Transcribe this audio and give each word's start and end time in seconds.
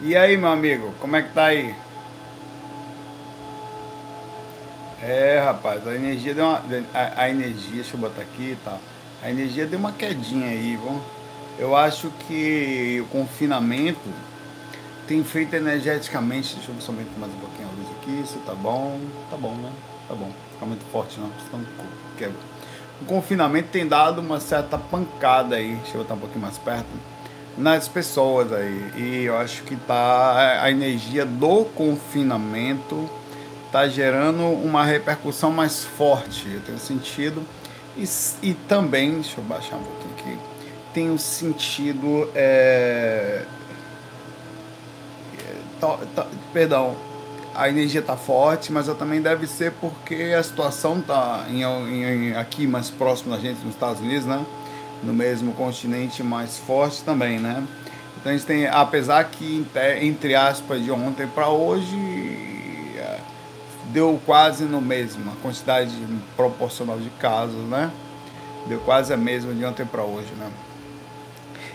E 0.00 0.16
aí, 0.16 0.36
meu 0.36 0.50
amigo, 0.50 0.94
como 1.00 1.16
é 1.16 1.22
que 1.22 1.32
tá 1.34 1.46
aí? 1.46 1.74
É, 5.02 5.42
rapaz, 5.44 5.84
a 5.88 5.94
energia 5.94 6.32
deu 6.34 6.44
uma. 6.44 6.62
A, 6.94 7.22
a 7.22 7.30
energia, 7.30 7.82
deixa 7.82 7.96
eu 7.96 8.00
botar 8.00 8.22
aqui 8.22 8.52
e 8.52 8.58
tá? 8.64 8.70
tal. 8.70 8.80
A 9.24 9.28
energia 9.28 9.66
deu 9.66 9.76
uma 9.76 9.90
quedinha 9.90 10.50
aí, 10.50 10.76
vamos. 10.76 11.02
Eu 11.58 11.74
acho 11.74 12.12
que 12.28 13.02
o 13.02 13.06
confinamento 13.06 14.08
tem 15.08 15.24
feito 15.24 15.56
energeticamente. 15.56 16.54
Deixa 16.54 16.70
eu 16.70 16.80
somente 16.80 17.10
mais 17.18 17.32
um 17.32 17.38
pouquinho 17.38 17.68
a 17.68 17.72
luz 17.72 17.88
aqui. 18.00 18.20
Isso 18.22 18.38
tá 18.46 18.54
bom. 18.54 19.00
Tá 19.28 19.36
bom, 19.36 19.56
né? 19.56 19.72
Tá 20.06 20.14
bom. 20.14 20.30
Fica 20.52 20.64
muito 20.64 20.84
forte 20.92 21.18
não, 21.18 21.32
senão 21.50 21.66
quebra. 22.16 22.38
O 23.02 23.04
confinamento 23.04 23.68
tem 23.70 23.84
dado 23.84 24.20
uma 24.20 24.38
certa 24.38 24.78
pancada 24.78 25.56
aí. 25.56 25.74
Deixa 25.74 25.96
eu 25.96 26.02
botar 26.02 26.14
um 26.14 26.18
pouquinho 26.18 26.42
mais 26.42 26.56
perto 26.56 26.86
nas 27.56 27.88
pessoas 27.88 28.52
aí. 28.52 28.92
E 28.96 29.24
eu 29.24 29.36
acho 29.36 29.62
que 29.62 29.76
tá 29.76 30.62
a 30.62 30.70
energia 30.70 31.24
do 31.24 31.64
confinamento 31.64 33.08
tá 33.70 33.86
gerando 33.86 34.44
uma 34.44 34.84
repercussão 34.84 35.50
mais 35.50 35.84
forte. 35.84 36.48
Eu 36.52 36.60
tenho 36.60 36.78
sentido 36.78 37.42
e, 37.96 38.04
e 38.42 38.54
também, 38.54 39.14
deixa 39.14 39.40
eu 39.40 39.44
baixar 39.44 39.76
um 39.76 39.82
pouquinho 39.82 40.14
aqui, 40.14 40.38
tenho 40.94 41.18
sentido 41.18 42.30
é, 42.34 43.44
tá, 45.80 45.98
tá, 46.14 46.26
perdão, 46.52 46.96
a 47.54 47.68
energia 47.68 48.00
tá 48.00 48.16
forte, 48.16 48.72
mas 48.72 48.86
também 48.96 49.20
deve 49.20 49.46
ser 49.46 49.72
porque 49.72 50.34
a 50.38 50.42
situação 50.42 51.00
tá 51.00 51.44
em, 51.48 51.62
em, 51.62 52.36
aqui 52.36 52.66
mais 52.66 52.88
próximo 52.88 53.34
da 53.34 53.40
gente 53.40 53.58
nos 53.64 53.74
Estados 53.74 54.00
Unidos, 54.00 54.26
né? 54.26 54.44
No 55.02 55.12
mesmo 55.12 55.52
continente 55.52 56.22
mais 56.22 56.58
forte 56.58 57.02
também, 57.02 57.38
né? 57.38 57.66
Então 58.20 58.32
a 58.32 58.36
gente 58.36 58.46
tem, 58.46 58.66
apesar 58.66 59.24
que 59.24 59.66
entre 60.02 60.34
aspas 60.34 60.82
de 60.82 60.90
ontem 60.90 61.26
para 61.26 61.48
hoje 61.48 61.96
é, 62.96 63.20
deu 63.86 64.20
quase 64.26 64.64
no 64.64 64.80
mesmo, 64.80 65.30
a 65.30 65.36
quantidade 65.42 65.94
proporcional 66.36 66.98
de 66.98 67.10
casos, 67.10 67.62
né? 67.68 67.90
Deu 68.66 68.80
quase 68.80 69.12
a 69.12 69.16
mesma 69.16 69.54
de 69.54 69.64
ontem 69.64 69.86
para 69.86 70.02
hoje, 70.02 70.32
né? 70.36 70.50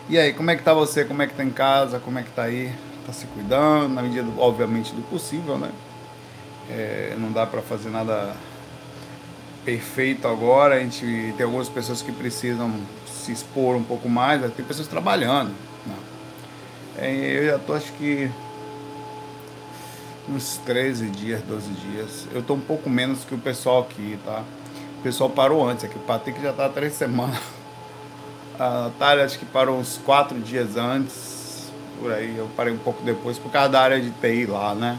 E 0.09 0.17
aí, 0.17 0.33
como 0.33 0.51
é 0.51 0.55
que 0.55 0.63
tá 0.63 0.73
você? 0.73 1.05
Como 1.05 1.21
é 1.21 1.27
que 1.27 1.33
tá 1.33 1.43
em 1.45 1.49
casa? 1.49 1.97
Como 1.97 2.19
é 2.19 2.23
que 2.23 2.31
tá 2.31 2.43
aí? 2.43 2.73
Tá 3.07 3.13
se 3.13 3.25
cuidando, 3.27 3.93
na 3.93 4.01
medida, 4.01 4.27
obviamente, 4.37 4.93
do 4.93 5.01
possível, 5.03 5.57
né? 5.57 5.71
É, 6.69 7.15
não 7.17 7.31
dá 7.31 7.45
para 7.45 7.61
fazer 7.61 7.89
nada 7.89 8.35
perfeito 9.63 10.27
agora. 10.27 10.75
A 10.75 10.79
gente 10.79 11.33
tem 11.37 11.45
algumas 11.45 11.69
pessoas 11.69 12.01
que 12.01 12.11
precisam 12.11 12.69
se 13.23 13.31
expor 13.31 13.75
um 13.75 13.83
pouco 13.83 14.09
mais, 14.09 14.41
tem 14.53 14.65
pessoas 14.65 14.87
trabalhando. 14.87 15.51
Né? 15.85 15.95
É, 16.97 17.37
eu 17.39 17.45
já 17.45 17.59
tô 17.59 17.73
acho 17.73 17.91
que 17.93 18.29
uns 20.29 20.57
13 20.65 21.07
dias, 21.07 21.41
12 21.41 21.69
dias. 21.71 22.27
Eu 22.33 22.41
tô 22.41 22.53
um 22.53 22.59
pouco 22.59 22.89
menos 22.89 23.23
que 23.23 23.33
o 23.33 23.37
pessoal 23.37 23.81
aqui, 23.81 24.19
tá? 24.25 24.43
O 24.99 25.03
pessoal 25.03 25.29
parou 25.29 25.67
antes, 25.67 25.85
aqui 25.85 25.95
o 25.95 26.01
Patrick 26.01 26.41
já 26.41 26.53
tá 26.53 26.65
há 26.65 26.69
três 26.69 26.93
semanas. 26.95 27.39
A 28.59 28.83
Natália 28.83 29.25
acho 29.25 29.39
que 29.39 29.45
parou 29.45 29.79
uns 29.79 29.97
quatro 29.97 30.39
dias 30.39 30.77
antes, 30.77 31.71
por 31.99 32.11
aí, 32.11 32.37
eu 32.37 32.47
parei 32.55 32.73
um 32.73 32.77
pouco 32.77 33.01
depois 33.03 33.39
por 33.39 33.51
causa 33.51 33.69
da 33.69 33.81
área 33.81 33.99
de 33.99 34.11
TI 34.11 34.45
lá, 34.45 34.75
né? 34.75 34.97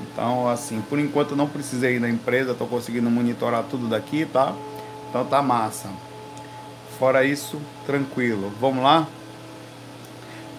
Então, 0.00 0.48
assim, 0.48 0.80
por 0.82 0.98
enquanto 0.98 1.32
eu 1.32 1.36
não 1.36 1.48
precisei 1.48 1.96
ir 1.96 2.00
na 2.00 2.08
empresa, 2.08 2.54
tô 2.54 2.66
conseguindo 2.66 3.10
monitorar 3.10 3.64
tudo 3.64 3.88
daqui, 3.88 4.26
tá? 4.26 4.54
Então 5.08 5.24
tá 5.24 5.40
massa. 5.42 5.88
Fora 6.98 7.24
isso, 7.24 7.60
tranquilo. 7.84 8.50
Vamos 8.58 8.82
lá? 8.82 9.06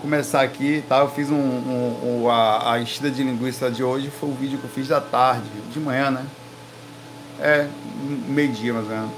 Começar 0.01 0.41
aqui, 0.41 0.83
tá? 0.87 0.99
Eu 0.99 1.09
fiz 1.09 1.31
um, 1.31 1.35
um, 1.35 2.21
um 2.21 2.29
a, 2.29 2.73
a 2.73 2.79
enchida 2.79 3.09
de 3.09 3.23
linguiça 3.23 3.71
de 3.71 3.83
hoje, 3.83 4.11
foi 4.11 4.29
o 4.29 4.33
vídeo 4.33 4.59
que 4.59 4.65
eu 4.65 4.69
fiz 4.69 4.87
da 4.87 5.01
tarde, 5.01 5.47
de 5.73 5.79
manhã, 5.79 6.11
né? 6.11 6.23
É, 7.39 7.67
meio-dia 8.27 8.71
mais 8.71 8.85
ou 8.85 8.91
menos. 8.91 9.11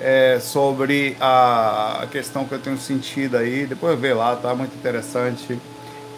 É, 0.00 0.38
sobre 0.40 1.16
a, 1.20 2.02
a 2.02 2.06
questão 2.06 2.44
que 2.44 2.52
eu 2.52 2.60
tenho 2.60 2.78
sentido 2.78 3.36
aí, 3.36 3.66
depois 3.66 3.98
ver 3.98 4.14
lá, 4.14 4.36
tá? 4.36 4.54
Muito 4.54 4.76
interessante. 4.76 5.58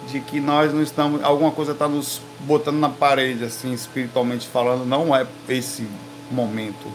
De 0.09 0.21
que 0.21 0.41
nós 0.41 0.75
não 0.75 0.83
estamos. 0.83 1.25
Alguma 1.25 1.51
coisa 1.51 1.73
está 1.73 1.89
nos 1.89 2.21
botando 2.41 2.79
na 2.79 2.91
parede, 2.91 3.43
assim, 3.45 3.73
espiritualmente 3.73 4.47
falando. 4.47 4.85
Não 4.85 5.17
é 5.17 5.27
esse 5.49 5.89
momento. 6.31 6.87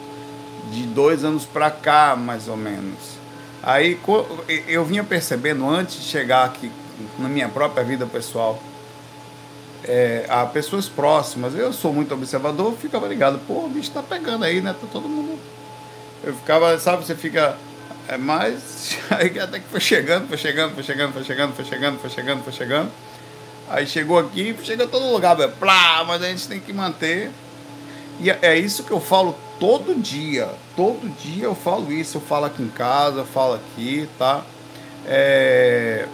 De 0.72 0.84
dois 0.84 1.23
anos 1.23 1.46
para 1.46 1.72
cá, 1.72 2.16
mais 2.16 2.47
ou 2.47 2.56
menos 2.56 3.19
Aí 3.62 4.00
eu 4.68 4.86
vinha 4.86 5.03
percebendo 5.03 5.68
antes 5.70 5.96
de 5.96 6.03
chegar 6.03 6.46
aqui 6.46 6.72
na 7.18 7.28
minha 7.28 7.50
própria 7.50 7.84
vida 7.84 8.06
pessoal, 8.06 8.62
é, 9.84 10.25
a 10.30 10.46
pessoas 10.46 10.88
próximas, 10.88 11.56
eu 11.56 11.72
sou 11.72 11.94
muito 11.94 12.14
observador, 12.14 12.75
ficava 12.75 13.08
ligado, 13.08 13.40
pô, 13.47 13.66
o 13.66 13.70
bicho 13.70 13.92
tá 13.92 14.03
pegando 14.03 14.46
aí, 14.46 14.62
né? 14.62 14.74
Tá 14.80 14.88
todo 14.92 15.08
mundo. 15.08 15.40
Eu 16.24 16.34
ficava, 16.36 16.78
sabe, 16.80 17.06
você 17.06 17.16
fica. 17.16 17.58
É, 18.08 18.18
mas 18.18 18.97
aí 19.09 19.40
até 19.40 19.59
que 19.59 19.68
foi 19.70 19.80
chegando, 19.80 20.28
foi 20.28 20.38
chegando, 20.38 20.74
foi 20.74 20.84
chegando, 20.84 21.14
foi 21.14 21.24
chegando, 21.24 21.53
foi 21.56 21.66
chegando, 21.66 22.00
foi 22.00 22.09
chegando, 22.09 22.44
foi 22.44 22.53
chegando. 22.53 22.91
Aí 23.70 23.88
chegou 23.88 24.18
aqui, 24.18 24.56
chega 24.64 24.88
todo 24.88 25.12
lugar, 25.12 25.36
plá, 25.59 26.03
mas 26.03 26.22
a 26.24 26.28
gente 26.28 26.47
tem 26.47 26.59
que 26.59 26.74
manter. 26.74 27.31
E 28.20 28.30
é, 28.30 28.38
é 28.41 28.58
isso 28.58 28.84
que 28.84 28.91
eu 28.91 29.00
falo 29.00 29.36
todo 29.59 29.94
dia, 30.02 30.50
todo 30.75 31.09
dia 31.18 31.44
eu 31.44 31.53
falo 31.53 31.92
isso, 31.92 32.18
eu 32.18 32.22
falo 32.22 32.46
aqui 32.46 32.64
em 32.64 32.70
casa, 32.70 33.20
eu 33.20 33.25
falo 33.25 33.56
aqui, 33.56 34.09
tá? 34.18 34.44
É... 35.06 36.08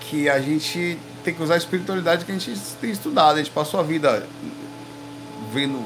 Que 0.00 0.28
a 0.28 0.40
gente 0.40 0.98
tem 1.22 1.32
que 1.32 1.42
usar 1.42 1.54
a 1.54 1.58
espiritualidade 1.58 2.24
que 2.24 2.32
a 2.32 2.34
gente 2.36 2.58
tem 2.80 2.90
estudado, 2.90 3.36
a 3.36 3.38
gente 3.38 3.50
passou 3.50 3.78
a 3.78 3.82
vida 3.82 4.26
vendo 5.52 5.84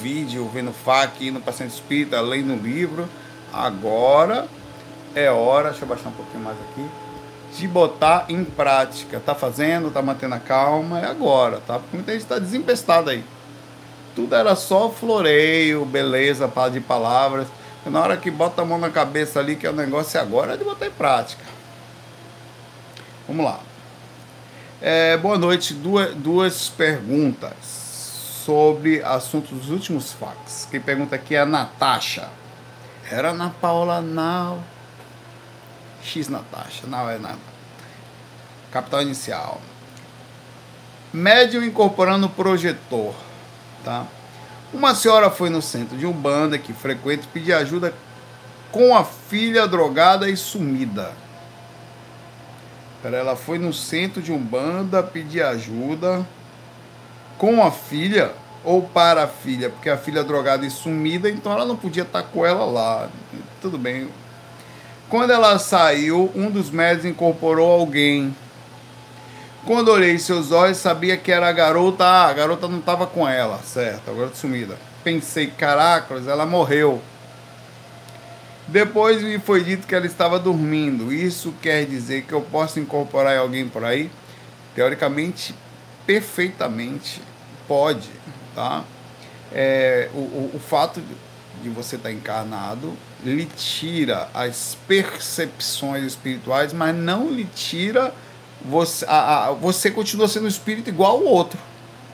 vídeo, 0.00 0.48
vendo 0.52 0.72
FAQ, 0.72 1.32
para 1.40 1.52
centro 1.52 1.74
espírita, 1.74 2.20
lendo 2.20 2.54
livro. 2.54 3.08
Agora 3.52 4.48
é 5.14 5.30
hora, 5.30 5.70
deixa 5.70 5.84
eu 5.84 5.88
baixar 5.88 6.08
um 6.08 6.12
pouquinho 6.12 6.44
mais 6.44 6.56
aqui, 6.70 6.86
de 7.58 7.68
botar 7.68 8.26
em 8.28 8.44
prática. 8.44 9.20
Tá 9.20 9.34
fazendo, 9.34 9.90
tá 9.90 10.00
mantendo 10.00 10.34
a 10.34 10.38
calma, 10.38 11.00
é 11.00 11.06
agora, 11.06 11.60
tá? 11.66 11.78
Porque 11.78 11.96
muita 11.96 12.12
gente 12.12 12.22
está 12.22 12.38
desempestado 12.38 13.10
aí 13.10 13.24
tudo 14.16 14.34
era 14.34 14.56
só 14.56 14.88
floreio, 14.88 15.84
beleza, 15.84 16.50
de 16.72 16.80
palavras. 16.80 17.46
Na 17.84 18.00
hora 18.00 18.16
que 18.16 18.30
bota 18.30 18.62
a 18.62 18.64
mão 18.64 18.78
na 18.78 18.90
cabeça 18.90 19.38
ali, 19.38 19.54
que 19.56 19.66
é 19.66 19.70
o 19.70 19.74
negócio 19.74 20.18
agora, 20.18 20.54
é 20.54 20.56
de 20.56 20.64
botar 20.64 20.86
em 20.86 20.90
prática. 20.90 21.44
Vamos 23.28 23.44
lá. 23.44 23.60
É, 24.80 25.18
boa 25.18 25.36
noite. 25.36 25.74
Duas, 25.74 26.14
duas 26.14 26.68
perguntas 26.70 27.54
sobre 28.42 29.02
assuntos 29.02 29.50
dos 29.50 29.68
últimos 29.68 30.12
fax. 30.12 30.66
Quem 30.70 30.80
pergunta 30.80 31.14
aqui 31.14 31.34
é 31.36 31.40
a 31.40 31.46
Natasha. 31.46 32.30
Era 33.10 33.30
Ana 33.30 33.54
Paula, 33.60 34.00
não. 34.00 34.64
X 36.02 36.28
Natasha, 36.28 36.86
não 36.86 37.08
é 37.08 37.18
nada. 37.18 37.38
Capital 38.72 39.02
inicial. 39.02 39.60
Médium 41.12 41.62
incorporando 41.62 42.28
projetor 42.30 43.25
tá? 43.86 44.04
Uma 44.74 44.96
senhora 44.96 45.30
foi 45.30 45.48
no 45.48 45.62
centro 45.62 45.96
de 45.96 46.04
Umbanda 46.04 46.58
que 46.58 46.72
frequenta 46.72 47.22
pedir 47.32 47.52
ajuda 47.52 47.94
com 48.72 48.96
a 48.96 49.04
filha 49.04 49.66
drogada 49.68 50.28
e 50.28 50.36
sumida. 50.36 51.12
Ela 53.04 53.36
foi 53.36 53.56
no 53.56 53.72
centro 53.72 54.20
de 54.20 54.32
Umbanda 54.32 55.00
pedir 55.00 55.40
ajuda 55.40 56.26
com 57.38 57.62
a 57.64 57.70
filha 57.70 58.32
ou 58.64 58.82
para 58.82 59.22
a 59.22 59.28
filha, 59.28 59.70
porque 59.70 59.88
a 59.88 59.96
filha 59.96 60.24
drogada 60.24 60.66
e 60.66 60.70
sumida, 60.70 61.30
então 61.30 61.52
ela 61.52 61.64
não 61.64 61.76
podia 61.76 62.02
estar 62.02 62.24
com 62.24 62.44
ela 62.44 62.64
lá. 62.64 63.08
Tudo 63.62 63.78
bem. 63.78 64.08
Quando 65.08 65.30
ela 65.30 65.56
saiu, 65.60 66.32
um 66.34 66.50
dos 66.50 66.68
médicos 66.68 67.04
incorporou 67.04 67.70
alguém 67.70 68.34
quando 69.66 69.88
olhei 69.88 70.16
seus 70.18 70.52
olhos, 70.52 70.78
sabia 70.78 71.16
que 71.16 71.32
era 71.32 71.48
a 71.48 71.52
garota. 71.52 72.04
Ah, 72.04 72.28
a 72.28 72.32
garota 72.32 72.68
não 72.68 72.78
estava 72.78 73.06
com 73.06 73.28
ela, 73.28 73.58
certo? 73.58 74.10
A 74.10 74.14
garota 74.14 74.36
sumida. 74.36 74.78
Pensei, 75.02 75.48
caracas, 75.48 76.28
ela 76.28 76.46
morreu. 76.46 77.02
Depois 78.68 79.22
me 79.22 79.38
foi 79.38 79.62
dito 79.62 79.86
que 79.86 79.94
ela 79.94 80.06
estava 80.06 80.38
dormindo. 80.38 81.12
Isso 81.12 81.52
quer 81.60 81.84
dizer 81.84 82.22
que 82.22 82.32
eu 82.32 82.40
posso 82.40 82.78
incorporar 82.78 83.36
alguém 83.36 83.68
por 83.68 83.84
aí? 83.84 84.10
Teoricamente, 84.74 85.54
perfeitamente 86.06 87.20
pode, 87.66 88.08
tá? 88.54 88.84
É, 89.52 90.08
o, 90.14 90.18
o, 90.18 90.50
o 90.54 90.58
fato 90.58 91.02
de 91.62 91.68
você 91.68 91.96
estar 91.96 92.08
tá 92.08 92.14
encarnado 92.14 92.96
lhe 93.24 93.46
tira 93.46 94.28
as 94.32 94.76
percepções 94.86 96.04
espirituais, 96.04 96.72
mas 96.72 96.94
não 96.94 97.30
lhe 97.30 97.44
tira 97.44 98.12
você, 98.64 99.04
a, 99.06 99.48
a, 99.48 99.52
você 99.52 99.90
continua 99.90 100.28
sendo 100.28 100.44
um 100.44 100.48
espírito 100.48 100.88
igual 100.88 101.12
ao 101.12 101.24
outro. 101.24 101.58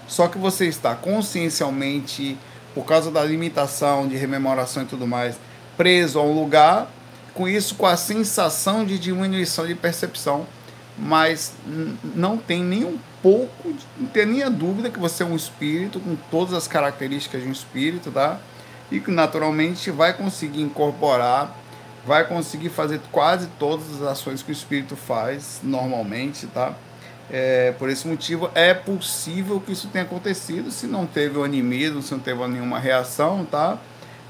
Só 0.08 0.28
que 0.28 0.36
você 0.36 0.66
está 0.66 0.94
consciencialmente, 0.94 2.36
por 2.74 2.84
causa 2.84 3.10
da 3.10 3.22
limitação 3.24 4.06
de 4.08 4.16
rememoração 4.16 4.82
e 4.82 4.86
tudo 4.86 5.06
mais, 5.06 5.36
preso 5.76 6.18
a 6.18 6.22
um 6.22 6.32
lugar, 6.32 6.90
com 7.32 7.48
isso, 7.48 7.74
com 7.76 7.86
a 7.86 7.96
sensação 7.96 8.84
de 8.84 8.98
diminuição 8.98 9.66
de 9.66 9.74
percepção. 9.74 10.46
mas 10.98 11.52
não 12.14 12.36
tem 12.36 12.62
nem 12.62 12.84
um 12.84 12.98
pouco, 13.22 13.74
não 13.98 14.08
tem 14.08 14.26
nem 14.26 14.42
a 14.42 14.48
dúvida 14.48 14.90
que 14.90 14.98
você 14.98 15.22
é 15.22 15.26
um 15.26 15.36
espírito 15.36 15.98
com 16.00 16.16
todas 16.30 16.54
as 16.54 16.68
características 16.68 17.42
de 17.42 17.48
um 17.48 17.52
espírito, 17.52 18.10
tá? 18.10 18.38
E 18.90 19.00
que 19.00 19.10
naturalmente 19.10 19.90
vai 19.90 20.12
conseguir 20.12 20.60
incorporar, 20.60 21.56
vai 22.04 22.26
conseguir 22.26 22.68
fazer 22.68 23.00
quase 23.10 23.46
todas 23.58 24.00
as 24.00 24.02
ações 24.02 24.42
que 24.42 24.50
o 24.50 24.52
espírito 24.52 24.96
faz 24.96 25.60
normalmente, 25.62 26.46
tá? 26.46 26.74
É, 27.30 27.72
por 27.78 27.88
esse 27.88 28.06
motivo 28.06 28.50
é 28.54 28.74
possível 28.74 29.60
que 29.60 29.72
isso 29.72 29.88
tenha 29.88 30.04
acontecido, 30.04 30.70
se 30.70 30.86
não 30.86 31.06
teve 31.06 31.38
o 31.38 31.44
animismo, 31.44 32.02
se 32.02 32.12
não 32.12 32.20
teve 32.20 32.46
nenhuma 32.48 32.78
reação, 32.78 33.44
tá? 33.44 33.78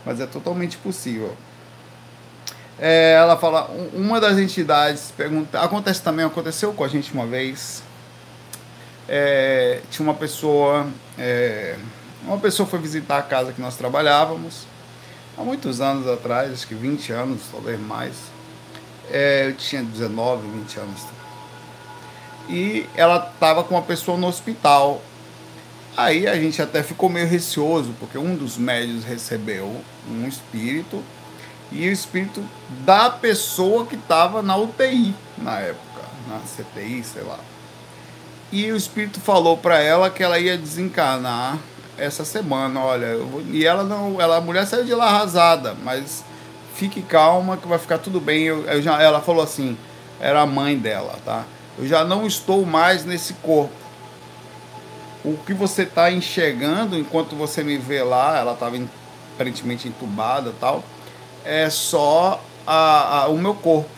Mas 0.04 0.20
é 0.20 0.26
totalmente 0.26 0.76
possível. 0.76 1.34
É, 2.78 3.14
ela 3.14 3.36
fala, 3.36 3.70
uma 3.92 4.20
das 4.20 4.38
entidades 4.38 5.12
pergunta, 5.16 5.60
acontece 5.60 6.02
também, 6.02 6.24
aconteceu 6.24 6.72
com 6.72 6.84
a 6.84 6.88
gente 6.88 7.12
uma 7.12 7.26
vez. 7.26 7.82
É, 9.08 9.80
tinha 9.90 10.06
uma 10.06 10.14
pessoa, 10.14 10.86
é, 11.18 11.76
uma 12.24 12.38
pessoa 12.38 12.68
foi 12.68 12.78
visitar 12.78 13.18
a 13.18 13.22
casa 13.22 13.52
que 13.52 13.60
nós 13.60 13.76
trabalhávamos 13.76 14.66
há 15.36 15.42
muitos 15.42 15.80
anos 15.80 16.06
atrás, 16.06 16.52
acho 16.52 16.66
que 16.66 16.74
20 16.74 17.12
anos, 17.12 17.42
talvez 17.50 17.80
mais. 17.80 18.14
É, 19.10 19.46
eu 19.48 19.54
tinha 19.54 19.82
19, 19.82 20.46
20 20.48 20.78
anos. 20.78 21.00
E 22.48 22.86
ela 22.94 23.30
estava 23.32 23.62
com 23.64 23.74
uma 23.74 23.82
pessoa 23.82 24.16
no 24.18 24.26
hospital. 24.26 25.02
Aí 25.96 26.26
a 26.26 26.34
gente 26.36 26.60
até 26.60 26.82
ficou 26.82 27.08
meio 27.08 27.26
receoso, 27.26 27.94
porque 27.98 28.16
um 28.16 28.34
dos 28.34 28.56
médios 28.56 29.04
recebeu 29.04 29.82
um 30.08 30.26
espírito 30.26 31.02
e 31.70 31.88
o 31.88 31.92
espírito 31.92 32.44
da 32.84 33.10
pessoa 33.10 33.86
que 33.86 33.94
estava 33.94 34.42
na 34.42 34.56
UTI 34.56 35.14
na 35.38 35.58
época, 35.60 36.02
na 36.28 36.40
CTI, 36.40 37.02
sei 37.04 37.22
lá. 37.22 37.38
E 38.50 38.70
o 38.70 38.76
espírito 38.76 39.20
falou 39.20 39.56
para 39.56 39.80
ela 39.80 40.10
que 40.10 40.22
ela 40.22 40.38
ia 40.38 40.58
desencarnar 40.58 41.58
essa 42.04 42.24
semana, 42.24 42.80
olha, 42.80 43.18
e 43.50 43.64
ela 43.64 43.82
não, 43.84 44.20
ela 44.20 44.36
a 44.36 44.40
mulher 44.40 44.66
saiu 44.66 44.84
de 44.84 44.94
lá 44.94 45.06
arrasada, 45.06 45.76
mas 45.82 46.24
fique 46.74 47.02
calma 47.02 47.56
que 47.56 47.66
vai 47.66 47.78
ficar 47.78 47.98
tudo 47.98 48.20
bem. 48.20 48.42
Eu, 48.44 48.64
eu 48.64 48.82
já, 48.82 49.00
ela 49.00 49.20
falou 49.20 49.42
assim, 49.42 49.76
era 50.20 50.40
a 50.40 50.46
mãe 50.46 50.78
dela, 50.78 51.18
tá? 51.24 51.44
Eu 51.78 51.86
já 51.86 52.04
não 52.04 52.26
estou 52.26 52.64
mais 52.66 53.04
nesse 53.04 53.34
corpo. 53.34 53.72
O 55.24 55.36
que 55.46 55.54
você 55.54 55.82
está 55.82 56.10
enxergando 56.10 56.98
enquanto 56.98 57.36
você 57.36 57.62
me 57.62 57.78
vê 57.78 58.02
lá, 58.02 58.38
ela 58.38 58.54
estava 58.54 58.76
aparentemente 59.34 59.86
entubada, 59.86 60.52
tal 60.60 60.82
é 61.44 61.68
só 61.70 62.42
a, 62.66 63.22
a, 63.22 63.28
o 63.28 63.38
meu 63.38 63.54
corpo. 63.54 63.88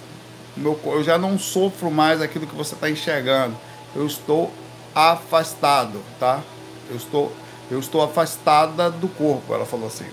Meu, 0.57 0.79
eu 0.87 1.03
já 1.03 1.19
não 1.19 1.39
sofro 1.39 1.91
mais 1.91 2.23
aquilo 2.23 2.47
que 2.47 2.55
você 2.55 2.75
está 2.75 2.89
enxergando. 2.89 3.57
Eu 3.95 4.07
estou 4.07 4.53
afastado, 4.95 6.01
tá? 6.19 6.41
Eu 6.89 6.97
estou, 6.97 7.33
eu 7.75 7.81
estou 7.81 8.03
afastada 8.03 8.91
do 8.91 9.09
corpo, 9.09 9.55
ela 9.55 9.67
falou 9.67 9.87
assim. 9.87 10.07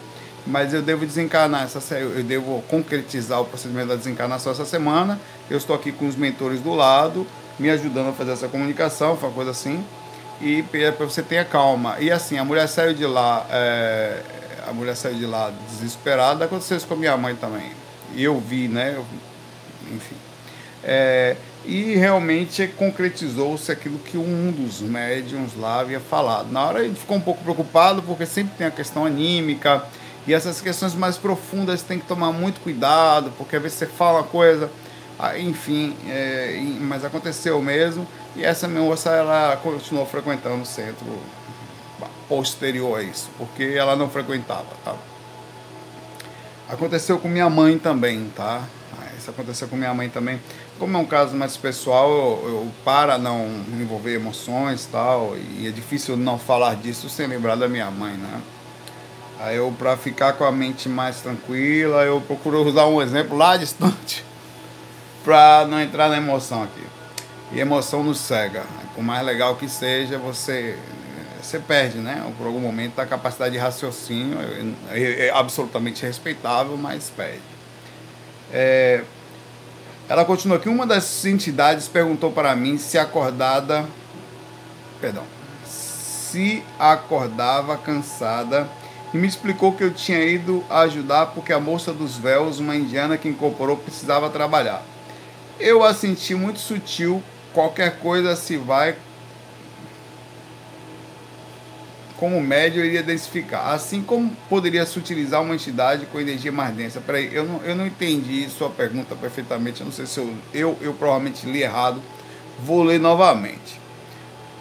Mas 0.45 0.73
eu 0.73 0.81
devo 0.81 1.05
desencarnar 1.05 1.63
essa 1.63 1.95
eu 1.95 2.23
devo 2.23 2.63
concretizar 2.63 3.41
o 3.41 3.45
procedimento 3.45 3.89
da 3.89 3.95
desencarnação 3.95 4.51
essa 4.51 4.65
semana. 4.65 5.19
Eu 5.49 5.57
estou 5.57 5.75
aqui 5.75 5.91
com 5.91 6.07
os 6.07 6.15
mentores 6.15 6.59
do 6.59 6.73
lado, 6.73 7.27
me 7.59 7.69
ajudando 7.69 8.09
a 8.09 8.13
fazer 8.13 8.31
essa 8.31 8.47
comunicação, 8.47 9.15
foi 9.15 9.29
uma 9.29 9.35
coisa 9.35 9.51
assim. 9.51 9.83
E 10.41 10.63
para 10.63 11.05
você 11.05 11.21
tenha 11.21 11.45
calma. 11.45 11.97
E 11.99 12.11
assim, 12.11 12.39
a 12.39 12.43
mulher 12.43 12.67
saiu 12.67 12.93
de 12.95 13.05
lá. 13.05 13.45
É, 13.51 14.21
a 14.67 14.73
mulher 14.73 14.95
saiu 14.95 15.15
de 15.15 15.25
lá 15.25 15.51
desesperada, 15.69 16.45
aconteceu 16.45 16.77
isso 16.77 16.87
com 16.87 16.95
a 16.95 16.97
minha 16.97 17.15
mãe 17.15 17.35
também. 17.35 17.71
E 18.15 18.23
eu 18.23 18.39
vi, 18.39 18.67
né? 18.67 18.95
Eu, 18.95 19.05
enfim. 19.93 20.15
É, 20.83 21.35
e 21.65 21.95
realmente 21.95 22.67
concretizou-se 22.67 23.71
aquilo 23.71 23.99
que 23.99 24.17
um 24.17 24.51
dos 24.51 24.81
médiums 24.81 25.55
lá 25.55 25.81
havia 25.81 25.99
falado. 25.99 26.51
Na 26.51 26.65
hora 26.65 26.79
a 26.79 26.83
gente 26.83 26.99
ficou 26.99 27.17
um 27.17 27.21
pouco 27.21 27.43
preocupado, 27.43 28.01
porque 28.01 28.25
sempre 28.25 28.53
tem 28.57 28.67
a 28.67 28.71
questão 28.71 29.05
anímica, 29.05 29.85
e 30.25 30.33
essas 30.33 30.61
questões 30.61 30.93
mais 30.93 31.17
profundas 31.17 31.81
tem 31.81 31.99
que 31.99 32.05
tomar 32.05 32.31
muito 32.31 32.61
cuidado, 32.61 33.31
porque 33.37 33.55
às 33.55 33.61
vezes 33.61 33.77
você 33.77 33.85
fala 33.85 34.19
uma 34.19 34.27
coisa, 34.27 34.71
ah, 35.17 35.37
enfim, 35.37 35.95
é, 36.07 36.59
mas 36.79 37.05
aconteceu 37.05 37.61
mesmo, 37.61 38.07
e 38.35 38.43
essa 38.43 38.67
moça 38.67 39.09
ela 39.11 39.57
continuou 39.57 40.05
frequentando 40.05 40.61
o 40.61 40.65
centro 40.65 41.05
posterior 42.27 42.99
a 42.99 43.03
isso, 43.03 43.29
porque 43.37 43.63
ela 43.75 43.95
não 43.95 44.09
frequentava, 44.09 44.67
tá? 44.83 44.95
Aconteceu 46.69 47.19
com 47.19 47.27
minha 47.27 47.49
mãe 47.49 47.77
também, 47.77 48.31
tá? 48.33 48.63
Ah, 48.97 49.07
isso 49.17 49.29
aconteceu 49.29 49.67
com 49.67 49.75
minha 49.75 49.93
mãe 49.93 50.07
também. 50.07 50.39
Como 50.81 50.97
é 50.97 50.99
um 50.99 51.05
caso 51.05 51.35
mais 51.35 51.55
pessoal, 51.55 52.09
eu, 52.09 52.49
eu 52.49 52.71
para 52.83 53.15
não 53.15 53.45
envolver 53.79 54.15
emoções 54.15 54.89
tal, 54.91 55.37
e 55.37 55.67
é 55.67 55.69
difícil 55.69 56.17
não 56.17 56.39
falar 56.39 56.75
disso 56.75 57.07
sem 57.07 57.27
lembrar 57.27 57.55
da 57.55 57.67
minha 57.67 57.91
mãe, 57.91 58.13
né? 58.13 58.41
Aí 59.39 59.57
eu, 59.57 59.71
para 59.77 59.95
ficar 59.95 60.33
com 60.33 60.43
a 60.43 60.51
mente 60.51 60.89
mais 60.89 61.21
tranquila, 61.21 62.01
eu 62.03 62.19
procuro 62.21 62.67
usar 62.67 62.87
um 62.87 62.99
exemplo 62.99 63.37
lá 63.37 63.57
distante, 63.57 64.25
para 65.23 65.67
não 65.69 65.79
entrar 65.79 66.09
na 66.09 66.17
emoção 66.17 66.63
aqui. 66.63 66.83
E 67.51 67.59
emoção 67.59 68.03
nos 68.03 68.17
cega. 68.17 68.63
Por 68.95 69.03
mais 69.03 69.23
legal 69.23 69.57
que 69.57 69.69
seja, 69.69 70.17
você 70.17 70.79
você 71.39 71.59
perde, 71.59 71.99
né? 71.99 72.25
Por 72.39 72.47
algum 72.47 72.59
momento 72.59 72.97
a 72.97 73.05
capacidade 73.05 73.51
de 73.51 73.59
raciocínio 73.59 74.35
é, 74.89 75.27
é 75.27 75.29
absolutamente 75.31 76.03
respeitável, 76.03 76.75
mas 76.75 77.11
perde. 77.15 77.39
É, 78.51 79.03
ela 80.07 80.25
continua 80.25 80.57
aqui. 80.57 80.69
Uma 80.69 80.85
das 80.85 81.23
entidades 81.25 81.87
perguntou 81.87 82.31
para 82.31 82.55
mim 82.55 82.77
se 82.77 82.97
acordada, 82.97 83.85
perdão, 84.99 85.23
se 85.65 86.63
acordava 86.79 87.77
cansada 87.77 88.67
e 89.13 89.17
me 89.17 89.27
explicou 89.27 89.73
que 89.73 89.83
eu 89.83 89.93
tinha 89.93 90.23
ido 90.23 90.63
ajudar 90.69 91.27
porque 91.27 91.51
a 91.51 91.59
moça 91.59 91.91
dos 91.91 92.17
véus, 92.17 92.59
uma 92.59 92.75
indiana 92.75 93.17
que 93.17 93.27
incorporou, 93.27 93.77
precisava 93.77 94.29
trabalhar. 94.29 94.81
Eu 95.59 95.83
a 95.83 95.93
senti 95.93 96.33
muito 96.33 96.59
sutil. 96.59 97.21
Qualquer 97.53 97.99
coisa 97.99 98.35
se 98.35 98.55
vai 98.55 98.95
como 102.21 102.39
médio, 102.39 102.85
iria 102.85 103.01
densificar. 103.01 103.69
Assim 103.69 104.03
como 104.03 104.29
poderia 104.47 104.85
se 104.85 104.99
utilizar 104.99 105.41
uma 105.41 105.55
entidade 105.55 106.05
com 106.05 106.19
energia 106.19 106.51
mais 106.51 106.71
densa. 106.75 107.01
Peraí, 107.01 107.33
eu 107.33 107.43
não, 107.43 107.63
eu 107.63 107.75
não 107.75 107.87
entendi 107.87 108.47
sua 108.47 108.69
pergunta 108.69 109.15
perfeitamente. 109.15 109.81
Eu 109.81 109.85
não 109.85 109.91
sei 109.91 110.05
se 110.05 110.19
eu, 110.19 110.31
eu, 110.53 110.77
eu 110.81 110.93
provavelmente 110.93 111.47
li 111.47 111.63
errado. 111.63 111.99
Vou 112.59 112.83
ler 112.83 112.99
novamente. 112.99 113.81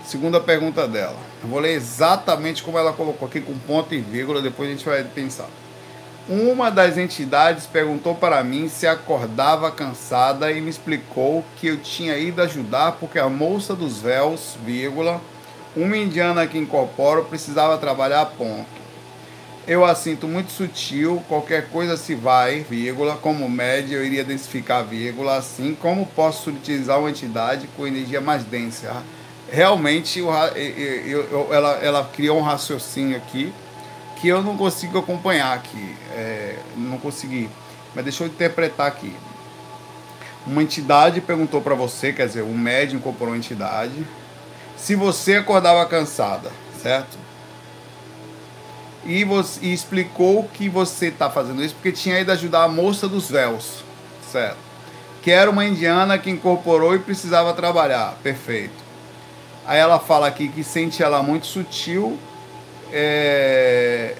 Segunda 0.06 0.40
pergunta 0.40 0.88
dela. 0.88 1.18
Eu 1.42 1.50
vou 1.50 1.60
ler 1.60 1.74
exatamente 1.74 2.62
como 2.62 2.78
ela 2.78 2.94
colocou 2.94 3.28
aqui, 3.28 3.42
com 3.42 3.52
ponto 3.58 3.94
e 3.94 4.00
vírgula. 4.00 4.40
Depois 4.40 4.66
a 4.66 4.72
gente 4.72 4.86
vai 4.86 5.04
pensar. 5.04 5.50
Uma 6.30 6.70
das 6.70 6.96
entidades 6.96 7.66
perguntou 7.66 8.14
para 8.14 8.42
mim 8.42 8.70
se 8.70 8.86
acordava 8.86 9.70
cansada 9.70 10.50
e 10.50 10.62
me 10.62 10.70
explicou 10.70 11.44
que 11.58 11.66
eu 11.66 11.76
tinha 11.76 12.16
ido 12.16 12.40
ajudar 12.40 12.92
porque 12.92 13.18
a 13.18 13.28
moça 13.28 13.76
dos 13.76 14.00
véus, 14.00 14.56
vírgula, 14.64 15.20
uma 15.76 15.96
indiana 15.96 16.46
que 16.46 16.58
incorporo 16.58 17.24
precisava 17.24 17.78
trabalhar 17.78 18.22
a 18.22 18.26
ponto. 18.26 18.80
Eu 19.66 19.84
a 19.84 19.94
sinto 19.94 20.26
muito 20.26 20.50
sutil, 20.50 21.22
qualquer 21.28 21.68
coisa 21.68 21.96
se 21.96 22.14
vai, 22.14 22.60
vírgula, 22.68 23.16
como 23.16 23.48
média 23.48 23.96
eu 23.96 24.04
iria 24.04 24.24
densificar, 24.24 24.84
vírgula, 24.84 25.36
assim 25.36 25.76
como 25.80 26.06
posso 26.06 26.50
utilizar 26.50 26.98
uma 26.98 27.10
entidade 27.10 27.68
com 27.76 27.86
energia 27.86 28.20
mais 28.20 28.42
densa. 28.42 29.02
Realmente, 29.48 30.18
eu, 30.18 30.30
eu, 30.30 31.22
eu, 31.30 31.54
ela, 31.54 31.72
ela 31.82 32.10
criou 32.12 32.38
um 32.38 32.42
raciocínio 32.42 33.16
aqui 33.16 33.52
que 34.20 34.28
eu 34.28 34.42
não 34.42 34.56
consigo 34.56 34.98
acompanhar 34.98 35.54
aqui, 35.54 35.96
é, 36.14 36.56
não 36.76 36.98
consegui. 36.98 37.48
Mas 37.94 38.04
deixa 38.04 38.24
eu 38.24 38.28
interpretar 38.28 38.86
aqui. 38.86 39.14
Uma 40.46 40.62
entidade 40.62 41.20
perguntou 41.20 41.60
para 41.60 41.74
você, 41.74 42.12
quer 42.12 42.26
dizer, 42.26 42.42
um 42.42 42.56
médium 42.56 42.98
incorporou 42.98 43.34
uma 43.34 43.38
entidade, 43.38 44.06
se 44.80 44.94
você 44.94 45.36
acordava 45.36 45.84
cansada, 45.86 46.50
certo? 46.82 47.18
E, 49.04 49.24
você, 49.24 49.60
e 49.62 49.72
explicou 49.72 50.44
que 50.44 50.68
você 50.68 51.06
está 51.06 51.30
fazendo 51.30 51.62
isso 51.62 51.74
porque 51.74 51.92
tinha 51.92 52.18
ido 52.18 52.32
ajudar 52.32 52.64
a 52.64 52.68
moça 52.68 53.06
dos 53.06 53.30
véus, 53.30 53.84
certo? 54.30 54.58
Que 55.22 55.30
era 55.30 55.50
uma 55.50 55.64
indiana 55.64 56.18
que 56.18 56.30
incorporou 56.30 56.94
e 56.94 56.98
precisava 56.98 57.52
trabalhar, 57.52 58.16
perfeito. 58.22 58.82
Aí 59.66 59.78
ela 59.78 59.98
fala 59.98 60.26
aqui 60.26 60.48
que 60.48 60.64
sente 60.64 61.02
ela 61.02 61.22
muito 61.22 61.46
sutil 61.46 62.18
é, 62.90 64.16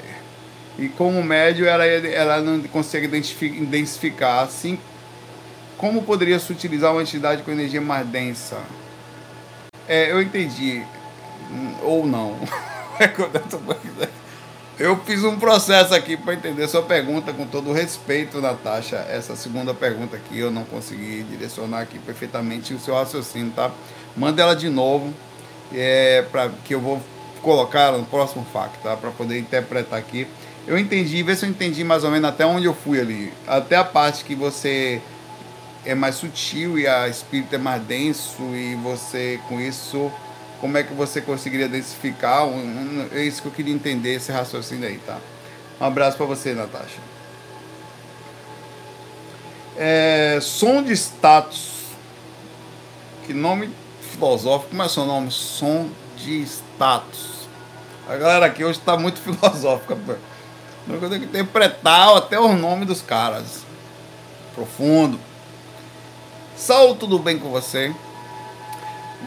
e 0.79 0.89
como 0.89 1.23
médio 1.23 1.67
ela, 1.67 1.85
ela 1.85 2.41
não 2.41 2.61
consegue 2.65 3.07
identificar 3.43 4.43
assim 4.43 4.79
como 5.77 6.03
poderia 6.03 6.39
se 6.39 6.53
utilizar 6.53 6.93
uma 6.93 7.01
entidade 7.01 7.43
com 7.43 7.51
energia 7.51 7.81
mais 7.81 8.07
densa. 8.07 8.59
É, 9.91 10.13
eu 10.13 10.23
entendi. 10.23 10.85
Ou 11.83 12.07
não. 12.07 12.37
Eu 14.79 14.97
fiz 15.05 15.25
um 15.25 15.39
processo 15.39 15.93
aqui 15.95 16.17
para 16.17 16.33
entender 16.33 16.67
sua 16.67 16.81
pergunta 16.81 17.35
com 17.35 17.45
todo 17.45 17.71
respeito, 17.71 18.41
Natasha. 18.41 18.97
Essa 19.11 19.37
segunda 19.37 19.75
pergunta 19.75 20.17
aqui 20.17 20.39
eu 20.39 20.51
não 20.51 20.65
consegui 20.65 21.23
direcionar 21.25 21.81
aqui 21.81 21.99
perfeitamente 21.99 22.73
o 22.73 22.79
seu 22.81 22.95
raciocínio, 22.95 23.53
tá? 23.55 23.71
Manda 24.17 24.41
ela 24.41 24.57
de 24.57 24.71
novo, 24.71 25.13
é, 25.75 26.25
para 26.33 26.49
que 26.65 26.75
eu 26.75 26.81
vou 26.81 27.03
colocar 27.43 27.93
no 27.93 28.07
próximo 28.07 28.47
FAQ, 28.51 28.79
tá? 28.83 28.97
Para 28.97 29.11
poder 29.11 29.39
interpretar 29.39 29.99
aqui. 29.99 30.27
Eu 30.67 30.79
entendi, 30.79 31.23
vê 31.23 31.37
se 31.37 31.45
eu 31.45 31.51
entendi 31.51 31.85
mais 31.85 32.03
ou 32.03 32.11
menos 32.11 32.31
até 32.31 32.47
onde 32.47 32.65
eu 32.65 32.73
fui 32.73 32.99
ali. 32.99 33.35
Até 33.47 33.77
a 33.77 33.85
parte 33.85 34.25
que 34.25 34.35
você 34.35 35.03
é 35.85 35.95
mais 35.95 36.17
sutil 36.17 36.79
e 36.79 36.87
a 36.87 37.09
espírito 37.09 37.55
é 37.55 37.59
mais 37.59 37.83
denso 37.83 38.43
e 38.55 38.75
você 38.77 39.41
com 39.49 39.61
isso 39.61 40.13
como 40.61 40.77
é 40.77 40.83
que 40.83 40.93
você 40.93 41.23
conseguiria 41.23 41.69
densificar? 41.69 42.47
É 43.13 43.23
isso 43.23 43.41
que 43.41 43.49
eu 43.49 43.53
queria 43.53 43.73
entender, 43.73 44.15
esse 44.15 44.31
raciocínio 44.31 44.87
aí, 44.87 44.99
tá? 44.99 45.19
Um 45.81 45.87
abraço 45.87 46.19
para 46.19 46.27
você, 46.27 46.53
Natasha. 46.53 47.01
É, 49.77 50.39
som 50.43 50.83
de 50.83 50.93
status. 50.93 51.81
Que 53.25 53.33
nome 53.33 53.71
filosófico. 54.03 54.71
Como 54.71 54.83
é 54.83 54.89
seu 54.89 55.07
nome? 55.07 55.31
Som 55.31 55.89
de 56.19 56.43
status. 56.43 57.49
A 58.07 58.17
galera 58.17 58.45
aqui 58.45 58.63
hoje 58.63 58.79
está 58.79 58.99
muito 58.99 59.19
filosófica. 59.23 59.97
Eu 60.87 61.01
tenho 61.01 61.21
que 61.21 61.27
interpretar 61.27 62.15
até 62.19 62.39
o 62.39 62.55
nome 62.55 62.85
dos 62.85 63.01
caras. 63.01 63.63
Profundo. 64.55 65.19
Saúde, 66.61 67.01
tudo 67.01 67.19
bem 67.19 67.39
com 67.39 67.49
você? 67.49 67.91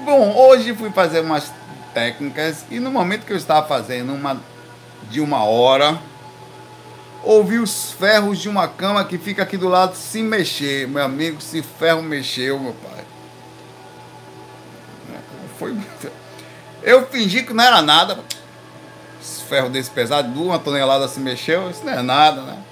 Bom, 0.05 0.35
hoje 0.35 0.71
fui 0.75 0.91
fazer 0.91 1.21
umas 1.21 1.51
técnicas 1.91 2.63
e 2.69 2.79
no 2.79 2.91
momento 2.91 3.25
que 3.25 3.33
eu 3.33 3.37
estava 3.37 3.67
fazendo 3.67 4.13
uma 4.13 4.39
de 5.09 5.19
uma 5.19 5.43
hora, 5.43 5.99
ouvi 7.23 7.57
os 7.57 7.91
ferros 7.91 8.37
de 8.37 8.47
uma 8.47 8.67
cama 8.67 9.03
que 9.03 9.17
fica 9.17 9.41
aqui 9.41 9.57
do 9.57 9.67
lado 9.67 9.95
se 9.95 10.21
mexer. 10.21 10.87
Meu 10.87 11.03
amigo, 11.03 11.41
se 11.41 11.63
ferro 11.63 12.03
mexeu, 12.03 12.59
meu 12.59 12.73
pai. 12.73 13.03
Foi. 15.57 15.75
Eu 16.83 17.07
fingi 17.07 17.41
que 17.41 17.53
não 17.53 17.63
era 17.63 17.81
nada. 17.81 18.19
Esse 19.19 19.41
ferro 19.45 19.69
desse 19.69 19.89
pesado, 19.89 20.31
de 20.31 20.37
uma 20.37 20.59
tonelada 20.59 21.07
se 21.07 21.19
mexeu, 21.19 21.71
isso 21.71 21.83
não 21.83 21.93
é 21.93 22.01
nada, 22.03 22.41
né? 22.43 22.63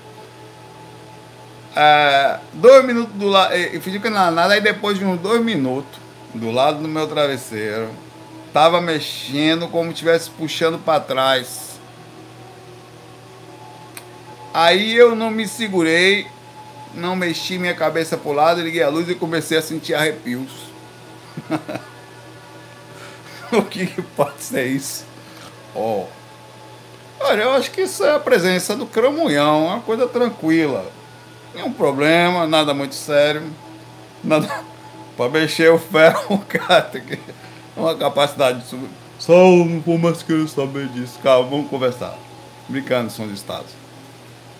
É, 1.75 2.39
dois 2.53 2.85
minutos 2.85 3.13
do 3.15 3.27
lado. 3.27 3.53
Eu 3.53 3.81
fingi 3.81 3.99
que 3.99 4.09
não 4.09 4.21
era 4.21 4.31
nada, 4.31 4.53
aí 4.53 4.61
depois 4.61 4.97
de 4.97 5.05
uns 5.05 5.19
dois 5.19 5.41
minutos 5.43 5.99
do 6.33 6.51
lado 6.51 6.81
do 6.81 6.87
meu 6.87 7.07
travesseiro. 7.07 7.89
Tava 8.53 8.81
mexendo 8.81 9.67
como 9.69 9.85
se 9.85 9.93
estivesse 9.93 10.29
puxando 10.29 10.77
para 10.77 10.99
trás. 10.99 11.79
Aí 14.53 14.93
eu 14.93 15.15
não 15.15 15.31
me 15.31 15.47
segurei, 15.47 16.27
não 16.93 17.15
mexi 17.15 17.57
minha 17.57 17.73
cabeça 17.73 18.17
para 18.17 18.29
o 18.29 18.33
lado, 18.33 18.61
liguei 18.61 18.83
a 18.83 18.89
luz 18.89 19.07
e 19.07 19.15
comecei 19.15 19.57
a 19.57 19.61
sentir 19.61 19.93
arrepios. 19.93 20.51
o 23.53 23.63
que, 23.63 23.85
que, 23.85 24.01
pode 24.01 24.43
ser 24.43 24.67
isso? 24.67 25.05
Oh. 25.73 26.05
Olha, 27.21 27.43
eu 27.43 27.51
acho 27.53 27.71
que 27.71 27.81
isso 27.81 28.03
é 28.03 28.13
a 28.13 28.19
presença 28.19 28.75
do 28.75 28.85
cramunhão, 28.85 29.67
uma 29.67 29.79
coisa 29.79 30.05
tranquila. 30.05 30.91
Nenhum 31.53 31.73
problema, 31.73 32.47
nada 32.47 32.73
muito 32.73 32.95
sério. 32.95 33.43
Nada, 34.23 34.47
para 35.17 35.29
mexer 35.29 35.71
o 35.71 35.79
ferro, 35.79 36.39
cara 36.47 36.81
tem 36.81 37.01
que 37.01 37.19
uma 37.75 37.95
capacidade 37.95 38.61
de 38.61 38.67
subir. 38.67 38.89
Só 39.17 39.33
vou 39.85 39.97
mais 39.97 40.23
querer 40.23 40.47
saber 40.47 40.87
disso. 40.89 41.19
Calma, 41.21 41.49
vamos 41.49 41.69
conversar. 41.69 42.17
Brincando, 42.67 43.11
som 43.11 43.27
de 43.27 43.33
Estado. 43.33 43.65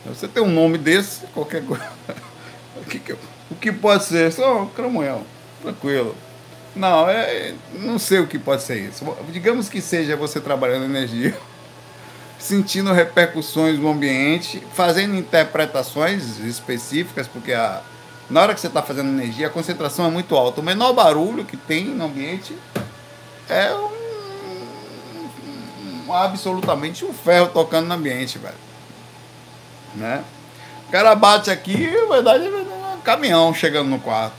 Você 0.05 0.27
tem 0.27 0.43
um 0.43 0.51
nome 0.51 0.77
desse, 0.77 1.25
qualquer 1.27 1.63
coisa. 1.65 1.89
O 2.73 2.85
que, 2.85 3.13
o 3.51 3.55
que 3.55 3.71
pode 3.71 4.05
ser? 4.05 4.31
Só 4.31 4.63
um 4.63 4.67
cramunhão. 4.67 5.23
Tranquilo. 5.61 6.15
Não, 6.75 7.07
é, 7.07 7.53
não 7.73 7.99
sei 7.99 8.19
o 8.19 8.27
que 8.27 8.39
pode 8.39 8.63
ser 8.63 8.79
isso. 8.79 9.05
Digamos 9.29 9.69
que 9.69 9.81
seja 9.81 10.15
você 10.15 10.39
trabalhando 10.39 10.85
energia, 10.85 11.37
sentindo 12.41 12.91
repercussões 12.91 13.77
no 13.77 13.89
ambiente, 13.89 14.61
fazendo 14.73 15.15
interpretações 15.15 16.39
específicas, 16.39 17.27
porque 17.27 17.53
a, 17.53 17.81
na 18.29 18.41
hora 18.41 18.53
que 18.53 18.59
você 18.59 18.67
está 18.67 18.81
fazendo 18.81 19.09
energia, 19.09 19.47
a 19.47 19.49
concentração 19.49 20.05
é 20.05 20.09
muito 20.09 20.35
alta. 20.35 20.59
O 20.59 20.63
menor 20.63 20.93
barulho 20.93 21.45
que 21.45 21.55
tem 21.55 21.85
no 21.85 22.05
ambiente 22.05 22.57
é 23.47 23.71
um, 23.73 23.91
um, 26.07 26.13
absolutamente 26.13 27.05
um 27.05 27.13
ferro 27.13 27.49
tocando 27.49 27.87
no 27.87 27.93
ambiente, 27.93 28.37
velho. 28.39 28.55
Né? 29.95 30.23
O 30.87 30.91
cara 30.91 31.13
bate 31.13 31.51
aqui, 31.51 31.77
na 31.77 32.15
verdade, 32.15 32.45
é 32.45 32.95
um 32.95 33.01
caminhão 33.01 33.53
chegando 33.53 33.89
no 33.89 33.99
quarto. 33.99 34.33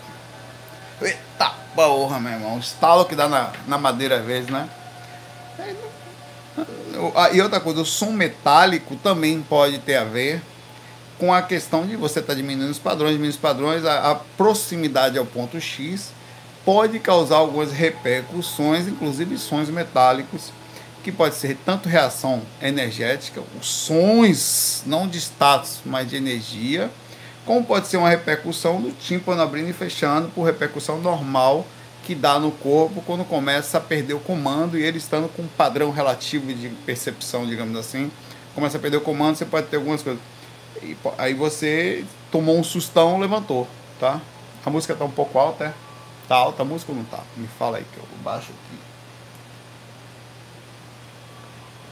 Eita 1.00 1.52
porra, 1.74 2.18
meu 2.18 2.32
irmão. 2.32 2.56
O 2.56 2.58
estalo 2.58 3.04
que 3.04 3.14
dá 3.14 3.28
na, 3.28 3.52
na 3.66 3.78
madeira 3.78 4.18
às 4.18 4.24
vezes, 4.24 4.50
né? 4.50 4.68
E 7.32 7.40
outra 7.40 7.60
coisa, 7.60 7.80
o 7.80 7.84
som 7.86 8.10
metálico 8.10 8.96
também 8.96 9.40
pode 9.42 9.78
ter 9.78 9.96
a 9.96 10.04
ver 10.04 10.42
com 11.18 11.32
a 11.32 11.40
questão 11.40 11.86
de 11.86 11.96
você 11.96 12.18
estar 12.18 12.32
tá 12.32 12.36
diminuindo 12.36 12.70
os 12.70 12.78
padrões, 12.78 13.12
diminuindo 13.12 13.34
os 13.34 13.40
padrões, 13.40 13.84
a, 13.84 14.10
a, 14.10 14.14
proximidade 14.16 15.16
ao 15.16 15.24
ponto 15.24 15.60
X 15.60 16.10
pode 16.64 16.98
causar 16.98 17.36
algumas 17.36 17.72
repercussões, 17.72 18.86
inclusive 18.86 19.38
sons 19.38 19.68
metálicos, 19.68 20.52
que 21.02 21.10
pode 21.10 21.34
ser 21.34 21.56
tanto 21.64 21.88
reação 21.88 22.42
energética, 22.60 23.42
sons 23.60 24.82
não 24.86 25.08
de 25.08 25.18
status, 25.18 25.78
mas 25.84 26.08
de 26.08 26.16
energia, 26.16 26.90
como 27.44 27.64
pode 27.64 27.88
ser 27.88 27.96
uma 27.96 28.08
repercussão 28.08 28.80
do 28.80 28.92
tímpano 28.92 29.42
abrindo 29.42 29.70
e 29.70 29.72
fechando 29.72 30.28
por 30.28 30.44
repercussão 30.44 31.00
normal 31.00 31.66
que 32.02 32.14
dá 32.14 32.38
no 32.38 32.50
corpo 32.50 33.02
quando 33.06 33.24
começa 33.24 33.78
a 33.78 33.80
perder 33.80 34.14
o 34.14 34.20
comando 34.20 34.78
e 34.78 34.82
ele 34.82 34.98
estando 34.98 35.28
com 35.28 35.42
um 35.42 35.48
padrão 35.48 35.90
relativo 35.90 36.52
de 36.52 36.68
percepção, 36.84 37.46
digamos 37.46 37.76
assim, 37.76 38.10
começa 38.54 38.76
a 38.76 38.80
perder 38.80 38.96
o 38.98 39.00
comando, 39.00 39.36
você 39.36 39.44
pode 39.44 39.68
ter 39.68 39.76
algumas 39.76 40.02
coisas 40.02 40.20
e, 40.82 40.96
aí 41.18 41.34
você 41.34 42.04
tomou 42.30 42.58
um 42.58 42.64
sustão, 42.64 43.18
levantou, 43.18 43.68
tá? 44.00 44.20
A 44.64 44.70
música 44.70 44.94
tá 44.94 45.04
um 45.04 45.10
pouco 45.10 45.38
alta, 45.38 45.66
é? 45.66 45.74
Tá 46.28 46.36
alta 46.36 46.62
a 46.62 46.64
música 46.64 46.92
ou 46.92 46.98
não 46.98 47.04
tá? 47.04 47.20
Me 47.36 47.46
fala 47.46 47.78
aí 47.78 47.84
que 47.92 47.98
eu 47.98 48.04
baixo 48.22 48.50
aqui. 48.50 48.80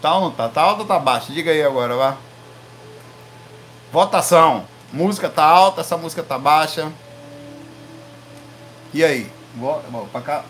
Tá 0.01 0.15
ou 0.15 0.23
não 0.23 0.31
tá? 0.31 0.49
Tá 0.49 0.63
alta 0.63 0.83
ou 0.83 0.87
tá 0.87 0.99
baixa? 0.99 1.33
Diga 1.33 1.51
aí 1.51 1.63
agora, 1.63 1.95
vá. 1.95 2.17
Votação. 3.93 4.67
Música 4.93 5.29
tá 5.29 5.45
alta, 5.45 5.83
essa 5.83 5.97
música 5.97 6.23
tá 6.23 6.39
baixa. 6.39 6.91
E 8.95 9.05
aí? 9.05 9.31
Pra 10.13 10.21
cá, 10.21 10.45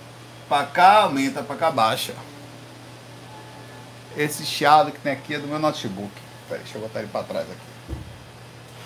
pra 0.49 0.65
cá 0.67 1.03
aumenta, 1.03 1.43
pra 1.43 1.57
cá 1.57 1.71
baixa. 1.71 2.15
Esse 4.17 4.45
chiado 4.45 4.93
que 4.93 4.99
tem 4.99 5.13
aqui 5.13 5.35
é 5.35 5.39
do 5.39 5.47
meu 5.47 5.59
notebook. 5.59 6.11
Peraí, 6.49 6.63
deixa 6.63 6.79
eu 6.79 6.83
botar 6.83 6.99
ele 6.99 7.09
pra 7.09 7.23
trás 7.23 7.47
aqui. 7.51 7.97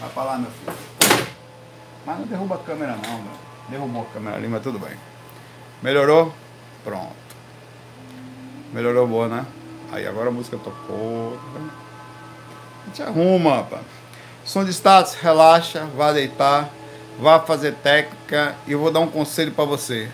Vai 0.01 0.11
pra 0.11 0.23
lá, 0.25 0.39
meu 0.39 0.51
filho. 0.51 1.27
Mas 2.05 2.19
não 2.19 2.27
derruba 2.27 2.57
a 2.57 2.59
câmera 2.59 2.97
não, 2.97 3.23
meu. 3.23 3.33
Derrubou 3.69 4.03
a 4.03 4.07
câmera 4.13 4.37
ali, 4.37 4.47
mas 4.47 4.63
tudo 4.63 4.79
bem. 4.79 4.97
Melhorou? 5.83 6.33
Pronto. 6.85 7.15
Melhorou 8.73 9.07
boa, 9.07 9.29
né? 9.29 9.47
Aí 9.91 10.07
agora 10.07 10.29
a 10.29 10.33
música 10.33 10.59
tocou. 10.59 11.39
A 12.83 12.87
gente 12.87 13.03
arruma, 13.03 13.57
rapaz. 13.57 13.83
Som 14.45 14.65
de 14.65 14.75
status, 14.75 15.15
relaxa, 15.15 15.87
vá 15.97 16.13
deitar, 16.13 16.69
vá 17.19 17.41
fazer 17.41 17.75
técnica 17.75 18.55
e 18.67 18.73
eu 18.73 18.79
vou 18.79 18.91
dar 18.91 19.01
um 19.01 19.11
conselho 19.11 19.53
para 19.53 19.65
você. 19.65 20.11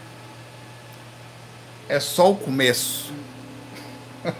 É 1.88 1.99
só 1.99 2.30
o 2.30 2.37
começo. 2.37 3.12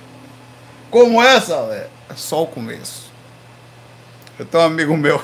Como 0.90 1.23
essa, 1.23 1.67
velho? 1.67 1.90
É 2.09 2.14
só 2.14 2.43
o 2.43 2.47
começo. 2.47 3.11
Eu 4.38 4.47
tenho 4.47 4.62
um 4.62 4.67
amigo 4.67 4.97
meu, 4.97 5.23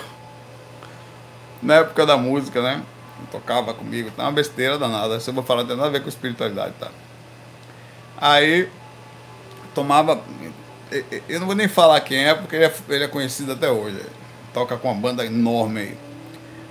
na 1.62 1.76
época 1.76 2.04
da 2.04 2.16
música, 2.16 2.62
né? 2.62 2.82
Tocava 3.30 3.72
comigo, 3.72 4.10
tá 4.10 4.24
uma 4.24 4.32
besteira 4.32 4.78
danada. 4.78 5.16
Isso 5.16 5.30
eu 5.30 5.34
vou 5.34 5.42
falar, 5.42 5.62
não 5.62 5.68
tem 5.68 5.76
nada 5.76 5.88
a 5.88 5.92
ver 5.92 6.02
com 6.02 6.08
espiritualidade, 6.08 6.74
tá? 6.78 6.90
Aí, 8.18 8.68
tomava. 9.74 10.20
Eu 11.28 11.40
não 11.40 11.46
vou 11.46 11.56
nem 11.56 11.66
falar 11.66 12.00
quem 12.00 12.26
é, 12.26 12.34
porque 12.34 12.56
ele 12.56 12.64
é, 12.64 13.04
é 13.04 13.08
conhecido 13.08 13.52
até 13.52 13.70
hoje. 13.70 14.00
Toca 14.52 14.76
com 14.76 14.90
uma 14.90 15.00
banda 15.00 15.24
enorme 15.24 15.80
aí. 15.80 16.05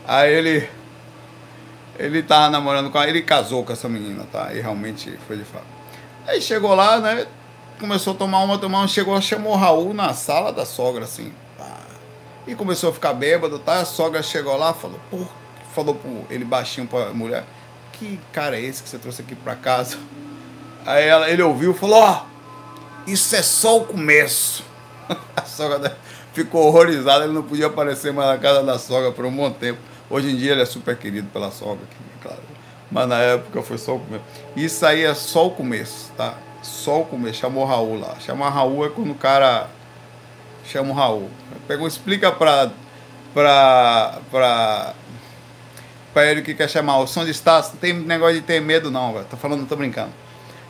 Aí 0.07 0.33
ele. 0.33 0.69
Ele 1.97 2.21
tava 2.21 2.49
namorando 2.49 2.91
com 2.91 2.97
ela, 2.97 3.09
ele 3.09 3.21
casou 3.21 3.63
com 3.63 3.71
essa 3.71 3.87
menina, 3.87 4.25
tá? 4.29 4.53
E 4.53 4.59
realmente 4.59 5.17
foi 5.27 5.37
de 5.37 5.45
fato. 5.45 5.65
Aí 6.27 6.41
chegou 6.41 6.75
lá, 6.75 6.99
né? 6.99 7.25
Começou 7.79 8.13
a 8.13 8.17
tomar 8.17 8.43
uma, 8.43 8.57
tomar 8.57 8.79
uma, 8.79 8.87
chegou, 8.87 9.19
chamou 9.21 9.53
o 9.53 9.55
Raul 9.55 9.93
na 9.93 10.13
sala 10.13 10.51
da 10.51 10.65
sogra, 10.65 11.05
assim. 11.05 11.31
E 12.47 12.53
começou 12.53 12.89
a 12.91 12.93
ficar 12.93 13.13
bêbado, 13.13 13.57
tá? 13.59 13.79
A 13.79 13.85
sogra 13.85 14.21
chegou 14.21 14.55
lá, 14.55 14.73
falou, 14.73 14.99
falou 15.73 15.95
pro 15.95 16.25
ele 16.29 16.45
baixinho 16.45 16.85
pra 16.85 17.13
mulher, 17.13 17.43
que 17.93 18.19
cara 18.31 18.57
é 18.57 18.61
esse 18.61 18.83
que 18.83 18.89
você 18.89 18.99
trouxe 18.99 19.21
aqui 19.21 19.35
pra 19.35 19.55
casa? 19.55 19.97
Aí 20.85 21.07
ela, 21.07 21.29
ele 21.29 21.41
ouviu 21.41 21.71
e 21.71 21.73
falou, 21.73 21.99
ó, 21.99 22.21
oh, 22.21 23.09
isso 23.09 23.35
é 23.35 23.41
só 23.41 23.77
o 23.77 23.85
começo. 23.85 24.63
A 25.35 25.41
sogra 25.41 25.97
ficou 26.33 26.67
horrorizada, 26.67 27.23
ele 27.23 27.33
não 27.33 27.41
podia 27.41 27.67
aparecer 27.67 28.13
mais 28.13 28.29
na 28.29 28.37
casa 28.37 28.61
da 28.61 28.77
sogra 28.77 29.11
por 29.11 29.25
um 29.25 29.35
bom 29.35 29.49
tempo. 29.49 29.79
Hoje 30.09 30.31
em 30.31 30.35
dia 30.35 30.51
ele 30.51 30.61
é 30.61 30.65
super 30.65 30.95
querido 30.97 31.27
pela 31.29 31.51
sogra, 31.51 31.85
claro. 32.21 32.41
Mas 32.91 33.07
na 33.07 33.19
época 33.19 33.61
foi 33.61 33.77
só 33.77 33.95
o 33.95 33.99
começo. 33.99 34.23
Isso 34.55 34.85
aí 34.85 35.03
é 35.03 35.13
só 35.13 35.47
o 35.47 35.51
começo, 35.51 36.11
tá? 36.15 36.35
Só 36.61 37.01
o 37.01 37.05
começo. 37.05 37.39
Chamou 37.39 37.65
Raul 37.65 37.99
lá. 37.99 38.15
Chamar 38.19 38.49
Raul 38.49 38.85
é 38.85 38.89
quando 38.89 39.11
o 39.11 39.15
cara 39.15 39.67
chama 40.65 40.91
o 40.91 40.93
Raul. 40.93 41.29
Pegou, 41.67 41.87
explica 41.87 42.31
pra. 42.31 42.71
pra. 43.33 44.19
pra. 44.29 44.93
pra 46.13 46.25
ele 46.25 46.41
que 46.41 46.53
quer 46.53 46.69
chamar. 46.69 46.99
O 46.99 47.07
som 47.07 47.25
de 47.25 47.31
Estácio, 47.31 47.73
não 47.73 47.79
tem 47.79 47.93
negócio 47.93 48.35
de 48.35 48.41
ter 48.41 48.61
medo, 48.61 48.91
não, 48.91 49.13
velho. 49.13 49.25
Tô 49.25 49.37
falando, 49.37 49.67
tô 49.67 49.75
brincando. 49.75 50.11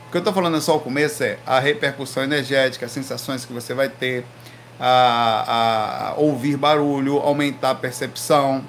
O 0.08 0.10
que 0.10 0.18
eu 0.18 0.22
tô 0.22 0.32
falando 0.32 0.56
é 0.56 0.60
só 0.60 0.76
o 0.76 0.80
começo 0.80 1.22
é 1.24 1.38
a 1.44 1.58
repercussão 1.58 2.22
energética, 2.22 2.86
as 2.86 2.92
sensações 2.92 3.44
que 3.44 3.52
você 3.52 3.74
vai 3.74 3.88
ter, 3.88 4.24
a, 4.78 6.12
a 6.12 6.14
ouvir 6.16 6.56
barulho, 6.56 7.18
aumentar 7.18 7.70
a 7.70 7.74
percepção, 7.74 8.64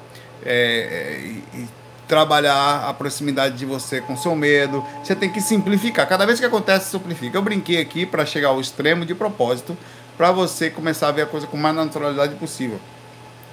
é, 0.45 1.19
e, 1.53 1.67
trabalhar 2.07 2.87
a 2.87 2.93
proximidade 2.93 3.57
de 3.57 3.65
você 3.65 3.99
com 3.99 4.15
seu 4.15 4.35
medo. 4.35 4.83
Você 5.03 5.13
tem 5.13 5.29
que 5.29 5.41
simplificar. 5.41 6.07
Cada 6.07 6.25
vez 6.25 6.39
que 6.39 6.45
acontece, 6.45 6.89
simplifica. 6.89 7.37
Eu 7.37 7.41
brinquei 7.41 7.81
aqui 7.81 8.05
para 8.05 8.25
chegar 8.25 8.49
ao 8.49 8.61
extremo 8.61 9.05
de 9.05 9.13
propósito, 9.13 9.77
para 10.15 10.31
você 10.31 10.69
começar 10.69 11.09
a 11.09 11.11
ver 11.11 11.23
a 11.23 11.25
coisa 11.25 11.45
com 11.45 11.57
mais 11.57 11.75
naturalidade 11.75 12.35
possível. 12.35 12.79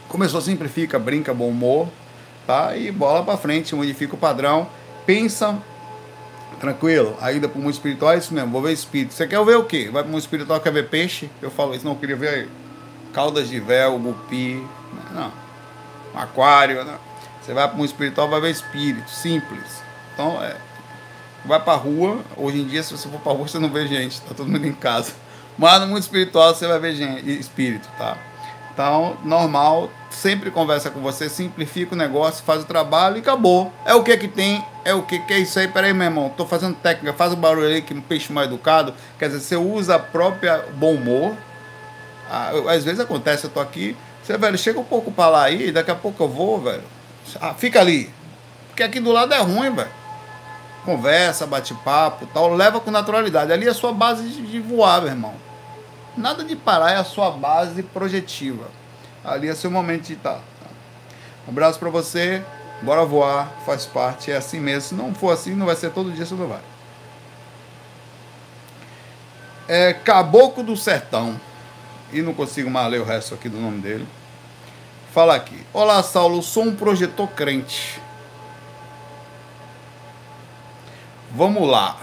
Começou, 0.08 0.40
simplifica, 0.40 0.98
brinca, 0.98 1.34
bom 1.34 1.48
humor, 1.48 1.88
tá? 2.46 2.76
E 2.76 2.92
bola 2.92 3.24
para 3.24 3.36
frente, 3.36 3.74
modifica 3.74 4.14
o 4.14 4.18
padrão, 4.18 4.68
pensa 5.04 5.60
tranquilo, 6.60 7.16
ainda 7.20 7.48
para 7.48 7.58
o 7.58 7.62
mundo 7.62 7.74
espiritual 7.74 8.12
é 8.12 8.18
isso 8.18 8.32
mesmo, 8.32 8.50
vou 8.50 8.62
ver 8.62 8.72
espírito. 8.72 9.12
Você 9.12 9.26
quer 9.26 9.44
ver 9.44 9.56
o 9.56 9.64
quê? 9.64 9.90
Vai 9.92 10.02
para 10.02 10.08
o 10.08 10.12
mundo 10.12 10.20
espiritual, 10.20 10.60
quer 10.60 10.72
ver 10.72 10.88
peixe? 10.88 11.28
Eu 11.42 11.50
falo 11.50 11.74
isso, 11.74 11.84
não, 11.84 11.92
eu 11.92 11.98
queria 11.98 12.16
ver 12.16 12.48
caudas 13.12 13.48
de 13.48 13.60
véu, 13.60 13.98
gupi, 13.98 14.64
não, 15.12 15.32
aquário, 16.14 16.85
não. 16.85 16.99
Você 17.40 17.52
vai 17.52 17.66
para 17.68 17.76
mundo 17.76 17.87
espiritual, 17.87 18.28
vai 18.28 18.40
ver 18.40 18.50
espírito, 18.50 19.11
simples. 19.11 19.83
Então, 20.14 20.42
é, 20.42 20.56
vai 21.44 21.61
para 21.61 21.75
a 21.75 21.76
rua, 21.76 22.23
hoje 22.37 22.61
em 22.61 22.66
dia, 22.66 22.83
se 22.83 22.97
você 22.97 23.09
for 23.09 23.21
para 23.21 23.33
a 23.33 23.35
rua, 23.35 23.47
você 23.47 23.59
não 23.59 23.68
vê 23.68 23.87
gente, 23.87 24.21
tá 24.23 24.35
todo 24.35 24.49
mundo 24.49 24.66
em 24.66 24.73
casa. 24.73 25.12
Mas 25.59 25.80
no 25.80 25.88
mundo 25.88 26.00
espiritual, 26.00 26.54
você 26.54 26.66
vai 26.66 26.78
ver 26.78 26.94
gente, 26.94 27.38
espírito, 27.38 27.88
tá? 27.99 28.16
Então, 28.73 29.16
normal, 29.23 29.88
sempre 30.11 30.50
conversa 30.50 30.90
com 30.90 31.00
você, 31.00 31.28
simplifica 31.28 31.94
o 31.94 31.99
negócio, 31.99 32.44
faz 32.44 32.62
o 32.62 32.66
trabalho 32.66 33.16
e 33.16 33.21
acabou. 33.21 33.73
É 33.85 33.94
o 33.94 34.02
que 34.02 34.16
que 34.16 34.26
tem, 34.26 34.64
é 34.85 34.92
o 34.92 35.02
que 35.02 35.21
que 35.21 35.33
é 35.33 35.38
isso 35.38 35.59
aí. 35.61 35.68
Peraí, 35.68 35.92
meu 35.92 36.06
irmão, 36.06 36.28
tô 36.37 36.44
fazendo 36.44 36.75
técnica, 36.75 37.12
faz 37.12 37.33
o 37.33 37.37
barulho 37.37 37.68
aí 37.68 37.83
que 37.83 37.94
um 37.94 38.00
peixe 38.00 38.33
mal 38.33 38.42
educado. 38.42 38.92
Quer 39.16 39.28
dizer, 39.28 39.40
você 39.40 39.54
usa 39.54 39.94
a 39.94 39.99
própria 40.00 40.64
bom 40.75 40.94
humor. 40.94 41.37
Ah, 42.28 42.50
às 42.71 42.83
vezes 42.83 42.99
acontece, 42.99 43.44
eu 43.44 43.50
tô 43.50 43.61
aqui, 43.61 43.97
você, 44.25 44.38
velho, 44.38 44.57
chega 44.57 44.81
um 44.81 44.85
pouco 44.85 45.12
para 45.12 45.28
lá 45.28 45.43
aí, 45.45 45.71
daqui 45.71 45.90
a 45.90 45.95
pouco 45.95 46.25
eu 46.25 46.28
vou, 46.28 46.59
velho. 46.59 46.83
Ah, 47.38 47.52
fica 47.52 47.78
ali. 47.78 48.11
Porque 48.69 48.83
aqui 48.83 48.99
do 48.99 49.12
lado 49.12 49.35
é 49.35 49.38
ruim, 49.38 49.75
velho. 49.75 49.90
Conversa, 50.83 51.47
bate-papo 51.47 52.26
tal, 52.33 52.54
leva 52.54 52.81
com 52.81 52.90
naturalidade. 52.90 53.52
Ali 53.52 53.66
é 53.66 53.71
a 53.71 53.75
sua 53.75 53.93
base 53.93 54.26
de 54.26 54.61
voar, 54.61 55.02
meu 55.02 55.11
irmão. 55.11 55.35
Nada 56.16 56.43
de 56.43 56.57
parar 56.57 56.93
é 56.93 56.97
a 56.97 57.04
sua 57.04 57.31
base 57.31 57.83
projetiva. 57.83 58.69
Ali 59.23 59.49
é 59.49 59.54
seu 59.54 59.71
momento 59.71 60.04
de 60.04 60.14
estar. 60.14 60.40
Um 61.47 61.50
abraço 61.50 61.78
para 61.78 61.90
você. 61.90 62.43
Bora 62.81 63.04
voar, 63.04 63.52
faz 63.64 63.85
parte, 63.85 64.31
é 64.31 64.37
assim 64.37 64.59
mesmo. 64.59 64.88
Se 64.88 64.95
não 64.95 65.14
for 65.14 65.33
assim, 65.33 65.54
não 65.54 65.66
vai 65.66 65.76
ser 65.76 65.90
todo 65.90 66.11
dia, 66.11 66.25
você 66.25 66.35
não 66.35 66.49
vai. 66.49 66.61
É 69.69 69.93
Caboclo 69.93 70.62
do 70.62 70.76
Sertão. 70.76 71.38
E 72.14 72.23
não 72.23 72.33
consigo 72.33 72.71
mais 72.71 72.88
ler 72.88 73.00
o 73.00 73.04
resto 73.04 73.35
aqui 73.35 73.49
do 73.49 73.59
nome 73.59 73.80
dele. 73.80 74.06
Fala 75.12 75.35
aqui. 75.35 75.61
Olá, 75.73 76.00
Saulo. 76.00 76.44
Sou 76.44 76.62
um 76.62 76.76
projetor 76.76 77.26
crente. 77.30 78.00
Vamos 81.33 81.68
lá. 81.68 81.97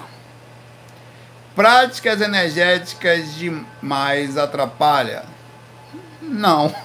Práticas 1.56 2.20
energéticas 2.20 3.34
demais 3.36 4.38
atrapalha? 4.38 5.24
Não. 6.22 6.76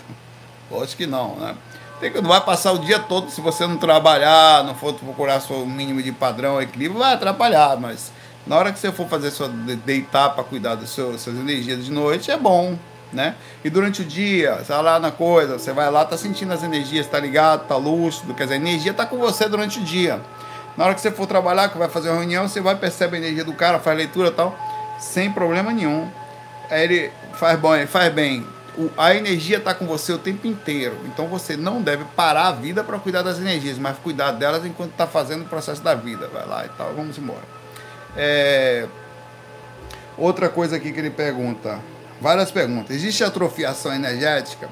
Lógico 0.70 0.98
que 0.98 1.06
não, 1.06 1.34
né? 1.36 1.56
Tem 1.98 2.12
que 2.12 2.20
não 2.20 2.28
vai 2.28 2.42
passar 2.42 2.72
o 2.72 2.78
dia 2.78 2.98
todo 2.98 3.30
se 3.30 3.40
você 3.40 3.66
não 3.66 3.78
trabalhar, 3.78 4.62
não 4.64 4.74
for 4.74 4.92
procurar 4.92 5.40
seu 5.40 5.64
mínimo 5.64 6.02
de 6.02 6.12
padrão, 6.12 6.60
equilíbrio, 6.60 7.00
vai 7.00 7.14
atrapalhar, 7.14 7.78
mas 7.80 8.12
na 8.46 8.56
hora 8.56 8.72
que 8.72 8.78
você 8.78 8.92
for 8.92 9.08
fazer 9.08 9.30
sua 9.30 9.48
deitar 9.48 10.30
para 10.30 10.44
cuidar 10.44 10.76
das 10.76 10.90
suas, 10.90 11.26
energias 11.26 11.84
de 11.84 11.90
noite, 11.90 12.30
é 12.30 12.36
bom, 12.36 12.78
né? 13.12 13.34
E 13.64 13.70
durante 13.70 14.02
o 14.02 14.04
dia, 14.04 14.56
você 14.56 14.72
vai 14.72 14.82
lá 14.82 15.00
na 15.00 15.10
coisa, 15.10 15.58
você 15.58 15.72
vai 15.72 15.90
lá, 15.90 16.04
tá 16.04 16.16
sentindo 16.16 16.52
as 16.52 16.62
energias, 16.62 17.06
tá 17.08 17.18
ligado, 17.18 17.66
tá 17.66 17.76
lúcido, 17.76 18.34
quer 18.34 18.44
dizer, 18.44 18.54
a 18.54 18.58
energia 18.58 18.94
tá 18.94 19.04
com 19.04 19.18
você 19.18 19.48
durante 19.48 19.80
o 19.80 19.82
dia. 19.82 20.20
Na 20.76 20.84
hora 20.84 20.94
que 20.94 21.00
você 21.00 21.10
for 21.10 21.26
trabalhar, 21.26 21.70
que 21.70 21.78
vai 21.78 21.88
fazer 21.88 22.10
uma 22.10 22.18
reunião, 22.18 22.46
você 22.46 22.60
vai 22.60 22.76
perceber 22.76 23.16
a 23.16 23.20
energia 23.20 23.44
do 23.44 23.52
cara, 23.52 23.80
faz 23.80 23.96
leitura 23.96 24.28
e 24.28 24.32
tal, 24.32 24.56
sem 25.00 25.32
problema 25.32 25.72
nenhum. 25.72 26.08
Aí 26.70 26.84
ele 26.84 27.12
faz 27.34 27.58
bom, 27.58 27.74
ele 27.74 27.86
faz 27.86 28.12
bem. 28.12 28.46
O, 28.76 28.90
a 28.96 29.14
energia 29.14 29.56
está 29.56 29.74
com 29.74 29.86
você 29.86 30.12
o 30.12 30.18
tempo 30.18 30.46
inteiro. 30.46 30.98
Então 31.06 31.26
você 31.28 31.56
não 31.56 31.80
deve 31.80 32.04
parar 32.14 32.48
a 32.48 32.52
vida 32.52 32.84
para 32.84 32.98
cuidar 32.98 33.22
das 33.22 33.38
energias, 33.38 33.78
mas 33.78 33.96
cuidar 33.98 34.32
delas 34.32 34.66
enquanto 34.66 34.90
está 34.90 35.06
fazendo 35.06 35.42
o 35.42 35.48
processo 35.48 35.82
da 35.82 35.94
vida. 35.94 36.28
Vai 36.28 36.46
lá 36.46 36.66
e 36.66 36.68
tal, 36.76 36.92
vamos 36.94 37.16
embora. 37.16 37.55
É... 38.16 38.86
Outra 40.16 40.48
coisa 40.48 40.76
aqui 40.76 40.92
que 40.92 40.98
ele 40.98 41.10
pergunta, 41.10 41.78
várias 42.20 42.50
perguntas. 42.50 42.96
Existe 42.96 43.22
atrofiação 43.22 43.94
energética? 43.94 44.68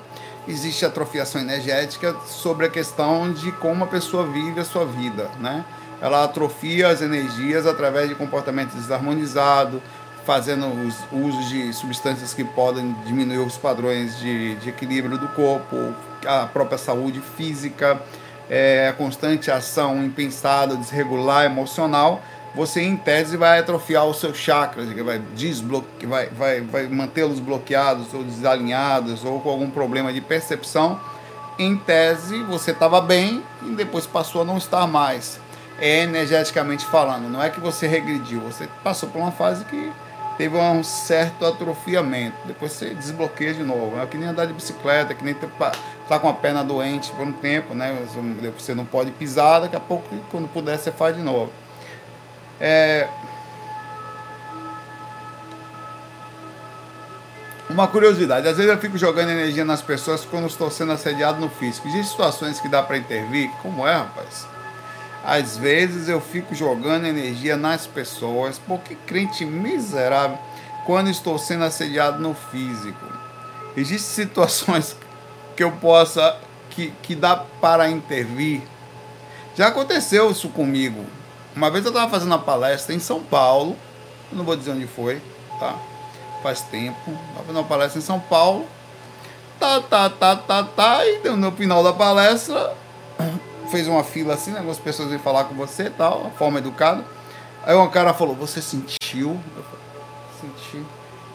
Existe 0.48 0.84
atrofiação 0.84 1.40
energética 1.40 2.14
sobre 2.26 2.66
a 2.66 2.70
questão 2.70 3.32
de 3.32 3.52
como 3.52 3.84
a 3.84 3.86
pessoa 3.86 4.26
vive 4.26 4.60
a 4.60 4.64
sua 4.64 4.86
vida, 4.86 5.30
né? 5.38 5.64
ela 6.04 6.24
atrofia 6.24 6.88
as 6.88 7.00
energias 7.00 7.66
através 7.66 8.10
de 8.10 8.14
comportamento 8.14 8.74
desarmonizado, 8.74 9.82
fazendo 10.26 10.66
os 10.66 10.96
usos 11.10 11.48
de 11.48 11.72
substâncias 11.72 12.34
que 12.34 12.44
podem 12.44 12.94
diminuir 13.06 13.38
os 13.38 13.56
padrões 13.56 14.18
de, 14.18 14.54
de 14.56 14.68
equilíbrio 14.68 15.16
do 15.16 15.28
corpo, 15.28 15.94
a 16.26 16.46
própria 16.46 16.76
saúde 16.76 17.22
física, 17.36 18.00
é, 18.50 18.88
a 18.88 18.92
constante 18.92 19.50
ação 19.50 20.04
impensada, 20.04 20.76
desregular, 20.76 21.46
emocional, 21.46 22.22
você 22.54 22.82
em 22.82 22.96
tese 22.96 23.36
vai 23.36 23.58
atrofiar 23.58 24.06
os 24.06 24.20
seus 24.20 24.36
chakras, 24.36 24.88
vai, 24.92 25.18
desbloque, 25.34 26.06
vai, 26.06 26.28
vai, 26.28 26.60
vai 26.60 26.86
mantê-los 26.86 27.40
bloqueados 27.40 28.12
ou 28.14 28.22
desalinhados 28.22 29.24
ou 29.24 29.40
com 29.40 29.50
algum 29.50 29.70
problema 29.70 30.12
de 30.12 30.20
percepção. 30.20 31.00
Em 31.58 31.76
tese, 31.76 32.42
você 32.44 32.70
estava 32.70 33.00
bem 33.00 33.42
e 33.62 33.70
depois 33.74 34.06
passou 34.06 34.42
a 34.42 34.44
não 34.44 34.58
estar 34.58 34.86
mais 34.86 35.40
é 35.80 36.02
energeticamente 36.02 36.84
falando. 36.86 37.28
Não 37.28 37.42
é 37.42 37.50
que 37.50 37.60
você 37.60 37.86
regrediu, 37.86 38.40
você 38.40 38.68
passou 38.82 39.08
por 39.08 39.18
uma 39.18 39.32
fase 39.32 39.64
que 39.64 39.92
teve 40.36 40.56
um 40.56 40.82
certo 40.82 41.44
atrofiamento. 41.44 42.36
Depois 42.44 42.72
você 42.72 42.94
desbloqueia 42.94 43.54
de 43.54 43.62
novo. 43.62 44.00
É 44.00 44.06
que 44.06 44.16
nem 44.16 44.28
andar 44.28 44.46
de 44.46 44.52
bicicleta, 44.52 45.14
que 45.14 45.24
nem 45.24 45.34
tá 45.34 46.18
com 46.18 46.28
a 46.28 46.32
perna 46.32 46.64
doente 46.64 47.10
por 47.12 47.26
um 47.26 47.32
tempo, 47.32 47.74
né? 47.74 47.96
Você 48.58 48.74
não 48.74 48.84
pode 48.84 49.10
pisar, 49.12 49.60
daqui 49.60 49.76
a 49.76 49.80
pouco, 49.80 50.08
quando 50.30 50.48
puder, 50.48 50.78
você 50.78 50.92
faz 50.92 51.16
de 51.16 51.22
novo. 51.22 51.52
É... 52.66 53.06
Uma 57.68 57.86
curiosidade, 57.88 58.48
às 58.48 58.56
vezes 58.56 58.72
eu 58.72 58.78
fico 58.78 58.96
jogando 58.96 59.28
energia 59.28 59.66
nas 59.66 59.82
pessoas 59.82 60.24
quando 60.24 60.46
estou 60.46 60.70
sendo 60.70 60.92
assediado 60.92 61.38
no 61.40 61.50
físico. 61.50 61.86
Existem 61.86 62.10
situações 62.10 62.60
que 62.60 62.68
dá 62.68 62.82
para 62.82 62.96
intervir? 62.96 63.50
Como 63.60 63.86
é, 63.86 63.94
rapaz? 63.94 64.46
Às 65.22 65.58
vezes 65.58 66.08
eu 66.08 66.22
fico 66.22 66.54
jogando 66.54 67.04
energia 67.04 67.54
nas 67.54 67.86
pessoas, 67.86 68.58
porque 68.58 68.94
crente 68.94 69.44
miserável, 69.44 70.38
quando 70.86 71.10
estou 71.10 71.38
sendo 71.38 71.64
assediado 71.64 72.18
no 72.18 72.34
físico. 72.34 73.06
Existem 73.76 74.24
situações 74.24 74.96
que 75.54 75.62
eu 75.62 75.72
possa, 75.72 76.38
que, 76.70 76.94
que 77.02 77.14
dá 77.14 77.36
para 77.36 77.90
intervir. 77.90 78.62
Já 79.54 79.66
aconteceu 79.66 80.30
isso 80.30 80.48
comigo. 80.48 81.04
Uma 81.56 81.70
vez 81.70 81.84
eu 81.84 81.90
estava 81.90 82.10
fazendo 82.10 82.32
uma 82.32 82.38
palestra 82.38 82.94
em 82.94 82.98
São 82.98 83.22
Paulo, 83.22 83.76
não 84.32 84.44
vou 84.44 84.56
dizer 84.56 84.72
onde 84.72 84.86
foi, 84.86 85.22
tá? 85.60 85.76
Faz 86.42 86.62
tempo. 86.62 87.10
Estava 87.10 87.40
fazendo 87.40 87.56
uma 87.58 87.64
palestra 87.64 87.98
em 87.98 88.02
São 88.02 88.18
Paulo. 88.18 88.66
Tá, 89.58 89.80
tá, 89.80 90.10
tá, 90.10 90.36
tá, 90.36 90.62
tá. 90.64 91.06
E 91.06 91.28
no 91.28 91.52
final 91.52 91.82
da 91.84 91.92
palestra, 91.92 92.76
fez 93.70 93.86
uma 93.86 94.02
fila 94.02 94.34
assim, 94.34 94.50
né? 94.50 94.58
Algumas 94.58 94.78
pessoas 94.78 95.10
vêm 95.10 95.18
falar 95.18 95.44
com 95.44 95.54
você 95.54 95.84
e 95.84 95.90
tal, 95.90 96.32
forma 96.36 96.58
educada. 96.58 97.04
Aí 97.64 97.74
um 97.76 97.88
cara 97.88 98.12
falou, 98.12 98.34
você 98.34 98.60
sentiu? 98.60 99.40
Eu 99.56 99.62
falei, 99.62 99.84
senti. 100.40 100.84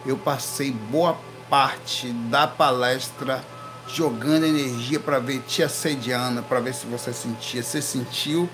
Eu 0.06 0.18
passei 0.18 0.72
boa 0.72 1.18
parte 1.50 2.10
da 2.12 2.46
palestra 2.46 3.44
jogando 3.88 4.46
energia 4.46 5.00
para 5.00 5.18
ver, 5.18 5.40
te 5.48 5.64
assediando, 5.64 6.44
para 6.44 6.60
ver 6.60 6.74
se 6.74 6.86
você 6.86 7.12
sentia. 7.12 7.64
Você 7.64 7.82
sentiu? 7.82 8.50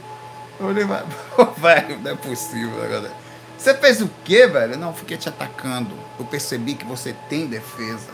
Eu 0.60 0.68
olhei, 0.68 0.86
velho, 1.58 2.00
não 2.00 2.12
é 2.12 2.16
possível, 2.16 2.78
né, 2.78 2.88
galera? 2.88 3.26
Você 3.58 3.74
fez 3.74 4.02
o 4.02 4.10
quê, 4.24 4.48
velho? 4.48 4.78
Não, 4.78 4.94
fiquei 4.94 5.18
te 5.18 5.30
atacando. 5.30 5.92
Eu 6.20 6.26
percebi 6.26 6.76
que 6.76 6.86
você 6.86 7.16
tem 7.30 7.48
defesa. 7.48 8.14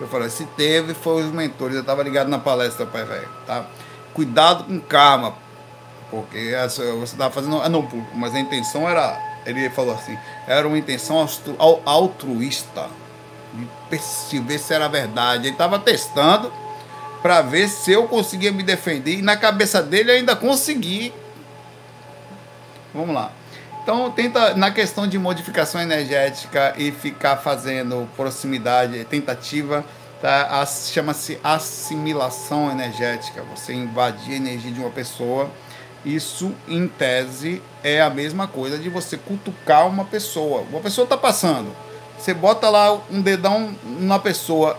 Eu 0.00 0.08
falei, 0.08 0.28
se 0.28 0.44
teve, 0.56 0.94
foi 0.94 1.22
os 1.22 1.32
mentores. 1.32 1.74
Eu 1.74 1.80
estava 1.80 2.02
ligado 2.02 2.28
na 2.28 2.38
palestra, 2.38 2.84
pai, 2.84 3.04
velho, 3.04 3.28
tá? 3.46 3.66
Cuidado 4.12 4.64
com 4.64 4.80
karma. 4.80 5.34
Porque 6.10 6.54
você 6.68 6.82
estava 7.02 7.32
fazendo. 7.32 7.60
Ah, 7.60 7.68
não, 7.68 7.88
mas 8.14 8.34
a 8.34 8.40
intenção 8.40 8.88
era. 8.88 9.18
Ele 9.46 9.68
falou 9.70 9.94
assim: 9.94 10.16
era 10.46 10.66
uma 10.66 10.78
intenção 10.78 11.26
altruísta. 11.84 12.88
De 14.28 14.40
ver 14.40 14.58
se 14.58 14.74
era 14.74 14.88
verdade. 14.88 15.46
Ele 15.46 15.54
estava 15.54 15.78
testando 15.78 16.52
para 17.22 17.40
ver 17.40 17.68
se 17.68 17.92
eu 17.92 18.06
conseguia 18.08 18.52
me 18.52 18.62
defender. 18.62 19.18
E 19.18 19.22
na 19.22 19.36
cabeça 19.36 19.82
dele 19.82 20.10
ainda 20.10 20.36
consegui. 20.36 21.12
Vamos 22.94 23.14
lá. 23.14 23.32
Então 23.82 24.10
tenta 24.10 24.54
na 24.54 24.70
questão 24.70 25.06
de 25.06 25.18
modificação 25.18 25.80
energética 25.80 26.72
e 26.78 26.90
ficar 26.90 27.36
fazendo 27.36 28.08
proximidade, 28.16 29.04
tentativa, 29.04 29.84
tá? 30.22 30.64
chama-se 30.66 31.38
assimilação 31.44 32.70
energética. 32.70 33.42
Você 33.54 33.74
invadir 33.74 34.34
a 34.34 34.36
energia 34.36 34.70
de 34.70 34.80
uma 34.80 34.90
pessoa. 34.90 35.50
Isso, 36.04 36.54
em 36.68 36.86
tese, 36.86 37.62
é 37.82 38.00
a 38.00 38.10
mesma 38.10 38.46
coisa 38.46 38.78
de 38.78 38.88
você 38.88 39.16
cutucar 39.16 39.86
uma 39.88 40.04
pessoa. 40.04 40.62
Uma 40.70 40.80
pessoa 40.80 41.04
está 41.04 41.16
passando. 41.16 41.74
Você 42.18 42.32
bota 42.32 42.70
lá 42.70 42.92
um 43.10 43.20
dedão 43.20 43.74
na 43.82 44.18
pessoa, 44.18 44.78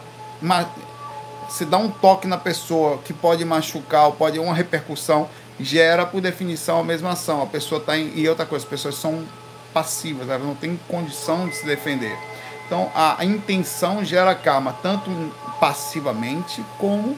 você 1.47 1.65
dá 1.65 1.77
um 1.77 1.89
toque 1.89 2.27
na 2.27 2.37
pessoa 2.37 2.97
que 2.99 3.13
pode 3.13 3.43
machucar, 3.43 4.05
ou 4.05 4.13
pode 4.13 4.39
uma 4.39 4.53
repercussão 4.53 5.29
gera, 5.59 6.05
por 6.05 6.21
definição, 6.21 6.79
a 6.79 6.83
mesma 6.83 7.11
ação. 7.11 7.41
A 7.41 7.47
pessoa 7.47 7.79
está 7.79 7.97
em. 7.97 8.11
E 8.15 8.27
outra 8.27 8.45
coisa, 8.45 8.63
as 8.65 8.69
pessoas 8.69 8.95
são 8.95 9.23
passivas, 9.73 10.29
elas 10.29 10.45
não 10.45 10.55
têm 10.55 10.79
condição 10.87 11.47
de 11.47 11.55
se 11.55 11.65
defender. 11.65 12.17
Então, 12.65 12.91
a, 12.95 13.21
a 13.21 13.25
intenção 13.25 14.03
gera 14.03 14.33
karma, 14.33 14.73
tanto 14.81 15.11
passivamente 15.59 16.63
como 16.77 17.17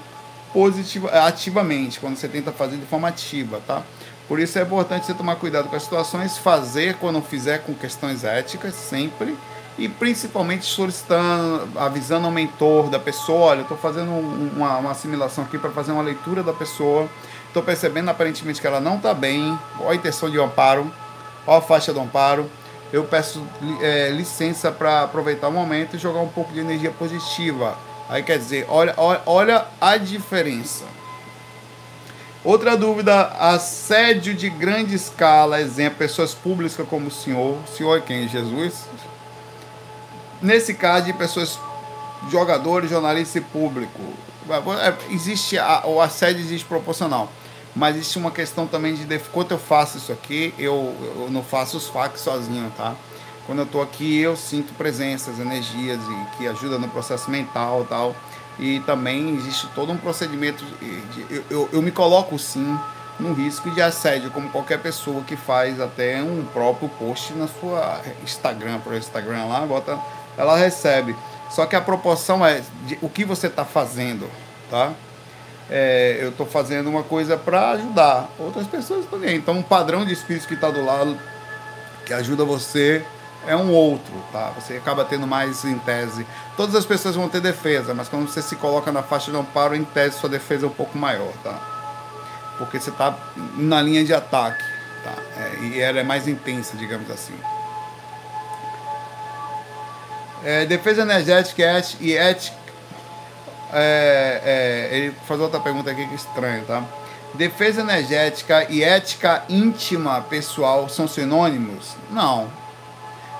positiva, 0.52 1.10
ativamente, 1.26 2.00
quando 2.00 2.18
você 2.18 2.28
tenta 2.28 2.52
fazer 2.52 2.78
de 2.78 2.86
forma 2.86 3.08
ativa, 3.08 3.62
tá? 3.66 3.84
Por 4.28 4.40
isso 4.40 4.60
é 4.60 4.64
importante 4.64 5.06
você 5.06 5.14
tomar 5.14 5.36
cuidado 5.36 5.70
com 5.70 5.76
as 5.76 5.84
situações, 5.84 6.38
fazer 6.38 6.96
quando 6.96 7.22
fizer 7.22 7.60
com 7.60 7.74
questões 7.74 8.24
éticas, 8.24 8.74
sempre, 8.74 9.38
e 9.78 9.88
principalmente 9.88 10.66
solicitando, 10.66 11.70
avisando 11.78 12.26
ao 12.26 12.32
mentor 12.32 12.90
da 12.90 13.00
pessoa, 13.00 13.52
olha, 13.52 13.60
eu 13.60 13.64
estou 13.64 13.78
fazendo 13.78 14.12
uma, 14.12 14.78
uma 14.78 14.92
assimilação 14.92 15.44
aqui 15.44 15.58
para 15.58 15.70
fazer 15.70 15.92
uma 15.92 16.02
leitura 16.02 16.44
da 16.44 16.52
pessoa, 16.52 17.08
Estou 17.48 17.64
percebendo 17.64 18.10
aparentemente 18.10 18.62
que 18.62 18.68
ela 18.68 18.80
não 18.80 18.98
está 18.98 19.14
bem. 19.14 19.58
Olha 19.80 19.92
a 19.92 19.96
intenção 19.96 20.30
de 20.30 20.40
amparo. 20.40 20.92
Olha 21.46 21.58
a 21.60 21.62
faixa 21.62 21.94
do 21.94 22.00
amparo. 22.00 22.50
Eu 22.92 23.04
peço 23.04 23.46
é, 23.82 24.10
licença 24.10 24.72
para 24.72 25.04
aproveitar 25.04 25.50
o 25.50 25.52
momento 25.52 25.96
e 25.96 26.00
jogar 26.00 26.20
um 26.20 26.30
pouco 26.30 26.54
de 26.54 26.60
energia 26.60 26.92
positiva. 26.92 27.78
Aí 28.10 28.24
quer 28.24 28.38
dizer, 28.38 28.66
olha, 28.70 28.94
olha, 28.96 29.22
olha 29.26 29.66
a 29.82 29.98
diferença. 29.98 30.86
Outra 32.44 32.78
dúvida, 32.78 33.28
assédio 33.40 34.34
de 34.34 34.50
grande 34.50 34.96
escala, 34.96 35.60
exemplo, 35.60 35.98
pessoas 35.98 36.34
públicas 36.34 36.88
como 36.88 37.08
o 37.08 37.12
senhor. 37.12 37.58
O 37.62 37.68
senhor 37.68 37.98
é 37.98 38.02
quem? 38.02 38.30
Jesus? 38.30 38.86
Nesse 40.42 40.74
caso 40.74 41.08
de 41.08 41.14
pessoas, 41.14 41.60
jogadores, 42.30 42.90
jornalistas 42.90 43.36
e 43.36 43.42
público. 43.42 44.02
É, 44.82 45.14
existe 45.14 45.58
a, 45.58 45.84
o 45.86 46.02
assédio 46.02 46.42
existe 46.42 46.66
proporcional 46.66 47.32
mas 47.78 47.96
existe 47.96 48.18
uma 48.18 48.32
questão 48.32 48.66
também 48.66 48.96
de 48.96 49.20
quando 49.32 49.52
eu 49.52 49.60
faço 49.60 50.00
isso 50.00 50.12
aqui, 50.12 50.52
eu, 50.58 50.96
eu 51.16 51.28
não 51.30 51.44
faço 51.44 51.78
os 51.78 51.88
fax 51.88 52.22
sozinho, 52.22 52.72
tá? 52.76 52.96
Quando 53.46 53.60
eu 53.60 53.66
estou 53.66 53.84
aqui, 53.84 54.20
eu 54.20 54.36
sinto 54.36 54.74
presenças, 54.74 55.40
energias 55.40 56.00
e 56.02 56.38
que 56.38 56.48
ajuda 56.48 56.80
no 56.80 56.90
processo 56.90 57.30
mental 57.30 57.86
tal. 57.88 58.16
E 58.60 58.80
também 58.82 59.36
existe 59.36 59.68
todo 59.76 59.92
um 59.92 59.98
procedimento. 59.98 60.66
De, 60.66 61.36
eu, 61.36 61.44
eu, 61.50 61.70
eu 61.74 61.82
me 61.82 61.92
coloco 61.92 62.38
sim 62.40 62.78
no 63.20 63.34
risco 63.34 63.70
de 63.70 63.82
assédio, 63.82 64.32
como 64.32 64.50
qualquer 64.50 64.80
pessoa 64.80 65.22
que 65.22 65.38
faz 65.38 65.80
até 65.80 66.22
um 66.22 66.44
próprio 66.52 66.90
post 66.90 67.34
na 67.34 67.48
sua 67.48 68.02
Instagram, 68.24 68.80
para 68.80 68.94
o 68.94 68.98
Instagram 68.98 69.46
lá, 69.46 69.60
bota, 69.66 69.98
ela 70.36 70.58
recebe. 70.58 71.16
Só 71.50 71.66
que 71.66 71.76
a 71.76 71.82
proporção 71.82 72.46
é 72.46 72.62
o 73.02 73.10
que 73.10 73.24
você 73.26 73.48
está 73.48 73.66
fazendo, 73.66 74.30
tá? 74.70 74.94
é, 75.70 76.18
eu 76.22 76.30
estou 76.30 76.46
fazendo 76.46 76.90
uma 76.90 77.04
coisa 77.04 77.38
para 77.38 77.72
ajudar 77.72 78.30
outras 78.40 78.68
pessoas 78.68 79.06
também. 79.06 79.36
Então, 79.36 79.56
um 79.56 79.64
padrão 79.64 80.06
de 80.06 80.14
espírito 80.14 80.48
que 80.48 80.54
está 80.54 80.70
do 80.70 80.84
lado, 80.84 81.18
que 82.06 82.14
ajuda 82.14 82.46
você, 82.46 83.06
é 83.46 83.56
um 83.56 83.72
outro, 83.72 84.14
tá? 84.32 84.52
Você 84.60 84.78
acaba 84.78 85.06
tendo 85.06 85.28
mais 85.28 85.64
em 85.66 85.78
tese. 85.80 86.26
Todas 86.56 86.76
as 86.76 86.86
pessoas 86.86 87.16
vão 87.16 87.30
ter 87.30 87.42
defesa, 87.42 87.94
mas 87.94 88.08
quando 88.08 88.28
você 88.28 88.42
se 88.42 88.56
coloca 88.56 88.92
na 88.92 89.04
faixa 89.04 89.32
de 89.32 89.38
amparo, 89.38 89.76
em 89.76 89.84
tese, 89.84 90.18
sua 90.18 90.30
defesa 90.30 90.66
é 90.66 90.70
um 90.70 90.74
pouco 90.74 90.98
maior, 90.98 91.32
tá? 91.44 91.60
Porque 92.58 92.80
você 92.80 92.90
está 92.90 93.16
na 93.56 93.82
linha 93.82 94.04
de 94.04 94.14
ataque, 94.14 94.64
tá? 95.04 95.14
É, 95.38 95.60
e 95.64 95.80
ela 95.80 96.00
é 96.00 96.04
mais 96.04 96.28
intensa, 96.28 96.76
digamos 96.78 97.10
assim. 97.12 97.36
É, 100.44 100.66
defesa 100.66 101.02
energética 101.02 101.64
e 102.00 102.16
ética 102.16 102.58
é, 103.74 104.42
é, 104.92 104.98
ele 104.98 105.16
faz 105.26 105.40
outra 105.40 105.60
pergunta 105.60 105.92
aqui 105.92 106.06
que 106.06 106.14
é 106.14 106.16
estranho, 106.16 106.66
tá? 106.66 106.84
Defesa 107.34 107.82
energética 107.82 108.66
e 108.70 108.84
ética 108.84 109.44
íntima 109.50 110.22
pessoal 110.22 110.88
são 110.88 111.08
sinônimos? 111.08 111.96
Não. 112.10 112.48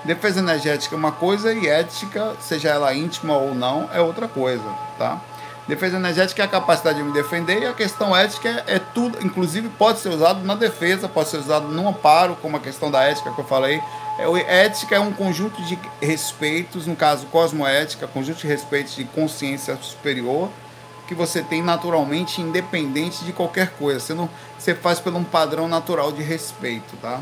Defesa 0.04 0.40
energética 0.40 0.94
é 0.94 0.98
uma 0.98 1.12
coisa 1.12 1.52
e 1.52 1.66
ética, 1.66 2.36
seja 2.40 2.68
ela 2.68 2.94
íntima 2.94 3.36
ou 3.36 3.54
não, 3.54 3.88
é 3.92 4.00
outra 4.00 4.28
coisa, 4.28 4.64
tá? 4.98 5.20
Defesa 5.68 5.98
energética 5.98 6.40
é 6.40 6.46
a 6.46 6.48
capacidade 6.48 6.96
de 6.96 7.04
me 7.04 7.12
defender 7.12 7.62
e 7.62 7.66
a 7.66 7.74
questão 7.74 8.16
ética 8.16 8.64
é, 8.66 8.76
é 8.76 8.78
tudo, 8.78 9.18
inclusive 9.22 9.68
pode 9.68 9.98
ser 9.98 10.08
usado 10.08 10.42
na 10.42 10.54
defesa, 10.54 11.06
pode 11.06 11.28
ser 11.28 11.36
usado 11.36 11.68
no 11.68 11.86
amparo, 11.86 12.36
como 12.40 12.56
a 12.56 12.60
questão 12.60 12.90
da 12.90 13.02
ética 13.02 13.30
que 13.30 13.38
eu 13.38 13.44
falei, 13.44 13.78
é, 14.18 14.64
ética 14.64 14.96
é 14.96 14.98
um 14.98 15.12
conjunto 15.12 15.60
de 15.62 15.78
respeitos, 16.00 16.86
no 16.86 16.96
caso 16.96 17.26
cosmoética, 17.26 18.06
conjunto 18.06 18.38
de 18.38 18.46
respeitos 18.46 18.96
de 18.96 19.04
consciência 19.04 19.76
superior, 19.82 20.48
que 21.06 21.14
você 21.14 21.42
tem 21.42 21.62
naturalmente, 21.62 22.40
independente 22.40 23.22
de 23.22 23.32
qualquer 23.34 23.72
coisa. 23.72 24.00
Você, 24.00 24.14
não, 24.14 24.30
você 24.58 24.74
faz 24.74 25.00
pelo 25.00 25.18
um 25.18 25.24
padrão 25.24 25.68
natural 25.68 26.10
de 26.12 26.22
respeito, 26.22 26.96
tá? 27.02 27.20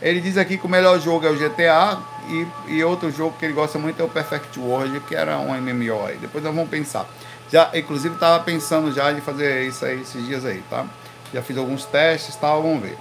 Ele 0.00 0.20
diz 0.20 0.36
aqui 0.36 0.56
que 0.56 0.66
o 0.66 0.68
melhor 0.68 1.00
jogo 1.00 1.26
é 1.26 1.30
o 1.30 1.36
GTA 1.36 1.98
e, 2.28 2.76
e 2.76 2.84
outro 2.84 3.10
jogo 3.10 3.34
que 3.36 3.44
ele 3.44 3.54
gosta 3.54 3.76
muito 3.76 4.00
é 4.00 4.04
o 4.04 4.08
Perfect 4.08 4.58
World, 4.60 5.00
que 5.00 5.16
era 5.16 5.38
um 5.38 5.52
MMO 5.60 6.06
aí. 6.06 6.16
Depois 6.16 6.44
nós 6.44 6.54
vamos 6.54 6.70
pensar. 6.70 7.08
Já, 7.50 7.70
inclusive, 7.74 8.14
estava 8.14 8.42
pensando 8.42 8.92
já 8.92 9.12
de 9.12 9.20
fazer 9.20 9.66
isso 9.66 9.84
aí 9.84 10.00
esses 10.00 10.26
dias 10.26 10.44
aí, 10.44 10.62
tá? 10.68 10.84
Já 11.32 11.42
fiz 11.42 11.56
alguns 11.56 11.84
testes, 11.84 12.34
tal, 12.36 12.62
vamos 12.62 12.82
ver. 12.82 12.98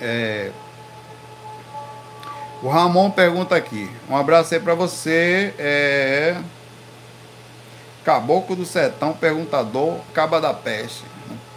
É, 0.00 0.50
o 2.60 2.68
Ramon 2.68 3.10
pergunta 3.10 3.54
aqui. 3.54 3.88
Um 4.10 4.16
abraço 4.16 4.52
aí 4.52 4.60
para 4.60 4.74
você. 4.74 5.54
É... 5.58 6.36
Caboclo 8.04 8.56
do 8.56 8.64
Sertão, 8.64 9.12
perguntador, 9.12 9.98
Caba 10.12 10.40
da 10.40 10.52
Peste. 10.52 11.04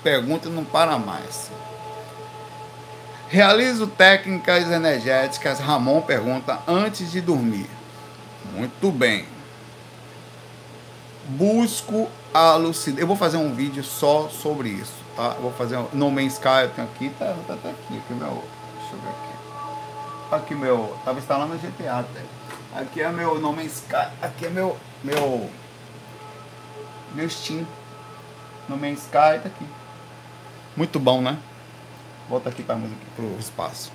Pergunta 0.04 0.48
e 0.48 0.52
não 0.52 0.64
para 0.64 0.98
mais. 0.98 1.50
Realizo 3.30 3.88
técnicas 3.88 4.70
energéticas, 4.70 5.60
Ramon 5.60 6.02
pergunta, 6.02 6.60
antes 6.68 7.12
de 7.12 7.22
dormir. 7.22 7.70
Muito 8.54 8.92
bem. 8.92 9.26
Busco 11.30 12.10
a 12.34 12.56
lucidez. 12.56 13.00
Eu 13.00 13.08
vou 13.08 13.16
fazer 13.16 13.38
um 13.38 13.54
vídeo 13.54 13.84
só 13.84 14.30
sobre 14.30 14.70
isso, 14.70 14.94
tá? 15.16 15.34
Eu 15.36 15.42
vou 15.42 15.52
fazer 15.54 15.78
um 15.78 15.88
No 15.94 16.10
Man's 16.10 16.34
Sky, 16.34 16.64
eu 16.64 16.70
tenho 16.70 16.88
aqui, 16.88 17.10
tá, 17.18 17.36
tá, 17.48 17.56
tá 17.56 17.70
aqui, 17.70 17.98
aqui 17.98 18.14
meu. 18.14 18.44
Deixa 18.80 18.96
eu 18.96 19.00
ver 19.00 19.10
aqui. 19.10 20.36
Aqui 20.36 20.56
meu. 20.56 20.98
Tava 21.04 21.20
instalando 21.20 21.58
GTA 21.58 22.00
até. 22.00 22.22
Aqui 22.74 23.02
é 23.02 23.10
meu 23.12 23.40
nome 23.40 23.66
Sky. 23.66 24.08
Aqui 24.22 24.46
é 24.46 24.50
meu. 24.50 24.78
Meu. 25.04 25.50
Meu 27.14 27.30
Steam. 27.30 27.68
No 28.70 28.78
main 28.78 28.94
Sky 28.94 29.12
tá 29.12 29.48
aqui. 29.48 29.66
Muito 30.76 31.00
bom, 31.00 31.22
né? 31.22 31.38
Volta 32.30 32.50
aqui 32.50 32.64
pra 32.64 32.76
música 32.76 33.02
pro 33.16 33.38
espaço. 33.38 33.92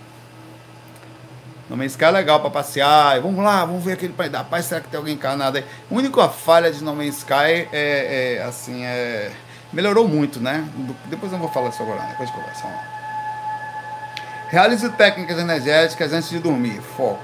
No 1.69 1.77
main 1.77 1.87
Sky 1.87 2.05
é 2.05 2.11
legal 2.11 2.41
pra 2.41 2.51
passear. 2.51 3.21
Vamos 3.21 3.45
lá, 3.45 3.65
vamos 3.65 3.85
ver 3.85 3.93
aquele 3.93 4.13
pai 4.13 4.29
da 4.29 4.45
paz. 4.45 4.67
Será 4.67 4.81
que 4.81 4.89
tem 4.89 4.99
alguém 4.99 5.15
encarnado 5.15 5.59
aí? 5.59 5.65
A 5.91 5.95
única 5.95 6.29
falha 6.29 6.71
de 6.71 6.83
No 6.83 6.95
Man's 6.95 7.19
Sky 7.19 7.69
é, 7.73 8.37
é 8.39 8.45
assim, 8.47 8.85
é. 8.85 9.33
Melhorou 9.73 10.07
muito, 10.07 10.39
né? 10.39 10.65
Depois 11.07 11.33
eu 11.33 11.39
vou 11.39 11.49
falar 11.49 11.71
isso 11.71 11.83
agora, 11.83 12.01
depois 12.03 12.29
de 12.31 12.35
conversa. 12.37 12.67
Realize 14.49 14.89
técnicas 14.91 15.39
energéticas 15.39 16.13
antes 16.13 16.31
de 16.31 16.39
dormir. 16.39 16.81
Foco. 16.97 17.19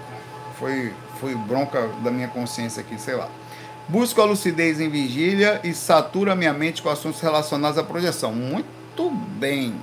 Foi, 0.58 0.92
foi 1.20 1.36
bronca 1.36 1.88
da 2.02 2.10
minha 2.10 2.26
consciência 2.26 2.80
aqui, 2.80 3.00
sei 3.00 3.14
lá. 3.14 3.28
Busco 3.88 4.20
a 4.20 4.24
lucidez 4.24 4.80
em 4.80 4.88
vigília 4.88 5.60
e 5.62 5.72
satura 5.72 6.34
minha 6.34 6.52
mente 6.52 6.82
com 6.82 6.88
assuntos 6.88 7.20
relacionados 7.20 7.78
à 7.78 7.84
projeção. 7.84 8.32
Muito 8.32 9.10
bem. 9.38 9.80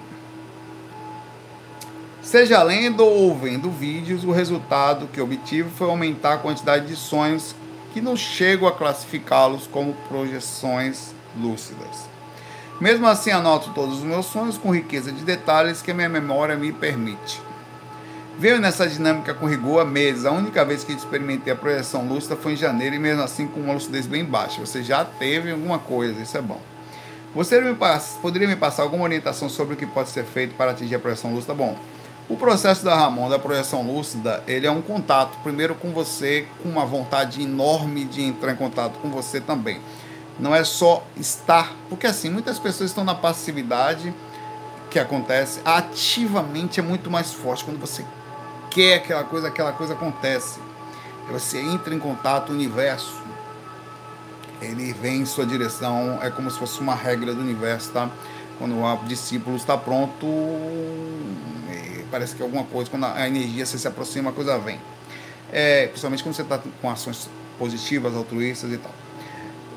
Seja 2.29 2.61
lendo 2.61 3.03
ou 3.03 3.35
vendo 3.35 3.71
vídeos, 3.71 4.23
o 4.23 4.29
resultado 4.29 5.07
que 5.07 5.19
obtive 5.19 5.67
foi 5.71 5.89
aumentar 5.89 6.33
a 6.33 6.37
quantidade 6.37 6.85
de 6.85 6.95
sonhos 6.95 7.55
que 7.91 7.99
não 7.99 8.15
chego 8.15 8.67
a 8.67 8.71
classificá-los 8.71 9.65
como 9.65 9.95
projeções 10.07 11.11
lúcidas. 11.35 12.07
Mesmo 12.79 13.07
assim, 13.07 13.31
anoto 13.31 13.71
todos 13.73 13.97
os 13.97 14.03
meus 14.03 14.27
sonhos 14.27 14.59
com 14.59 14.71
riqueza 14.71 15.11
de 15.11 15.23
detalhes 15.23 15.81
que 15.81 15.89
a 15.89 15.93
minha 15.95 16.07
memória 16.07 16.55
me 16.55 16.71
permite. 16.71 17.41
Veio 18.37 18.61
nessa 18.61 18.87
dinâmica 18.87 19.33
com 19.33 19.47
rigor 19.47 19.81
há 19.81 19.85
meses. 19.85 20.23
A 20.23 20.31
única 20.31 20.63
vez 20.63 20.83
que 20.83 20.93
experimentei 20.93 21.51
a 21.51 21.55
projeção 21.55 22.07
lúcida 22.07 22.35
foi 22.35 22.53
em 22.53 22.57
janeiro 22.57 22.95
e 22.95 22.99
mesmo 22.99 23.23
assim 23.23 23.47
com 23.47 23.59
uma 23.59 23.73
lucidez 23.73 24.05
bem 24.05 24.23
baixa. 24.23 24.63
Você 24.63 24.83
já 24.83 25.03
teve 25.03 25.49
alguma 25.49 25.79
coisa, 25.79 26.21
isso 26.21 26.37
é 26.37 26.41
bom. 26.43 26.61
Você 27.33 27.59
me 27.59 27.75
poderia 28.21 28.47
me 28.47 28.55
passar 28.55 28.83
alguma 28.83 29.05
orientação 29.05 29.49
sobre 29.49 29.73
o 29.73 29.77
que 29.77 29.87
pode 29.87 30.09
ser 30.09 30.25
feito 30.25 30.53
para 30.53 30.69
atingir 30.69 30.93
a 30.93 30.99
projeção 30.99 31.33
lúcida? 31.33 31.55
Bom, 31.55 31.75
o 32.29 32.37
processo 32.37 32.85
da 32.85 32.95
Ramon, 32.95 33.27
da 33.27 33.39
projeção 33.39 33.81
lúcida, 33.81 34.43
ele 34.47 34.67
é 34.67 34.71
um 34.71 34.83
contato, 34.83 35.39
primeiro 35.41 35.73
com 35.73 35.91
você, 35.91 36.47
com 36.61 36.69
uma 36.69 36.85
vontade 36.85 37.41
enorme 37.41 38.05
de 38.05 38.21
entrar 38.21 38.51
em 38.51 38.55
contato 38.55 38.99
com 38.99 39.09
você 39.09 39.41
também. 39.41 39.81
Não 40.37 40.53
é 40.53 40.63
só 40.63 41.03
estar, 41.17 41.73
porque 41.89 42.05
assim, 42.05 42.29
muitas 42.29 42.59
pessoas 42.59 42.91
estão 42.91 43.03
na 43.03 43.15
passividade 43.15 44.13
que 44.91 44.99
acontece, 44.99 45.59
ativamente 45.65 46.79
é 46.79 46.83
muito 46.83 47.09
mais 47.09 47.33
forte 47.33 47.65
quando 47.65 47.79
você 47.79 48.05
quer 48.69 48.95
aquela 48.95 49.23
coisa, 49.23 49.47
aquela 49.47 49.71
coisa 49.71 49.93
acontece. 49.93 50.59
Você 51.31 51.59
entra 51.59 51.93
em 51.93 51.99
contato, 51.99 52.49
o 52.49 52.53
universo, 52.53 53.21
ele 54.61 54.93
vem 54.93 55.21
em 55.21 55.25
sua 55.25 55.45
direção, 55.45 56.19
é 56.21 56.29
como 56.29 56.49
se 56.49 56.59
fosse 56.59 56.79
uma 56.79 56.93
regra 56.93 57.33
do 57.33 57.41
universo, 57.41 57.91
tá? 57.91 58.09
Quando 58.57 58.75
o 58.75 58.97
discípulo 59.05 59.55
está 59.55 59.77
pronto, 59.77 60.25
parece 62.12 62.36
que 62.36 62.41
alguma 62.41 62.63
coisa, 62.63 62.89
quando 62.89 63.06
a 63.06 63.28
energia 63.28 63.65
se, 63.65 63.88
aproxima, 63.88 64.30
a 64.30 64.34
coisa 64.34 64.58
vem. 64.58 64.80
É, 65.52 65.88
principalmente 65.88 66.24
quando 66.24 66.36
você 66.36 66.41
está 66.41 66.60
com 66.82 66.89
ações 66.89 67.30
positivas, 67.58 68.15
altruístas 68.15 68.72
e 68.72 68.78
tal. 68.78 68.91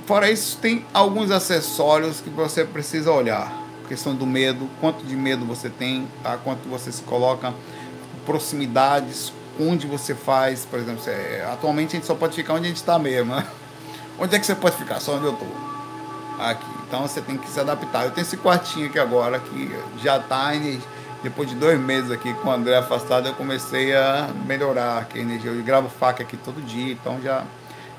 Fora 0.07 0.31
isso, 0.31 0.59
tem 0.59 0.85
alguns 0.92 1.31
acessórios 1.31 2.21
que 2.21 2.31
você 2.31 2.64
precisa 2.64 3.11
olhar. 3.11 3.53
Questão 3.88 4.14
do 4.14 4.27
medo, 4.27 4.68
quanto 4.81 5.05
de 5.05 5.16
medo 5.16 5.45
você 5.45 5.68
tem, 5.68 6.09
tá? 6.23 6.37
quanto 6.37 6.68
você 6.68 6.90
se 6.90 7.03
coloca 7.03 7.53
proximidades, 8.25 9.33
onde 9.61 9.87
você 9.87 10.14
faz, 10.14 10.64
por 10.64 10.79
exemplo, 10.79 11.03
você, 11.03 11.42
atualmente 11.51 11.88
a 11.88 11.99
gente 11.99 12.07
só 12.07 12.14
pode 12.14 12.35
ficar 12.35 12.55
onde 12.55 12.66
a 12.66 12.68
gente 12.68 12.77
está 12.77 12.99
mesmo, 12.99 13.35
né? 13.35 13.47
Onde 14.18 14.37
é 14.37 14.38
que 14.38 14.47
você 14.47 14.55
pode 14.55 14.77
ficar? 14.77 15.01
Só 15.01 15.16
onde 15.16 15.25
eu 15.25 15.33
estou. 15.33 15.49
Aqui. 16.38 16.64
Então 16.87 17.03
você 17.03 17.21
tem 17.21 17.37
que 17.37 17.49
se 17.49 17.59
adaptar. 17.59 18.05
Eu 18.05 18.11
tenho 18.11 18.25
esse 18.25 18.37
quartinho 18.37 18.87
aqui 18.87 18.99
agora 18.99 19.38
que 19.40 19.71
já 20.03 20.18
está 20.18 20.55
depois 21.22 21.48
de 21.48 21.54
dois 21.54 21.78
meses 21.78 22.11
aqui 22.11 22.32
com 22.35 22.48
o 22.48 22.52
André 22.52 22.76
afastado, 22.76 23.28
eu 23.28 23.35
comecei 23.35 23.94
a 23.94 24.28
melhorar 24.46 24.98
aqui 24.98 25.18
a 25.18 25.22
energia. 25.22 25.50
Eu 25.50 25.62
gravo 25.62 25.88
faca 25.88 26.22
aqui 26.22 26.37
todo 26.37 26.61
dia, 26.61 26.92
então 26.92 27.20
já 27.22 27.44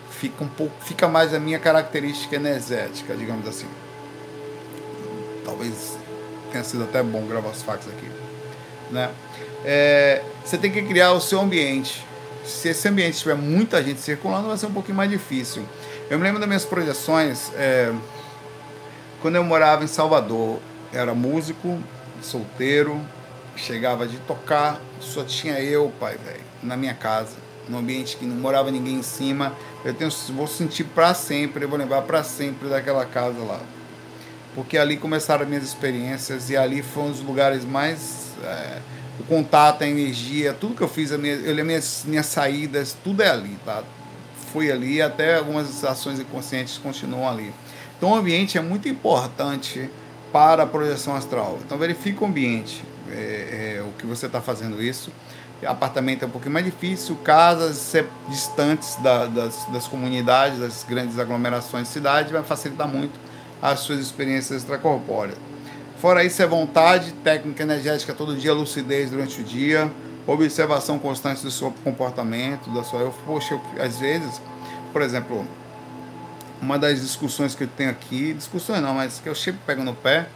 fica 0.09 0.43
um 0.43 0.47
pouco, 0.47 0.73
fica 0.83 1.07
mais 1.07 1.33
a 1.33 1.39
minha 1.39 1.59
característica 1.59 2.35
energética, 2.35 3.15
digamos 3.15 3.47
assim. 3.47 3.67
Talvez 5.45 5.97
tenha 6.51 6.63
sido 6.63 6.83
até 6.83 7.01
bom 7.01 7.25
gravar 7.25 7.49
as 7.49 7.61
facas 7.61 7.87
aqui, 7.87 8.09
né? 8.91 9.09
é, 9.63 10.21
você 10.43 10.57
tem 10.57 10.71
que 10.71 10.81
criar 10.81 11.13
o 11.13 11.21
seu 11.21 11.39
ambiente. 11.39 12.05
Se 12.45 12.69
esse 12.69 12.87
ambiente 12.87 13.19
tiver 13.19 13.35
muita 13.35 13.81
gente 13.81 14.01
circulando, 14.01 14.47
vai 14.49 14.57
ser 14.57 14.65
um 14.65 14.73
pouquinho 14.73 14.97
mais 14.97 15.09
difícil. 15.09 15.63
Eu 16.09 16.17
me 16.17 16.23
lembro 16.23 16.39
das 16.39 16.47
minhas 16.47 16.65
projeções 16.65 17.51
é, 17.55 17.93
quando 19.21 19.35
eu 19.35 19.43
morava 19.43 19.83
em 19.83 19.87
Salvador. 19.87 20.59
Era 20.91 21.15
músico, 21.15 21.81
solteiro, 22.23 22.99
chegava 23.55 24.07
de 24.07 24.17
tocar, 24.19 24.81
só 24.99 25.23
tinha 25.23 25.59
eu, 25.59 25.91
pai, 25.99 26.17
velho, 26.17 26.41
na 26.61 26.75
minha 26.75 26.93
casa, 26.93 27.35
num 27.67 27.77
ambiente 27.77 28.17
que 28.17 28.25
não 28.25 28.35
morava 28.35 28.71
ninguém 28.71 28.95
em 28.95 29.03
cima. 29.03 29.53
Eu 29.83 29.93
tenho, 29.93 30.11
vou 30.29 30.47
sentir 30.47 30.85
para 30.85 31.13
sempre, 31.13 31.65
eu 31.65 31.69
vou 31.69 31.77
lembrar 31.77 32.01
para 32.01 32.23
sempre 32.23 32.69
daquela 32.69 33.05
casa 33.05 33.39
lá. 33.39 33.59
Porque 34.55 34.77
ali 34.77 34.97
começaram 34.97 35.43
as 35.43 35.47
minhas 35.47 35.63
experiências 35.63 36.49
e 36.49 36.57
ali 36.57 36.81
foram 36.81 37.11
os 37.11 37.21
lugares 37.21 37.65
mais. 37.65 38.33
É, 38.43 38.79
o 39.19 39.23
contato, 39.23 39.83
a 39.83 39.87
energia, 39.87 40.53
tudo 40.53 40.75
que 40.75 40.81
eu 40.81 40.87
fiz, 40.87 41.11
a 41.11 41.17
minha, 41.17 41.35
eu, 41.35 41.63
minhas, 41.63 42.03
minhas 42.05 42.25
saídas, 42.25 42.97
tudo 43.03 43.21
é 43.21 43.29
ali, 43.29 43.57
tá? 43.63 43.83
Fui 44.51 44.71
ali, 44.71 45.01
até 45.01 45.35
algumas 45.35 45.83
ações 45.83 46.19
inconscientes 46.19 46.79
continuam 46.79 47.29
ali. 47.29 47.53
Então 47.97 48.11
o 48.11 48.15
ambiente 48.15 48.57
é 48.57 48.61
muito 48.61 48.89
importante 48.89 49.89
para 50.33 50.63
a 50.63 50.65
projeção 50.65 51.15
astral. 51.15 51.59
Então 51.63 51.77
verifique 51.77 52.21
o 52.23 52.27
ambiente, 52.27 52.83
é, 53.09 53.77
é, 53.77 53.81
o 53.81 53.91
que 53.97 54.05
você 54.05 54.25
está 54.25 54.41
fazendo 54.41 54.81
isso. 54.81 55.11
Apartamento 55.65 56.23
é 56.23 56.25
um 56.25 56.29
pouquinho 56.29 56.51
mais 56.51 56.65
difícil, 56.65 57.15
casas 57.23 57.93
distantes 58.27 58.97
da, 58.97 59.27
das, 59.27 59.65
das 59.71 59.87
comunidades, 59.87 60.59
das 60.59 60.83
grandes 60.83 61.17
aglomerações 61.17 61.87
de 61.87 61.93
cidade, 61.93 62.33
vai 62.33 62.43
facilitar 62.43 62.85
muito 62.85 63.17
as 63.61 63.79
suas 63.79 63.99
experiências 64.01 64.61
extracorpóreas. 64.61 65.37
Fora 65.99 66.21
isso, 66.21 66.41
é 66.41 66.45
vontade, 66.45 67.13
técnica 67.23 67.63
energética 67.63 68.13
todo 68.13 68.35
dia, 68.35 68.53
lucidez 68.53 69.09
durante 69.09 69.39
o 69.39 69.43
dia, 69.45 69.89
observação 70.27 70.99
constante 70.99 71.41
do 71.41 71.49
seu 71.49 71.73
comportamento, 71.81 72.69
da 72.71 72.83
sua. 72.83 72.99
Eu, 72.99 73.13
poxa, 73.25 73.53
eu, 73.53 73.81
às 73.81 73.97
vezes, 73.99 74.41
por 74.91 75.01
exemplo, 75.01 75.47
uma 76.63 76.79
das 76.79 77.01
discussões 77.01 77.53
que 77.53 77.65
eu 77.65 77.67
tenho 77.67 77.89
aqui, 77.89 78.33
discussões 78.33 78.81
não, 78.81 78.93
mas 78.93 79.19
que 79.19 79.27
eu 79.27 79.35
chego 79.35 79.57
pegando 79.65 79.87
no 79.87 79.95
pé, 79.95 80.27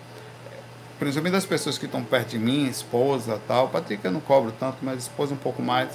principalmente 0.99 1.33
das 1.33 1.45
pessoas 1.45 1.77
que 1.77 1.85
estão 1.85 2.03
perto 2.03 2.29
de 2.31 2.39
mim, 2.39 2.67
esposa 2.67 3.41
tal, 3.47 3.69
Patrick 3.69 4.03
eu 4.03 4.11
não 4.11 4.19
cobro 4.19 4.51
tanto, 4.51 4.77
mas 4.81 4.99
esposa 4.99 5.33
um 5.33 5.37
pouco 5.37 5.61
mais, 5.61 5.89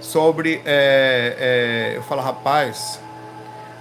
sobre, 0.00 0.60
é, 0.64 1.92
é, 1.94 1.96
eu 1.96 2.02
falo, 2.02 2.20
rapaz, 2.20 2.98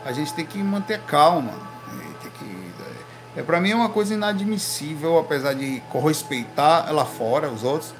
a 0.06 0.12
gente 0.12 0.34
tem 0.34 0.46
que 0.46 0.60
manter 0.60 1.00
calma, 1.02 1.72
é, 3.36 3.42
para 3.42 3.62
mim 3.62 3.72
é 3.72 3.76
uma 3.76 3.90
coisa 3.90 4.14
inadmissível, 4.14 5.18
apesar 5.18 5.54
de 5.54 5.82
respeitar 6.04 6.92
lá 6.92 7.06
fora 7.06 7.50
os 7.50 7.64
outros, 7.64 7.94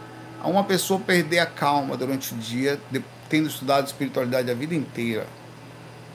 uma 0.44 0.64
pessoa 0.64 1.00
perder 1.00 1.40
a 1.40 1.46
calma 1.46 1.96
durante 1.96 2.34
o 2.34 2.38
dia, 2.38 2.80
de, 2.92 3.04
tendo 3.30 3.48
estudado 3.48 3.88
espiritualidade 3.88 4.52
a 4.52 4.54
vida 4.54 4.76
inteira. 4.76 5.26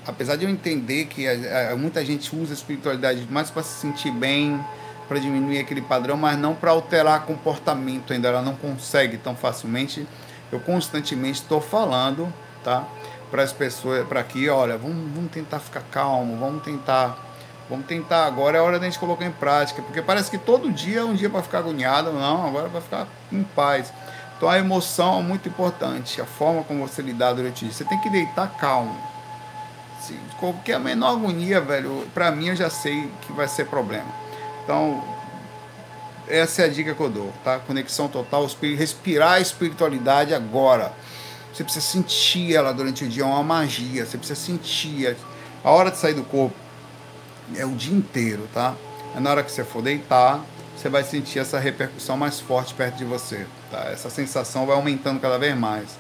Apesar 0.07 0.37
de 0.37 0.45
eu 0.45 0.51
entender 0.51 1.07
que 1.07 1.27
a, 1.27 1.73
a, 1.73 1.77
muita 1.77 2.05
gente 2.05 2.35
usa 2.35 2.53
a 2.53 2.55
espiritualidade 2.55 3.27
mais 3.31 3.51
para 3.51 3.63
se 3.63 3.81
sentir 3.81 4.11
bem, 4.11 4.65
para 5.09 5.19
diminuir 5.19 5.59
aquele 5.59 5.83
padrão, 5.83 6.17
mas 6.17 6.39
não 6.39 6.55
para 6.55 6.71
alterar 6.71 7.25
comportamento 7.27 8.13
ainda. 8.13 8.29
Ela 8.29 8.43
não 8.43 8.55
consegue 8.55 9.19
tão 9.19 9.35
facilmente. 9.35 10.07
Eu 10.53 10.61
constantemente 10.61 11.41
estou 11.41 11.61
falando, 11.61 12.33
tá? 12.63 12.87
Para 13.31 13.43
as 13.43 13.53
pessoas, 13.53 14.07
para 14.07 14.21
aqui, 14.21 14.49
olha, 14.49 14.79
vamos, 14.79 15.13
vamos 15.13 15.31
tentar 15.31 15.59
ficar 15.59 15.83
calmo, 15.91 16.37
vamos 16.39 16.63
tentar 16.63 17.27
Vamos 17.69 17.87
tentar 17.87 18.27
agora, 18.27 18.59
é 18.59 18.61
hora 18.61 18.79
da 18.79 18.85
gente 18.85 18.99
colocar 18.99 19.25
em 19.25 19.33
prática, 19.33 19.83
porque 19.83 20.01
parece 20.01 20.31
que 20.31 20.39
todo 20.39 20.71
dia 20.71 21.01
é 21.01 21.05
um 21.05 21.15
dia 21.15 21.29
para 21.29 21.43
ficar 21.43 21.59
agoniado, 21.59 22.13
não, 22.13 22.47
agora 22.47 22.69
vai 22.69 22.81
ficar 22.81 23.09
em 23.33 23.43
paz. 23.43 23.93
Então 24.37 24.49
a 24.49 24.57
emoção 24.57 25.19
é 25.19 25.23
muito 25.23 25.49
importante, 25.49 26.21
a 26.21 26.25
forma 26.25 26.63
como 26.63 26.87
você 26.87 27.03
lidar 27.03 27.33
durante 27.33 27.67
isso. 27.67 27.79
Você 27.79 27.85
tem 27.85 27.99
que 27.99 28.09
deitar 28.09 28.49
calmo. 28.57 28.97
Se 30.07 30.15
qualquer 30.39 30.79
menor 30.79 31.15
agonia, 31.15 31.61
velho, 31.61 32.07
para 32.15 32.31
mim 32.31 32.49
eu 32.49 32.57
já 32.57 32.71
sei 32.71 33.11
que 33.23 33.33
vai 33.33 33.49
ser 33.49 33.67
problema. 33.67 34.07
Então, 34.63 35.03
essa 36.29 36.63
é 36.63 36.65
a 36.67 36.69
dica 36.69 36.95
que 36.95 37.01
eu 37.01 37.11
dou, 37.11 37.33
tá? 37.43 37.59
Conexão 37.59 38.07
total, 38.07 38.49
respirar 38.77 39.33
a 39.33 39.41
espiritualidade 39.41 40.33
agora. 40.33 40.93
Você 41.53 41.65
precisa 41.65 41.85
sentir 41.85 42.55
ela 42.55 42.73
durante 42.73 43.05
o 43.05 43.09
dia, 43.09 43.25
é 43.25 43.27
uma 43.27 43.43
magia. 43.43 44.07
Você 44.07 44.17
precisa 44.17 44.39
sentir. 44.39 45.17
A 45.65 45.71
hora 45.73 45.91
de 45.91 45.97
sair 45.97 46.15
do 46.15 46.23
corpo 46.23 46.55
é 47.57 47.65
o 47.65 47.71
dia 47.71 47.97
inteiro, 47.97 48.49
tá? 48.55 48.75
É 49.17 49.19
na 49.19 49.31
hora 49.31 49.43
que 49.43 49.51
você 49.51 49.65
for 49.65 49.83
deitar, 49.83 50.41
você 50.77 50.89
vai 50.89 51.03
sentir 51.03 51.41
essa 51.41 51.59
repercussão 51.59 52.17
mais 52.17 52.39
forte 52.39 52.75
perto 52.75 52.97
de 52.97 53.05
você, 53.05 53.45
tá? 53.73 53.89
Essa 53.91 54.09
sensação 54.09 54.67
vai 54.67 54.77
aumentando 54.77 55.19
cada 55.19 55.37
vez 55.37 55.57
mais. 55.57 55.99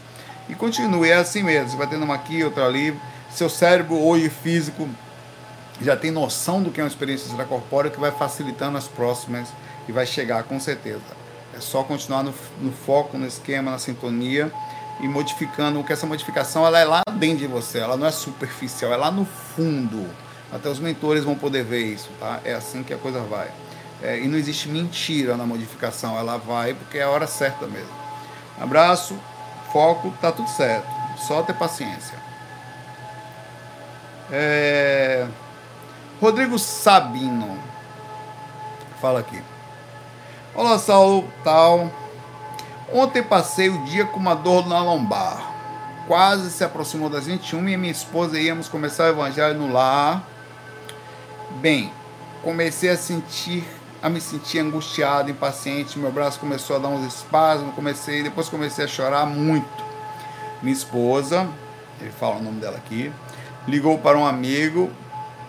E 0.48 0.54
continue, 0.54 1.08
é 1.08 1.14
assim 1.14 1.42
mesmo, 1.42 1.70
você 1.70 1.76
vai 1.76 1.88
tendo 1.88 2.04
uma 2.04 2.14
aqui, 2.14 2.44
outra 2.44 2.66
ali. 2.66 2.96
Seu 3.30 3.48
cérebro 3.48 3.96
hoje 3.96 4.28
físico 4.28 4.88
já 5.80 5.96
tem 5.96 6.10
noção 6.10 6.62
do 6.62 6.70
que 6.70 6.80
é 6.80 6.84
uma 6.84 6.88
experiência 6.88 7.28
extracorpórea 7.28 7.90
que 7.90 8.00
vai 8.00 8.10
facilitando 8.10 8.78
as 8.78 8.88
próximas 8.88 9.48
e 9.88 9.92
vai 9.92 10.06
chegar 10.06 10.42
com 10.44 10.58
certeza. 10.58 11.00
É 11.54 11.60
só 11.60 11.82
continuar 11.82 12.22
no, 12.22 12.34
no 12.60 12.72
foco, 12.72 13.18
no 13.18 13.26
esquema, 13.26 13.70
na 13.70 13.78
sintonia 13.78 14.50
e 15.00 15.08
modificando, 15.08 15.82
que 15.84 15.92
essa 15.92 16.06
modificação 16.06 16.66
ela 16.66 16.78
é 16.78 16.84
lá 16.84 17.02
dentro 17.18 17.38
de 17.38 17.46
você, 17.46 17.78
ela 17.78 17.96
não 17.96 18.06
é 18.06 18.10
superficial, 18.10 18.92
é 18.92 18.96
lá 18.96 19.10
no 19.10 19.26
fundo 19.26 20.08
até 20.52 20.68
os 20.68 20.78
mentores 20.78 21.24
vão 21.24 21.34
poder 21.34 21.64
ver 21.64 21.82
isso, 21.82 22.08
tá? 22.20 22.40
É 22.44 22.54
assim 22.54 22.82
que 22.82 22.94
a 22.94 22.98
coisa 22.98 23.20
vai. 23.20 23.50
É, 24.02 24.18
e 24.18 24.28
não 24.28 24.38
existe 24.38 24.68
mentira 24.68 25.36
na 25.36 25.46
modificação, 25.46 26.16
ela 26.16 26.36
vai 26.36 26.74
porque 26.74 26.98
é 26.98 27.02
a 27.02 27.10
hora 27.10 27.26
certa 27.26 27.66
mesmo. 27.66 27.90
Abraço, 28.60 29.18
foco, 29.72 30.12
tá 30.20 30.30
tudo 30.30 30.48
certo. 30.48 30.86
Só 31.26 31.42
ter 31.42 31.54
paciência. 31.54 32.15
É... 34.30 35.26
Rodrigo 36.20 36.58
Sabino 36.58 37.58
fala 39.00 39.20
aqui. 39.20 39.40
Olá, 40.54 40.78
Saulo, 40.78 41.28
tal. 41.44 41.90
Ontem 42.92 43.22
passei 43.22 43.68
o 43.68 43.84
dia 43.84 44.06
com 44.06 44.18
uma 44.18 44.34
dor 44.34 44.66
na 44.66 44.82
lombar. 44.82 45.54
Quase 46.06 46.50
se 46.50 46.64
aproximou 46.64 47.10
das 47.10 47.26
21 47.26 47.68
e 47.68 47.76
minha 47.76 47.92
esposa 47.92 48.38
íamos 48.38 48.68
começar 48.68 49.04
o 49.04 49.08
evangelho 49.08 49.58
no 49.58 49.72
lar. 49.72 50.26
Bem, 51.60 51.92
comecei 52.42 52.90
a 52.90 52.96
sentir, 52.96 53.64
a 54.02 54.08
me 54.08 54.20
sentir 54.20 54.60
angustiado, 54.60 55.30
impaciente, 55.30 55.98
meu 55.98 56.12
braço 56.12 56.38
começou 56.38 56.76
a 56.76 56.78
dar 56.78 56.88
uns 56.88 57.06
espasmos, 57.06 57.74
comecei, 57.74 58.22
depois 58.22 58.48
comecei 58.48 58.84
a 58.84 58.88
chorar 58.88 59.26
muito. 59.26 59.84
Minha 60.62 60.74
esposa, 60.74 61.48
ele 62.00 62.12
fala 62.12 62.36
o 62.36 62.42
nome 62.42 62.60
dela 62.60 62.76
aqui, 62.76 63.12
ligou 63.66 63.98
para 63.98 64.16
um 64.16 64.26
amigo 64.26 64.90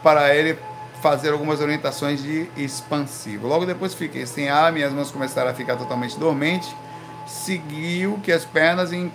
para 0.02 0.34
ele 0.36 0.58
fazer 1.02 1.32
algumas 1.32 1.62
orientações 1.62 2.22
de 2.22 2.50
expansivo. 2.58 3.48
Logo 3.48 3.66
depois 3.66 3.94
fiquei 3.94 4.26
sem 4.26 4.50
ar, 4.50 4.72
minhas 4.72 4.92
mãos 4.92 5.12
começaram 5.12 5.52
a 5.52 5.54
ficar 5.54 5.76
totalmente 5.76 6.18
dormentes. 6.18 6.70
Seguiu 7.28 8.20
que 8.24 8.32
as 8.32 8.46
pernas, 8.46 8.92
em, 8.92 9.12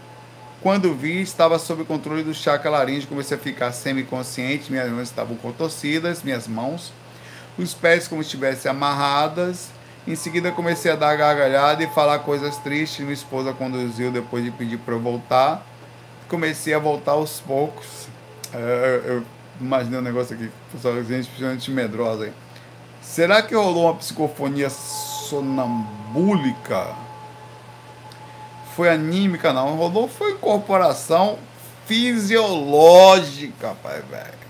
quando 0.61 0.95
vi, 0.95 1.21
estava 1.21 1.59
sob 1.59 1.85
controle 1.85 2.23
do 2.23 2.35
chakra 2.35 2.71
laríngeo, 2.71 3.09
comecei 3.09 3.37
a 3.37 3.41
ficar 3.41 3.73
semiconsciente, 3.73 4.71
minhas 4.71 4.91
mãos 4.91 5.09
estavam 5.09 5.37
contorcidas, 5.37 6.23
minhas 6.23 6.47
mãos, 6.47 6.93
os 7.59 7.75
pés 7.75 8.07
como 8.07 8.23
se 8.23 8.29
estivessem 8.29 8.71
amarradas. 8.71 9.71
Em 10.07 10.17
seguida 10.17 10.51
comecei 10.51 10.91
a 10.91 10.97
dar 10.97 11.15
gargalhada 11.17 11.83
e 11.83 11.87
falar 11.89 12.19
coisas 12.21 12.57
tristes. 12.59 13.01
Minha 13.01 13.13
esposa 13.13 13.53
conduziu 13.53 14.11
depois 14.11 14.45
de 14.45 14.51
pedir 14.51 14.79
para 14.79 14.95
eu 14.95 15.01
voltar. 15.01 15.65
Comecei 16.29 16.75
a 16.75 16.79
voltar 16.79 17.13
aos 17.13 17.41
poucos. 17.41 18.09
É, 18.55 19.01
eu 19.05 19.25
imaginei 19.61 19.99
um 19.99 20.03
negócio 20.03 20.35
aqui, 20.35 20.51
pessoal, 20.71 21.03
gente 21.03 21.29
principalmente 21.29 21.71
medrosa 21.71 22.25
aí. 22.25 22.33
Será 23.01 23.43
que 23.43 23.55
rolou 23.55 23.85
uma 23.87 23.95
psicofonia 23.95 24.69
sonambúlica? 24.71 25.75
Foi 28.77 28.89
anímica, 28.91 29.53
não. 29.53 29.77
Rolou 29.77 30.09
foi 30.09 30.33
incorporação 30.33 31.39
fisiológica, 31.87 33.75
pai, 33.83 34.03
velho. 34.03 34.43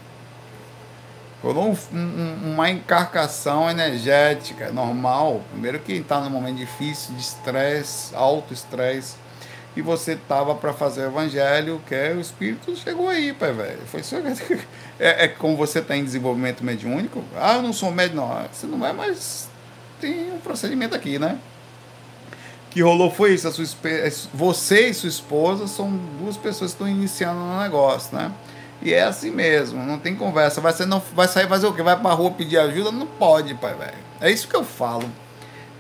Rolou 1.42 1.70
um, 1.70 1.76
um, 1.96 2.52
uma 2.52 2.70
encarcação 2.70 3.68
energética 3.68 4.70
normal. 4.70 5.42
Primeiro 5.50 5.80
que 5.80 5.94
está 5.94 6.20
num 6.20 6.30
momento 6.30 6.56
difícil, 6.56 7.14
de 7.14 7.20
estresse, 7.20 8.14
alto 8.14 8.52
estresse 8.54 9.21
e 9.74 9.80
você 9.80 10.16
tava 10.16 10.54
para 10.54 10.72
fazer 10.72 11.02
o 11.02 11.06
evangelho, 11.06 11.80
que 11.86 11.94
é, 11.94 12.12
o 12.12 12.20
Espírito 12.20 12.76
chegou 12.76 13.08
aí, 13.08 13.32
pai, 13.32 13.52
velho. 13.52 13.80
Foi 13.86 14.02
só... 14.02 14.16
é, 15.00 15.24
é 15.24 15.28
como 15.28 15.56
você 15.56 15.78
está 15.78 15.96
em 15.96 16.04
desenvolvimento 16.04 16.62
mediúnico. 16.62 17.24
Ah, 17.36 17.54
eu 17.54 17.62
não 17.62 17.72
sou 17.72 17.90
médico, 17.90 18.16
não. 18.16 18.46
Você 18.52 18.66
não 18.66 18.86
é, 18.86 18.92
mas 18.92 19.48
tem 20.00 20.32
um 20.32 20.38
procedimento 20.38 20.94
aqui, 20.94 21.18
né? 21.18 21.38
Que 22.70 22.82
rolou 22.82 23.10
foi 23.10 23.34
isso. 23.34 23.48
A 23.48 23.52
sua, 23.52 23.64
você 24.34 24.88
e 24.88 24.94
sua 24.94 25.08
esposa 25.08 25.66
são 25.66 25.90
duas 26.20 26.36
pessoas 26.36 26.72
que 26.72 26.74
estão 26.74 26.88
iniciando 26.88 27.40
no 27.40 27.60
negócio, 27.60 28.14
né? 28.14 28.30
E 28.82 28.92
é 28.92 29.04
assim 29.04 29.30
mesmo, 29.30 29.82
não 29.84 29.98
tem 29.98 30.14
conversa. 30.14 30.60
Vai, 30.60 30.72
ser, 30.72 30.86
não, 30.86 31.00
vai 31.14 31.28
sair 31.28 31.48
fazer 31.48 31.66
o 31.66 31.72
quê? 31.72 31.82
Vai 31.82 31.98
pra 31.98 32.12
rua 32.12 32.32
pedir 32.32 32.58
ajuda? 32.58 32.90
Não 32.90 33.06
pode, 33.06 33.54
pai, 33.54 33.74
velho. 33.74 33.98
É 34.20 34.30
isso 34.30 34.48
que 34.48 34.56
eu 34.56 34.64
falo. 34.64 35.08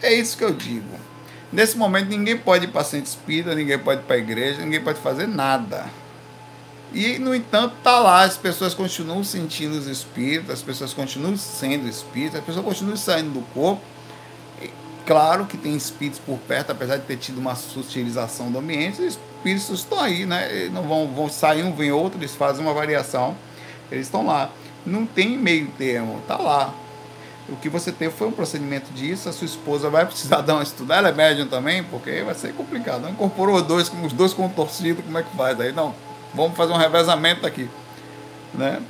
É 0.00 0.12
isso 0.14 0.38
que 0.38 0.44
eu 0.44 0.52
digo. 0.52 1.11
Nesse 1.52 1.76
momento, 1.76 2.08
ninguém 2.08 2.36
pode 2.36 2.64
ir 2.64 2.68
para 2.68 2.82
centro 2.82 3.08
espírita, 3.08 3.54
ninguém 3.54 3.78
pode 3.78 4.00
ir 4.00 4.04
para 4.04 4.16
a 4.16 4.18
igreja, 4.18 4.62
ninguém 4.62 4.80
pode 4.80 4.98
fazer 5.00 5.28
nada. 5.28 5.84
E, 6.94 7.18
no 7.18 7.34
entanto, 7.34 7.74
tá 7.82 7.98
lá, 8.00 8.22
as 8.22 8.36
pessoas 8.36 8.74
continuam 8.74 9.22
sentindo 9.22 9.76
os 9.76 9.86
espíritos, 9.86 10.50
as 10.50 10.62
pessoas 10.62 10.94
continuam 10.94 11.36
sendo 11.36 11.88
espíritas, 11.88 12.40
as 12.40 12.44
pessoas 12.44 12.64
continuam 12.64 12.96
saindo 12.96 13.30
do 13.30 13.42
corpo. 13.52 13.82
E, 14.62 14.70
claro 15.06 15.44
que 15.44 15.58
tem 15.58 15.74
espíritos 15.74 16.18
por 16.18 16.38
perto, 16.38 16.72
apesar 16.72 16.96
de 16.96 17.04
ter 17.04 17.16
tido 17.16 17.38
uma 17.38 17.54
sutilização 17.54 18.50
do 18.50 18.58
ambiente, 18.58 19.02
os 19.02 19.18
espíritos 19.18 19.68
estão 19.70 20.00
aí, 20.00 20.24
né? 20.24 20.50
Eles 20.50 20.72
não 20.72 20.82
vão, 20.82 21.08
vão 21.08 21.28
sair 21.28 21.62
um, 21.62 21.74
vem 21.74 21.92
outro, 21.92 22.18
eles 22.18 22.34
fazem 22.34 22.64
uma 22.64 22.72
variação, 22.72 23.36
eles 23.90 24.06
estão 24.06 24.26
lá. 24.26 24.50
Não 24.84 25.06
tem 25.06 25.36
meio 25.38 25.68
termo, 25.78 26.20
tá 26.26 26.36
lá. 26.36 26.74
O 27.48 27.56
que 27.56 27.68
você 27.68 27.90
teve 27.90 28.14
foi 28.14 28.28
um 28.28 28.32
procedimento 28.32 28.92
disso, 28.92 29.28
a 29.28 29.32
sua 29.32 29.44
esposa 29.44 29.90
vai 29.90 30.06
precisar 30.06 30.40
dar 30.42 30.54
uma 30.54 30.62
estudada, 30.62 31.00
ela 31.00 31.08
é 31.08 31.12
médium 31.12 31.46
também, 31.46 31.82
porque 31.84 32.22
vai 32.22 32.34
ser 32.34 32.54
complicado. 32.54 33.02
Não 33.02 33.10
incorporou 33.10 33.56
os 33.56 33.62
dois, 33.62 33.90
os 34.04 34.12
dois 34.12 34.32
contorcidos, 34.32 35.04
como 35.04 35.18
é 35.18 35.22
que 35.22 35.36
faz? 35.36 35.60
Aí 35.60 35.72
não, 35.72 35.94
vamos 36.34 36.56
fazer 36.56 36.72
um 36.72 36.76
revezamento 36.76 37.46
aqui. 37.46 37.68
Né? 38.54 38.80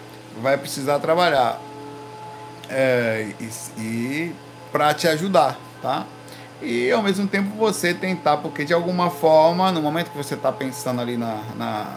Vai 0.40 0.58
precisar 0.58 0.98
trabalhar. 0.98 1.60
É, 2.68 3.28
e, 3.38 3.50
e 3.80 4.34
para 4.70 4.94
te 4.94 5.06
ajudar, 5.06 5.58
tá? 5.82 6.06
E 6.62 6.90
ao 6.92 7.02
mesmo 7.02 7.26
tempo 7.26 7.54
você 7.56 7.92
tentar, 7.92 8.36
porque 8.36 8.64
de 8.64 8.72
alguma 8.72 9.10
forma, 9.10 9.72
no 9.72 9.82
momento 9.82 10.10
que 10.10 10.16
você 10.16 10.34
está 10.34 10.52
pensando 10.52 11.00
ali 11.00 11.16
na, 11.16 11.42
na, 11.56 11.96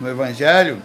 no 0.00 0.08
Evangelho, 0.08 0.82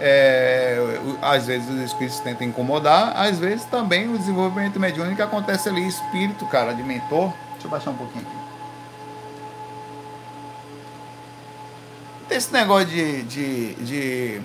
é, 0.00 1.00
às 1.20 1.46
vezes 1.46 1.68
os 1.68 1.80
espíritos 1.80 2.20
tentam 2.20 2.46
incomodar, 2.46 3.16
às 3.16 3.38
vezes 3.38 3.64
também 3.64 4.12
o 4.12 4.18
desenvolvimento 4.18 4.78
mediúnico 4.78 5.22
acontece 5.22 5.68
ali, 5.68 5.86
espírito, 5.86 6.46
cara, 6.46 6.72
de 6.72 6.82
mentor. 6.82 7.32
Deixa 7.52 7.66
eu 7.66 7.70
baixar 7.70 7.90
um 7.90 7.96
pouquinho 7.96 8.24
aqui. 8.24 8.38
Esse 12.30 12.52
negócio 12.52 12.86
de, 12.86 13.22
de, 13.22 13.74
de 13.74 14.42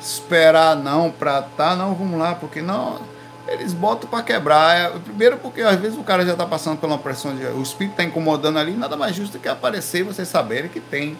esperar 0.00 0.76
não 0.76 1.10
pra 1.10 1.42
tá, 1.42 1.74
não, 1.74 1.94
vamos 1.94 2.18
lá, 2.18 2.34
porque 2.34 2.62
não. 2.62 3.00
Eles 3.48 3.72
botam 3.72 4.08
para 4.08 4.22
quebrar. 4.22 4.76
É, 4.76 4.88
primeiro 4.98 5.36
porque 5.38 5.62
às 5.62 5.76
vezes 5.76 5.98
o 5.98 6.02
cara 6.02 6.24
já 6.24 6.32
está 6.32 6.46
passando 6.46 6.78
pela 6.78 6.96
pressão 6.96 7.36
de. 7.36 7.44
O 7.44 7.62
espírito 7.62 7.92
está 7.92 8.04
incomodando 8.04 8.58
ali, 8.58 8.72
nada 8.72 8.96
mais 8.96 9.14
justo 9.14 9.38
que 9.38 9.48
aparecer 9.48 10.00
e 10.00 10.02
vocês 10.04 10.28
saberem 10.28 10.70
que 10.70 10.80
tem 10.80 11.16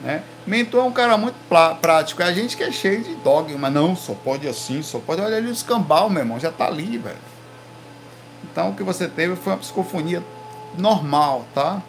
né? 0.00 0.22
Mentor 0.46 0.84
é 0.84 0.86
um 0.86 0.92
cara 0.92 1.16
muito 1.16 1.36
prático. 1.80 2.22
É 2.22 2.26
a 2.26 2.32
gente 2.32 2.56
que 2.56 2.62
é 2.62 2.70
cheio 2.70 3.02
de 3.02 3.14
dogma. 3.16 3.68
Não, 3.68 3.96
só 3.96 4.14
pode 4.14 4.48
assim, 4.48 4.82
só 4.82 4.98
pode. 4.98 5.20
Olha 5.20 5.36
ali 5.36 5.50
os 5.50 5.62
cambal, 5.62 6.08
meu 6.08 6.20
irmão, 6.20 6.38
já 6.38 6.50
tá 6.50 6.66
ali, 6.66 6.98
velho. 6.98 7.16
Então 8.44 8.70
o 8.70 8.74
que 8.74 8.82
você 8.82 9.08
teve 9.08 9.36
foi 9.36 9.52
uma 9.52 9.58
psicofonia 9.58 10.22
normal, 10.76 11.44
tá? 11.54 11.82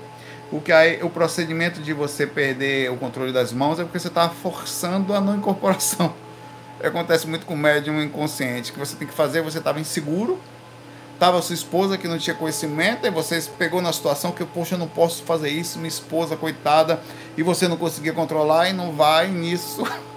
O 0.52 0.60
que 0.60 0.72
aí, 0.72 1.02
o 1.04 1.10
procedimento 1.10 1.80
de 1.80 1.94
você 1.94 2.26
perder 2.26 2.92
o 2.92 2.98
controle 2.98 3.32
das 3.32 3.54
mãos 3.54 3.80
é 3.80 3.84
porque 3.84 4.00
você 4.00 4.08
está 4.08 4.30
forçando 4.30 5.14
a 5.14 5.22
não 5.22 5.36
incorporação. 5.36 6.14
Acontece 6.84 7.28
muito 7.28 7.46
com 7.46 7.54
o 7.54 7.58
médium 7.58 8.02
inconsciente, 8.02 8.72
que 8.72 8.80
você 8.80 8.96
tem 8.96 9.08
que 9.08 9.14
fazer, 9.14 9.42
você 9.42 9.60
estava 9.60 9.80
inseguro, 9.80 10.40
Tava 11.20 11.42
sua 11.42 11.54
esposa 11.54 11.98
que 11.98 12.08
não 12.08 12.18
tinha 12.18 12.34
conhecimento, 12.34 13.06
e 13.06 13.10
você 13.12 13.42
pegou 13.58 13.82
na 13.82 13.92
situação 13.92 14.32
que, 14.32 14.46
poxa, 14.46 14.76
eu 14.76 14.80
não 14.80 14.88
posso 14.88 15.22
fazer 15.24 15.50
isso, 15.50 15.78
minha 15.78 15.90
esposa, 15.90 16.38
coitada, 16.38 17.02
e 17.38 17.44
você 17.44 17.68
não 17.68 17.76
conseguia 17.76 18.14
controlar 18.14 18.70
e 18.70 18.74
não 18.74 18.94
vai 18.94 19.28
nisso. 19.28 19.86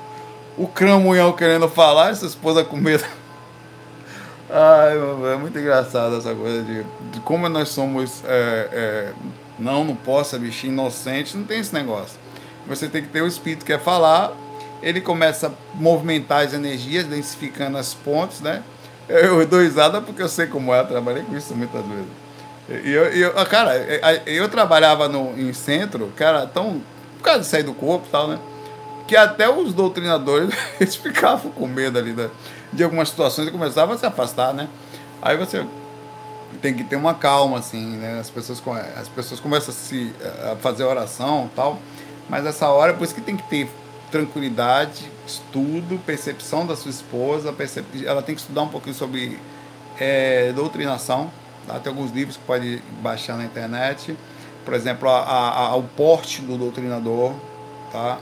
O 0.55 0.69
cramunhão 0.69 1.33
querendo 1.33 1.67
falar, 1.67 2.13
e 2.13 2.15
sua 2.15 2.29
esposa 2.29 2.63
com 2.63 2.77
medo. 2.77 3.07
Ai, 4.51 4.99
é 5.33 5.37
muito 5.39 5.59
engraçado 5.59 6.15
essa 6.19 6.35
coisa 6.35 6.63
de, 6.63 6.85
de 7.11 7.21
como 7.21 7.49
nós 7.49 7.71
somos. 7.71 8.23
É, 8.27 8.69
é, 8.71 9.13
não, 9.59 9.83
não 9.83 9.97
posso, 9.97 10.37
é 10.37 10.39
bichinho 10.39 10.75
inocente, 10.75 11.39
não 11.39 11.45
tem 11.45 11.61
esse 11.61 11.73
negócio. 11.73 12.19
Você 12.67 12.87
tem 12.87 13.01
que 13.01 13.09
ter 13.09 13.23
o 13.23 13.27
espírito 13.27 13.65
que 13.65 13.73
quer 13.73 13.81
falar, 13.81 14.37
ele 14.83 15.01
começa 15.01 15.47
a 15.47 15.51
movimentar 15.75 16.45
as 16.45 16.53
energias, 16.53 17.07
densificando 17.07 17.79
as 17.79 17.95
pontes, 17.95 18.43
né? 18.43 18.63
Eu 19.09 19.47
dou 19.47 19.61
risada 19.61 20.01
porque 20.01 20.23
eu 20.23 20.29
sei 20.29 20.47
como 20.47 20.73
é, 20.73 20.83
trabalhei 20.85 21.23
com 21.23 21.37
isso 21.37 21.55
muitas 21.55 21.85
vezes. 21.85 22.23
E 22.85 22.91
eu, 22.91 23.05
eu, 23.05 23.39
ah, 23.39 23.45
cara, 23.45 23.77
eu 24.27 24.49
trabalhava 24.49 25.09
no, 25.09 25.39
em 25.39 25.53
centro, 25.53 26.13
cara, 26.17 26.47
tão. 26.47 26.81
Por 27.19 27.25
causa 27.25 27.41
de 27.41 27.47
sair 27.47 27.63
do 27.63 27.75
corpo 27.75 28.07
e 28.09 28.11
tal, 28.11 28.29
né? 28.29 28.39
Que 29.07 29.17
até 29.17 29.49
os 29.49 29.75
doutrinadores 29.75 30.55
eles 30.81 30.97
ficavam 30.97 31.51
com 31.53 31.67
medo 31.67 31.99
ali 31.99 32.13
né, 32.13 32.31
de 32.73 32.83
algumas 32.83 33.11
situações 33.11 33.49
e 33.49 33.51
começavam 33.51 33.95
a 33.95 33.99
se 33.99 34.07
afastar, 34.07 34.55
né? 34.55 34.69
Aí 35.21 35.37
você 35.37 35.65
tem 36.61 36.75
que 36.75 36.85
ter 36.85 36.97
uma 36.97 37.15
calma, 37.15 37.59
assim, 37.59 37.97
né? 37.97 38.19
As 38.19 38.31
pessoas, 38.31 38.63
as 38.97 39.09
pessoas 39.09 39.41
começam 39.41 39.71
a, 39.71 39.77
se, 39.77 40.13
a 40.51 40.57
fazer 40.57 40.85
oração 40.85 41.49
e 41.53 41.57
tal, 41.57 41.79
mas 42.29 42.47
essa 42.47 42.69
hora, 42.69 42.95
por 42.95 43.05
isso 43.05 43.15
que 43.15 43.21
tem 43.21 43.37
que 43.37 43.43
ter 43.45 43.69
tranquilidade, 44.11 45.11
estudo, 45.27 46.01
percepção 46.05 46.67
da 46.67 46.77
sua 46.77 46.91
esposa, 46.91 47.53
percep... 47.53 47.85
ela 48.05 48.23
tem 48.23 48.35
que 48.35 48.41
estudar 48.41 48.63
um 48.63 48.69
pouquinho 48.69 48.95
sobre 48.95 49.39
é, 49.99 50.53
doutrinação, 50.53 51.31
tá? 51.67 51.79
tem 51.79 51.91
alguns 51.93 52.11
livros 52.11 52.37
que 52.37 52.45
pode 52.45 52.83
baixar 53.01 53.37
na 53.37 53.45
internet, 53.45 54.17
por 54.65 54.75
exemplo, 54.75 55.09
a, 55.09 55.19
a, 55.19 55.67
a, 55.69 55.77
o 55.77 55.83
porte 55.83 56.41
do 56.43 56.57
doutrinador, 56.57 57.35
tá? 57.91 58.19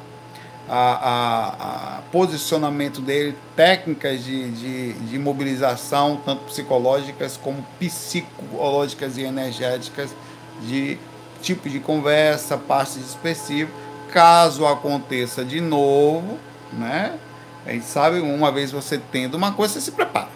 a, 0.69 2.01
posicionamento 2.13 3.01
dele, 3.01 3.37
técnicas 3.57 4.25
de, 4.25 4.51
de, 4.51 4.93
de 4.93 5.19
mobilização, 5.19 6.21
tanto 6.25 6.45
psicológicas 6.45 7.37
como 7.37 7.65
psicológicas 7.79 9.17
e 9.17 9.23
energéticas, 9.23 10.15
de 10.63 10.99
tipo 11.43 11.69
de 11.69 11.81
conversa, 11.81 12.57
passos 12.57 13.03
expressivos, 13.03 13.73
caso 14.13 14.67
aconteça 14.67 15.45
de 15.45 15.61
novo, 15.61 16.39
né? 16.73 17.19
A 17.67 17.73
gente 17.73 17.87
sabe, 17.87 18.21
uma 18.21 18.51
vez 18.51 18.73
você 18.73 18.99
tendo 19.13 19.37
uma 19.37 19.53
coisa, 19.53 19.75
você 19.75 19.81
se 19.81 19.93
prepara. 19.93 20.29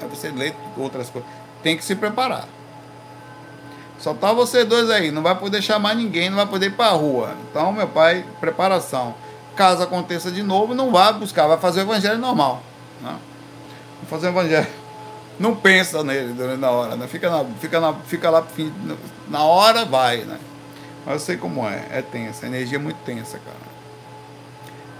Aí 0.00 0.08
você 0.08 0.30
lê 0.30 0.52
outras 0.76 1.10
coisas. 1.10 1.30
Tem 1.62 1.76
que 1.76 1.84
se 1.84 1.94
preparar. 1.94 2.48
Só 3.98 4.14
tá 4.14 4.32
você 4.32 4.64
dois 4.64 4.88
aí, 4.88 5.10
não 5.10 5.22
vai 5.22 5.34
poder 5.34 5.60
chamar 5.60 5.94
ninguém, 5.94 6.30
não 6.30 6.36
vai 6.36 6.46
poder 6.46 6.66
ir 6.66 6.74
pra 6.74 6.88
rua. 6.90 7.34
Então, 7.50 7.70
meu 7.70 7.86
pai, 7.86 8.24
preparação. 8.40 9.14
Caso 9.54 9.82
aconteça 9.82 10.30
de 10.30 10.42
novo, 10.42 10.74
não 10.74 10.90
vai 10.90 11.12
buscar, 11.12 11.46
vai 11.46 11.58
fazer 11.58 11.80
o 11.80 11.82
evangelho 11.82 12.18
normal. 12.18 12.62
Né? 13.02 13.14
Fazer 14.08 14.28
o 14.28 14.30
evangelho. 14.30 14.66
Não 15.38 15.54
pensa 15.54 16.02
nele 16.02 16.56
na 16.56 16.70
hora, 16.70 16.96
né? 16.96 17.06
Fica, 17.06 17.30
na, 17.30 17.44
fica, 17.60 17.80
na, 17.80 17.94
fica 17.94 18.30
lá, 18.30 18.46
na 19.28 19.44
hora 19.44 19.84
vai, 19.84 20.18
né? 20.18 20.38
Mas 21.04 21.14
eu 21.14 21.20
sei 21.20 21.36
como 21.36 21.66
é, 21.66 21.86
é 21.90 22.02
tensa, 22.02 22.46
a 22.46 22.48
energia 22.48 22.76
é 22.76 22.80
muito 22.80 22.98
tensa, 23.04 23.38
cara. 23.38 23.69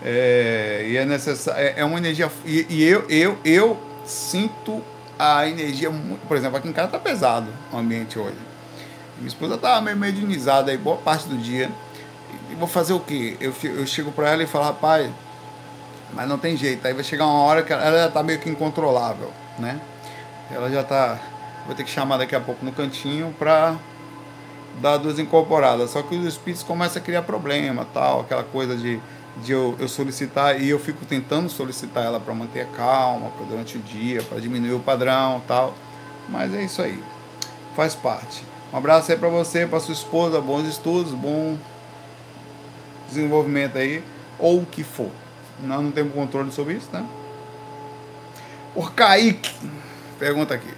É, 0.03 0.87
e 0.89 0.97
é 0.97 1.05
necessário, 1.05 1.61
é, 1.61 1.75
é 1.77 1.85
uma 1.85 1.99
energia, 1.99 2.31
e, 2.45 2.67
e, 2.71 2.83
eu, 2.85 3.05
eu, 3.11 3.39
eu 3.45 3.79
sinto 4.05 4.83
a 5.19 5.47
energia, 5.47 5.91
muito, 5.91 6.27
por 6.27 6.37
exemplo, 6.37 6.57
aqui 6.57 6.69
em 6.69 6.73
casa 6.73 6.89
tá 6.89 6.99
pesado 6.99 7.49
o 7.71 7.77
ambiente 7.77 8.19
hoje. 8.19 8.39
Minha 9.19 9.29
esposa 9.29 9.59
tá 9.59 9.79
meio 9.83 9.97
medianizada 9.99 10.71
aí 10.71 10.79
boa 10.79 10.97
parte 10.97 11.29
do 11.29 11.37
dia. 11.37 11.71
E 12.51 12.55
vou 12.55 12.67
fazer 12.67 12.95
o 12.95 13.01
quê? 13.01 13.37
Eu, 13.39 13.53
eu 13.63 13.87
chego 13.87 14.11
para 14.11 14.31
ela 14.31 14.43
e 14.43 14.47
falo, 14.47 14.65
rapaz, 14.65 15.11
mas 16.15 16.27
não 16.27 16.39
tem 16.39 16.57
jeito. 16.57 16.87
Aí 16.87 16.95
vai 16.95 17.05
chegar 17.05 17.27
uma 17.27 17.43
hora 17.43 17.63
que 17.63 17.71
ela 17.71 17.99
já 17.99 18.11
tá 18.11 18.23
meio 18.23 18.39
que 18.39 18.49
incontrolável, 18.49 19.31
né? 19.59 19.79
Ela 20.51 20.71
já 20.71 20.83
tá. 20.83 21.19
Vou 21.67 21.75
ter 21.75 21.85
que 21.85 21.91
chamar 21.91 22.17
daqui 22.17 22.35
a 22.35 22.41
pouco 22.41 22.65
no 22.65 22.73
cantinho 22.73 23.35
pra 23.39 23.77
dar 24.81 24.97
duas 24.97 25.19
incorporadas. 25.19 25.91
Só 25.91 26.03
que 26.03 26.17
os 26.17 26.25
espíritos 26.25 26.63
começam 26.63 27.01
a 27.01 27.05
criar 27.05 27.23
problema, 27.23 27.87
tal, 27.93 28.21
aquela 28.21 28.43
coisa 28.43 28.75
de, 28.75 29.01
de 29.39 29.53
eu, 29.53 29.77
eu 29.79 29.89
solicitar 29.89 30.61
e 30.61 30.69
eu 30.69 30.79
fico 30.79 31.05
tentando 31.05 31.49
solicitar 31.49 32.05
ela 32.05 32.21
para 32.21 32.35
manter 32.35 32.63
a 32.63 32.67
calma 32.67 33.31
durante 33.49 33.79
o 33.79 33.81
dia, 33.81 34.23
para 34.23 34.41
diminuir 34.41 34.75
o 34.75 34.81
padrão, 34.81 35.43
tal. 35.47 35.75
Mas 36.29 36.55
é 36.55 36.63
isso 36.65 36.83
aí. 36.83 37.03
Faz 37.75 37.95
parte. 37.95 38.45
Um 38.73 38.77
abraço 38.77 39.11
aí 39.11 39.19
para 39.19 39.29
você, 39.29 39.67
para 39.67 39.81
sua 39.81 39.95
esposa, 39.95 40.41
bons 40.41 40.67
estudos, 40.67 41.13
bom 41.13 41.57
desenvolvimento 43.09 43.77
aí, 43.77 44.05
ou 44.39 44.61
o 44.61 44.67
que 44.67 44.85
for. 44.85 45.11
Nós 45.61 45.83
não 45.83 45.91
temos 45.91 46.15
controle 46.15 46.53
sobre 46.53 46.75
isso, 46.75 46.89
né? 46.93 47.05
O 48.75 48.87
Kaique 48.87 49.53
pergunta 50.19 50.55
aqui. 50.55 50.73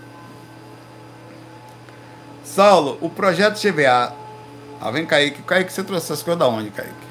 Saulo, 2.45 2.97
o 3.01 3.11
projeto 3.11 3.61
GVA. 3.61 4.15
Ah, 4.81 4.91
vem 4.91 5.05
Kaique. 5.05 5.43
Kaique, 5.43 5.73
você 5.73 5.83
trouxe 5.83 6.07
essas 6.07 6.23
coisas 6.23 6.39
da 6.39 6.49
onde, 6.49 6.71
Kaique? 6.71 7.02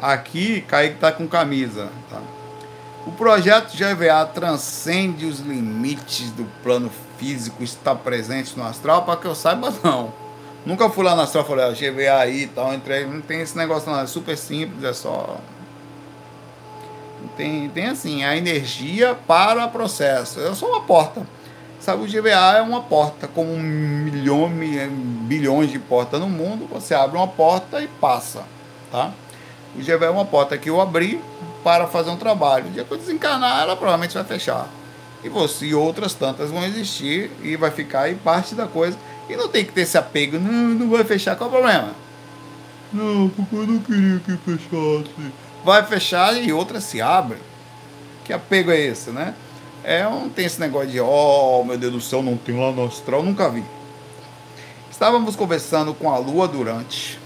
Aqui, 0.00 0.62
Kaique 0.62 0.98
tá 0.98 1.12
com 1.12 1.28
camisa, 1.28 1.88
tá? 2.08 2.20
O 3.06 3.12
projeto 3.12 3.72
GVA 3.74 4.26
transcende 4.26 5.24
os 5.24 5.40
limites 5.40 6.30
do 6.30 6.44
plano 6.62 6.90
físico, 7.18 7.62
está 7.62 7.94
presente 7.94 8.56
no 8.58 8.64
astral, 8.64 9.04
para 9.04 9.16
que 9.16 9.26
eu 9.26 9.34
saiba, 9.34 9.72
não. 9.82 10.12
Nunca 10.64 10.90
fui 10.90 11.04
lá 11.04 11.14
no 11.14 11.22
astral 11.22 11.44
e 11.44 11.46
falei, 11.46 11.64
ó, 11.64 11.70
GVA 11.72 12.18
aí 12.18 12.42
e 12.42 12.46
tal, 12.46 12.74
entrei. 12.74 13.06
Não 13.06 13.20
tem 13.20 13.40
esse 13.40 13.56
negócio 13.56 13.90
não, 13.90 14.00
é 14.00 14.06
super 14.06 14.36
simples, 14.36 14.84
é 14.84 14.92
só. 14.92 15.38
Tem, 17.36 17.68
tem 17.70 17.86
assim, 17.86 18.24
a 18.24 18.36
energia 18.36 19.14
para 19.26 19.64
o 19.64 19.70
processo. 19.70 20.38
Eu 20.38 20.54
sou 20.54 20.68
uma 20.68 20.82
porta. 20.82 21.26
Sabe, 21.80 22.04
o 22.04 22.06
GVA 22.06 22.58
é 22.58 22.62
uma 22.62 22.82
porta, 22.82 23.26
como 23.26 23.54
um 23.54 23.58
milhão, 23.58 24.50
bilhões 25.22 25.70
de 25.70 25.78
portas 25.78 26.20
no 26.20 26.28
mundo, 26.28 26.68
você 26.70 26.94
abre 26.94 27.16
uma 27.16 27.26
porta 27.26 27.80
e 27.80 27.88
passa, 27.88 28.44
tá? 28.92 29.12
O 29.76 29.78
GVA 29.78 30.06
é 30.06 30.10
uma 30.10 30.24
porta 30.24 30.58
que 30.58 30.68
eu 30.68 30.80
abri 30.80 31.20
para 31.62 31.86
fazer 31.86 32.10
um 32.10 32.16
trabalho. 32.16 32.66
O 32.66 32.70
dia 32.70 32.84
que 32.84 32.90
eu 32.90 32.98
desencarnar, 32.98 33.62
ela 33.62 33.76
provavelmente 33.76 34.14
vai 34.14 34.24
fechar. 34.24 34.68
E 35.22 35.28
você 35.28 35.66
e 35.66 35.74
outras 35.74 36.14
tantas 36.14 36.50
vão 36.50 36.64
existir 36.64 37.30
e 37.42 37.56
vai 37.56 37.70
ficar 37.70 38.02
aí 38.02 38.14
parte 38.14 38.54
da 38.54 38.66
coisa. 38.66 38.98
E 39.28 39.36
não 39.36 39.48
tem 39.48 39.64
que 39.64 39.72
ter 39.72 39.82
esse 39.82 39.96
apego, 39.96 40.38
não, 40.38 40.52
não 40.52 40.90
vai 40.90 41.04
fechar, 41.04 41.36
qual 41.36 41.48
é 41.48 41.52
o 41.52 41.56
problema? 41.56 41.94
Não, 42.92 43.28
porque 43.28 43.54
eu 43.54 43.66
não 43.66 43.78
queria 43.78 44.18
que 44.18 44.36
fechasse. 44.38 45.32
Vai 45.64 45.84
fechar 45.84 46.36
e 46.42 46.52
outra 46.52 46.80
se 46.80 47.00
abre. 47.00 47.38
Que 48.24 48.32
apego 48.32 48.70
é 48.70 48.80
esse, 48.80 49.10
né? 49.10 49.34
É, 49.84 50.02
não 50.02 50.28
tem 50.28 50.46
esse 50.46 50.58
negócio 50.58 50.88
de, 50.90 51.00
oh 51.00 51.62
meu 51.64 51.78
Deus 51.78 51.92
do 51.92 52.00
céu, 52.00 52.22
não 52.22 52.36
tem 52.36 52.58
lá 52.58 52.72
no 52.72 52.84
astral, 52.86 53.22
nunca 53.22 53.48
vi. 53.48 53.64
Estávamos 54.90 55.36
conversando 55.36 55.94
com 55.94 56.10
a 56.10 56.18
Lua 56.18 56.48
durante 56.48 57.19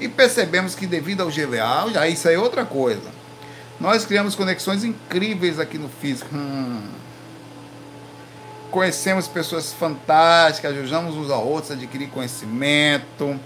e 0.00 0.08
percebemos 0.08 0.74
que 0.74 0.86
devido 0.86 1.20
ao 1.20 1.28
GVA, 1.28 1.92
já 1.92 2.08
isso 2.08 2.26
aí 2.26 2.34
é 2.34 2.38
outra 2.38 2.64
coisa. 2.64 3.20
Nós 3.78 4.04
criamos 4.04 4.34
conexões 4.34 4.82
incríveis 4.82 5.60
aqui 5.60 5.78
no 5.78 5.88
físico. 5.88 6.34
Hum. 6.34 6.82
Conhecemos 8.70 9.28
pessoas 9.28 9.72
fantásticas, 9.72 10.76
ajudamos 10.76 11.16
uns 11.16 11.30
a 11.30 11.36
outros 11.36 11.70
a 11.70 11.74
adquirir 11.74 12.08
conhecimento, 12.08 13.38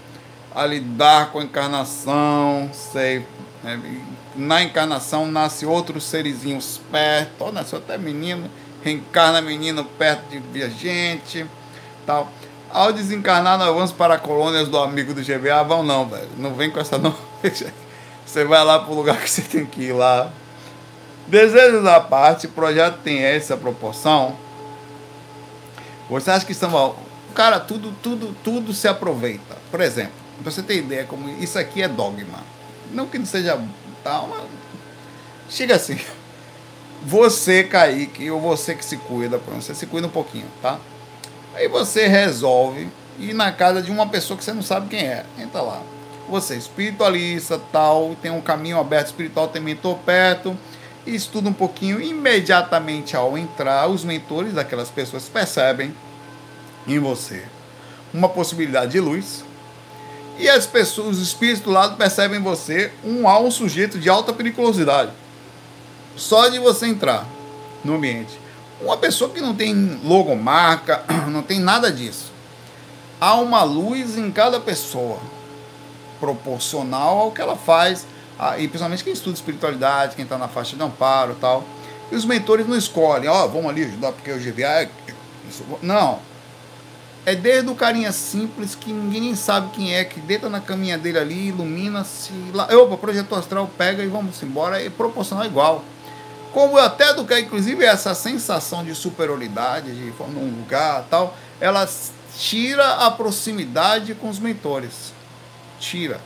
a 0.53 0.65
lidar 0.65 1.31
com 1.31 1.39
a 1.39 1.43
encarnação, 1.43 2.69
sei, 2.73 3.25
né? 3.63 3.79
na 4.35 4.61
encarnação 4.61 5.25
nasce 5.27 5.65
outros 5.65 6.03
serizinhos 6.03 6.79
perto, 6.91 7.45
oh, 7.45 7.51
nasceu 7.51 7.79
até 7.79 7.97
menino, 7.97 8.49
reencarna 8.83 9.41
menino 9.41 9.83
perto 9.83 10.39
de 10.39 10.63
a 10.63 10.69
gente, 10.69 11.45
tal. 12.05 12.31
Ao 12.71 12.91
desencarnar, 12.91 13.57
nós 13.57 13.73
vamos 13.73 13.91
para 13.91 14.17
colônias 14.17 14.67
do 14.67 14.77
amigo 14.77 15.13
do 15.13 15.21
GBA. 15.21 15.63
Vão 15.63 15.83
não, 15.83 16.07
velho. 16.07 16.29
Não 16.37 16.53
vem 16.53 16.69
com 16.69 16.79
essa 16.79 16.97
não. 16.97 17.15
Você 18.25 18.43
vai 18.43 18.63
lá 18.63 18.79
para 18.79 18.91
o 18.91 18.95
lugar 18.95 19.21
que 19.21 19.29
você 19.29 19.41
tem 19.43 19.65
que 19.65 19.83
ir 19.83 19.93
lá. 19.93 20.29
Desejos 21.27 21.85
à 21.85 21.99
parte, 21.99 22.47
o 22.47 22.49
projeto 22.49 22.97
tem 23.03 23.23
essa 23.23 23.55
proporção. 23.55 24.35
Você 26.09 26.31
acha 26.31 26.45
que 26.45 26.51
estão. 26.51 26.95
Cara, 27.33 27.59
tudo, 27.59 27.93
tudo, 28.01 28.35
tudo 28.43 28.73
se 28.73 28.87
aproveita. 28.87 29.55
Por 29.71 29.79
exemplo, 29.79 30.13
para 30.41 30.51
você 30.51 30.61
ter 30.61 30.77
ideia 30.77 31.05
como 31.05 31.29
isso 31.41 31.57
aqui 31.57 31.81
é 31.81 31.87
dogma. 31.87 32.39
Não 32.91 33.07
que 33.07 33.17
não 33.17 33.25
seja 33.25 33.59
tal, 34.03 34.27
mas 34.27 34.43
chega 35.49 35.75
assim. 35.75 35.97
Você, 37.03 37.63
Kaique, 37.63 38.29
ou 38.31 38.41
você 38.41 38.73
que 38.73 38.83
se 38.83 38.97
cuida, 38.97 39.37
você 39.37 39.75
se 39.75 39.85
cuida 39.85 40.07
um 40.07 40.11
pouquinho, 40.11 40.47
tá? 40.61 40.79
Aí 41.55 41.67
você 41.67 42.07
resolve 42.07 42.89
ir 43.17 43.33
na 43.33 43.51
casa 43.51 43.81
de 43.81 43.89
uma 43.89 44.07
pessoa 44.07 44.37
que 44.37 44.43
você 44.43 44.53
não 44.53 44.61
sabe 44.61 44.89
quem 44.89 45.07
é. 45.07 45.25
Entra 45.39 45.61
lá. 45.61 45.81
Você 46.29 46.55
é 46.55 46.57
espiritualista, 46.57 47.59
tal, 47.71 48.15
tem 48.21 48.31
um 48.31 48.41
caminho 48.41 48.79
aberto 48.79 49.07
espiritual, 49.07 49.47
tem 49.47 49.61
mentor 49.61 49.97
perto, 49.99 50.57
estuda 51.05 51.49
um 51.49 51.53
pouquinho. 51.53 52.01
Imediatamente 52.01 53.15
ao 53.15 53.37
entrar, 53.37 53.87
os 53.87 54.03
mentores 54.03 54.53
daquelas 54.53 54.89
pessoas 54.89 55.29
percebem 55.29 55.95
em 56.87 56.99
você 56.99 57.45
uma 58.13 58.29
possibilidade 58.29 58.93
de 58.93 58.99
luz, 58.99 59.43
e 60.37 60.49
as 60.49 60.65
pessoas, 60.65 61.17
os 61.17 61.21
espíritos 61.21 61.61
do 61.61 61.71
lado 61.71 61.95
percebem 61.95 62.39
em 62.39 62.43
você 62.43 62.91
um, 63.03 63.27
um 63.27 63.51
sujeito 63.51 63.97
de 63.97 64.09
alta 64.09 64.33
periculosidade. 64.33 65.11
Só 66.15 66.49
de 66.49 66.59
você 66.59 66.87
entrar 66.87 67.25
no 67.83 67.95
ambiente. 67.95 68.44
Uma 68.81 68.97
pessoa 68.97 69.29
que 69.29 69.39
não 69.39 69.55
tem 69.55 69.99
logomarca, 70.03 71.03
não 71.31 71.41
tem 71.41 71.59
nada 71.59 71.91
disso. 71.91 72.31
Há 73.19 73.35
uma 73.35 73.63
luz 73.63 74.17
em 74.17 74.29
cada 74.31 74.59
pessoa, 74.59 75.19
proporcional 76.19 77.19
ao 77.19 77.31
que 77.31 77.41
ela 77.41 77.55
faz, 77.55 78.05
e 78.57 78.67
principalmente 78.67 79.03
quem 79.03 79.13
estuda 79.13 79.35
espiritualidade, 79.35 80.15
quem 80.15 80.23
está 80.23 80.37
na 80.37 80.47
faixa 80.47 80.75
de 80.75 80.83
amparo 80.83 81.31
e 81.33 81.35
tal. 81.35 81.63
E 82.11 82.15
os 82.15 82.25
mentores 82.25 82.67
não 82.67 82.77
escolhem, 82.77 83.29
ó, 83.29 83.45
oh, 83.45 83.49
vamos 83.49 83.69
ali 83.69 83.83
ajudar 83.85 84.11
porque 84.11 84.31
o 84.31 84.37
GVA 84.37 84.83
é. 84.83 84.89
Não, 85.81 86.19
é 87.25 87.33
desde 87.33 87.69
o 87.69 87.75
carinha 87.75 88.11
simples 88.11 88.75
que 88.75 88.93
ninguém 88.93 89.21
nem 89.21 89.35
sabe 89.35 89.69
quem 89.71 89.95
é, 89.95 90.03
que 90.03 90.19
deita 90.19 90.47
na 90.47 90.59
caminha 90.59 90.97
dele 90.97 91.17
ali, 91.17 91.47
ilumina-se. 91.47 92.31
Opa, 92.79 92.97
projeto 92.97 93.33
astral 93.33 93.69
pega 93.75 94.03
e 94.03 94.07
vamos 94.07 94.41
embora, 94.43 94.81
é 94.81 94.89
proporcional 94.89 95.45
igual. 95.45 95.83
Como 96.55 96.77
até 96.77 97.13
do 97.13 97.25
que, 97.25 97.37
inclusive, 97.37 97.83
essa 97.83 98.15
sensação 98.15 98.81
de 98.81 98.95
superioridade, 98.95 99.93
de 99.93 100.13
num 100.31 100.57
lugar 100.57 101.05
tal, 101.09 101.35
ela 101.59 101.85
tira 102.37 103.05
a 103.05 103.11
proximidade 103.11 104.15
com 104.15 104.29
os 104.29 104.39
mentores. 104.39 105.11
Tira. 105.81 106.21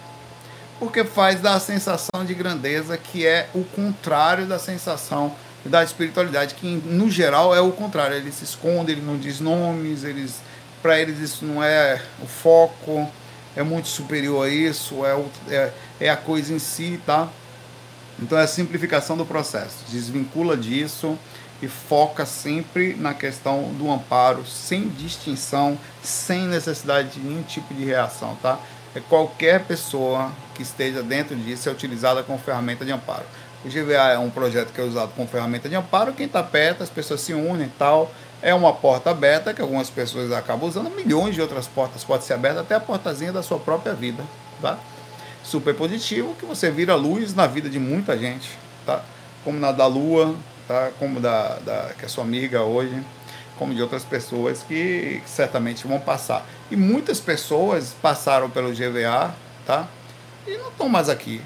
Porque 0.78 1.04
faz 1.04 1.42
da 1.42 1.60
sensação 1.60 2.24
de 2.24 2.36
grandeza, 2.36 2.96
que 2.96 3.26
é 3.26 3.50
o 3.56 3.64
contrário 3.64 4.46
da 4.46 4.60
sensação 4.60 5.36
da 5.66 5.84
espiritualidade, 5.84 6.54
que 6.54 6.68
no 6.68 7.10
geral 7.10 7.56
é 7.56 7.60
o 7.60 7.72
contrário. 7.72 8.16
Ele 8.16 8.32
se 8.32 8.44
esconde, 8.44 8.92
ele 8.92 9.02
não 9.02 9.18
diz 9.18 9.40
nomes, 9.40 10.04
eles 10.04 10.42
para 10.80 11.00
eles 11.00 11.18
isso 11.18 11.44
não 11.44 11.64
é 11.64 12.04
o 12.22 12.28
foco, 12.28 13.10
é 13.56 13.64
muito 13.64 13.88
superior 13.88 14.46
a 14.46 14.50
isso, 14.50 15.04
é, 15.04 15.16
o, 15.16 15.26
é, 15.50 15.72
é 16.00 16.10
a 16.12 16.16
coisa 16.16 16.54
em 16.54 16.60
si, 16.60 17.02
tá? 17.04 17.28
Então 18.22 18.38
é 18.38 18.44
a 18.44 18.48
simplificação 18.48 19.16
do 19.16 19.26
processo, 19.26 19.86
desvincula 19.88 20.58
disso 20.58 21.18
e 21.62 21.68
foca 21.68 22.26
sempre 22.26 22.94
na 22.96 23.14
questão 23.14 23.74
do 23.74 23.90
amparo, 23.92 24.46
sem 24.46 24.90
distinção, 24.90 25.78
sem 26.02 26.48
necessidade 26.48 27.10
de 27.12 27.20
nenhum 27.20 27.44
tipo 27.44 27.74
de 27.74 27.84
reação, 27.84 28.38
tá? 28.42 28.60
É 28.96 29.00
qualquer 29.00 29.66
pessoa 29.66 30.32
que 30.56 30.64
esteja 30.64 31.04
dentro 31.04 31.36
disso 31.36 31.70
é 31.70 31.72
utilizada 31.72 32.24
como 32.24 32.38
ferramenta 32.40 32.84
de 32.84 32.92
amparo. 32.92 33.26
O 33.64 33.68
GVA 33.70 34.14
é 34.14 34.18
um 34.18 34.30
projeto 34.30 34.72
que 34.74 34.80
é 34.80 34.84
usado 34.84 35.12
como 35.16 35.28
ferramenta 35.28 35.68
de 35.70 35.76
amparo, 35.76 36.14
quem 36.14 36.26
está 36.26 36.42
perto, 36.42 36.82
as 36.82 36.90
pessoas 36.90 37.22
se 37.22 37.34
unem 37.34 37.68
e 37.68 37.72
tal, 37.78 38.12
É 38.42 38.54
uma 38.54 38.74
porta 38.74 39.10
aberta 39.10 39.54
que 39.54 39.62
algumas 39.62 39.90
pessoas 39.90 40.32
acabam 40.32 40.68
usando, 40.70 40.90
milhões 40.90 41.36
de 41.36 41.42
outras 41.42 41.68
portas 41.68 42.06
podem 42.06 42.26
ser 42.26 42.34
abertas, 42.34 42.62
até 42.62 42.76
a 42.76 42.80
portazinha 42.80 43.34
da 43.34 43.44
sua 43.44 43.60
própria 43.60 43.94
vida, 43.94 44.24
tá? 44.62 44.80
Super 45.50 45.74
positivo, 45.74 46.36
que 46.36 46.46
você 46.46 46.70
vira 46.70 46.94
luz 46.96 47.34
na 47.34 47.48
vida 47.48 47.70
de 47.70 47.80
muita 47.80 48.18
gente, 48.18 48.50
tá? 48.86 49.04
Como 49.44 49.60
na 49.60 49.72
da 49.72 49.88
Lua, 49.88 50.36
tá? 50.68 50.92
Como 51.00 51.20
da, 51.20 51.58
da 51.60 51.94
que 51.98 52.06
é 52.06 52.08
sua 52.08 52.24
amiga 52.24 52.62
hoje, 52.62 53.04
como 53.58 53.74
de 53.74 53.82
outras 53.82 54.04
pessoas 54.04 54.62
que, 54.62 55.22
certamente 55.26 55.88
vão 55.88 56.00
passar. 56.00 56.46
E 56.70 56.76
muitas 56.76 57.20
pessoas 57.20 57.96
passaram 58.00 58.50
pelo 58.50 58.70
GVA, 58.70 59.34
tá? 59.66 59.88
E 60.46 60.56
não 60.58 60.70
estão 60.70 60.88
mais 60.88 61.10
aqui. 61.10 61.42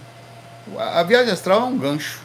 A 0.77 1.01
viagem 1.03 1.31
astral 1.31 1.61
é 1.61 1.63
um 1.63 1.77
gancho 1.77 2.23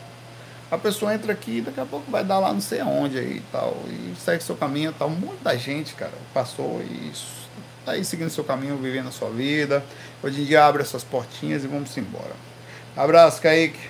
a 0.70 0.76
pessoa 0.76 1.14
entra 1.14 1.32
aqui 1.32 1.62
daqui 1.62 1.80
a 1.80 1.86
pouco 1.86 2.10
vai 2.10 2.22
dar 2.22 2.38
lá 2.38 2.52
não 2.52 2.60
sei 2.60 2.80
aonde 2.80 3.18
aí 3.18 3.38
e 3.38 3.42
tal. 3.50 3.74
E 3.86 4.14
segue 4.18 4.42
seu 4.42 4.56
caminho 4.56 4.92
tal. 4.92 5.08
Muita 5.08 5.56
gente, 5.56 5.94
cara, 5.94 6.12
passou 6.34 6.82
e 6.82 7.10
tá 7.88 7.92
aí 7.92 8.04
seguindo 8.04 8.28
seu 8.28 8.44
caminho, 8.44 8.76
vivendo 8.76 9.08
a 9.08 9.10
sua 9.10 9.30
vida. 9.30 9.82
Hoje 10.22 10.42
em 10.42 10.44
dia 10.44 10.64
abre 10.64 10.82
essas 10.82 11.02
portinhas 11.02 11.64
e 11.64 11.66
vamos 11.66 11.96
embora. 11.96 12.32
Abraço, 12.94 13.40
Kaique. 13.40 13.80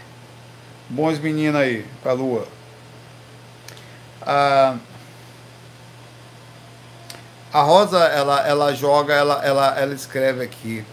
Bons 0.89 1.19
meninos 1.19 1.61
aí, 1.61 1.85
com 2.03 2.09
a 2.09 2.13
lua. 2.13 2.49
Ah, 4.23 4.77
a 7.53 7.63
Rosa, 7.63 7.99
ela, 7.99 8.47
ela 8.47 8.73
joga, 8.73 9.15
ela, 9.15 9.45
ela, 9.45 9.79
ela 9.79 9.95
escreve 9.95 10.45
aqui 10.45 10.85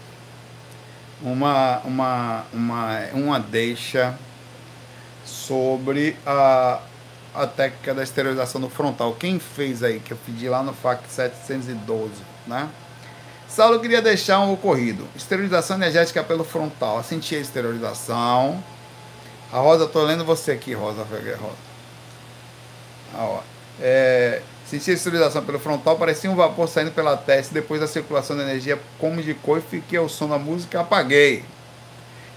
uma, 1.22 1.78
uma, 1.84 2.44
uma, 2.52 3.00
uma 3.12 3.40
deixa 3.40 4.18
sobre 5.24 6.16
a, 6.26 6.80
a 7.34 7.46
técnica 7.46 7.94
da 7.94 8.02
esterilização 8.02 8.60
no 8.60 8.68
frontal. 8.68 9.14
Quem 9.14 9.38
fez 9.38 9.84
aí, 9.84 10.00
que 10.00 10.12
eu 10.12 10.18
pedi 10.26 10.48
lá 10.48 10.62
no 10.62 10.72
FAC 10.72 11.02
712, 11.08 12.10
né? 12.46 12.68
Saulo 13.48 13.80
queria 13.80 14.02
deixar 14.02 14.40
um 14.40 14.52
ocorrido. 14.52 15.06
Esterilização 15.16 15.76
energética 15.76 16.22
pelo 16.22 16.44
frontal. 16.44 17.02
Senti 17.02 17.34
a 17.36 17.40
esterilização. 17.40 18.62
A 19.52 19.58
Rosa, 19.58 19.84
estou 19.84 20.02
lendo 20.02 20.24
você 20.24 20.52
aqui, 20.52 20.74
Rosa. 20.74 21.04
Rosa. 21.04 21.56
Ah, 23.14 23.24
ó. 23.24 23.40
É, 23.80 24.42
senti 24.66 24.90
a 24.90 24.94
esterilização 24.94 25.44
pelo 25.44 25.58
frontal, 25.58 25.96
parecia 25.96 26.30
um 26.30 26.34
vapor 26.34 26.68
saindo 26.68 26.90
pela 26.90 27.16
testa. 27.16 27.54
Depois 27.54 27.80
da 27.80 27.86
circulação 27.86 28.36
da 28.36 28.42
energia, 28.42 28.80
como 28.98 29.22
de 29.22 29.34
cor, 29.34 29.60
fiquei 29.60 29.98
ao 29.98 30.08
som 30.08 30.28
da 30.28 30.38
música 30.38 30.80
apaguei. 30.80 31.44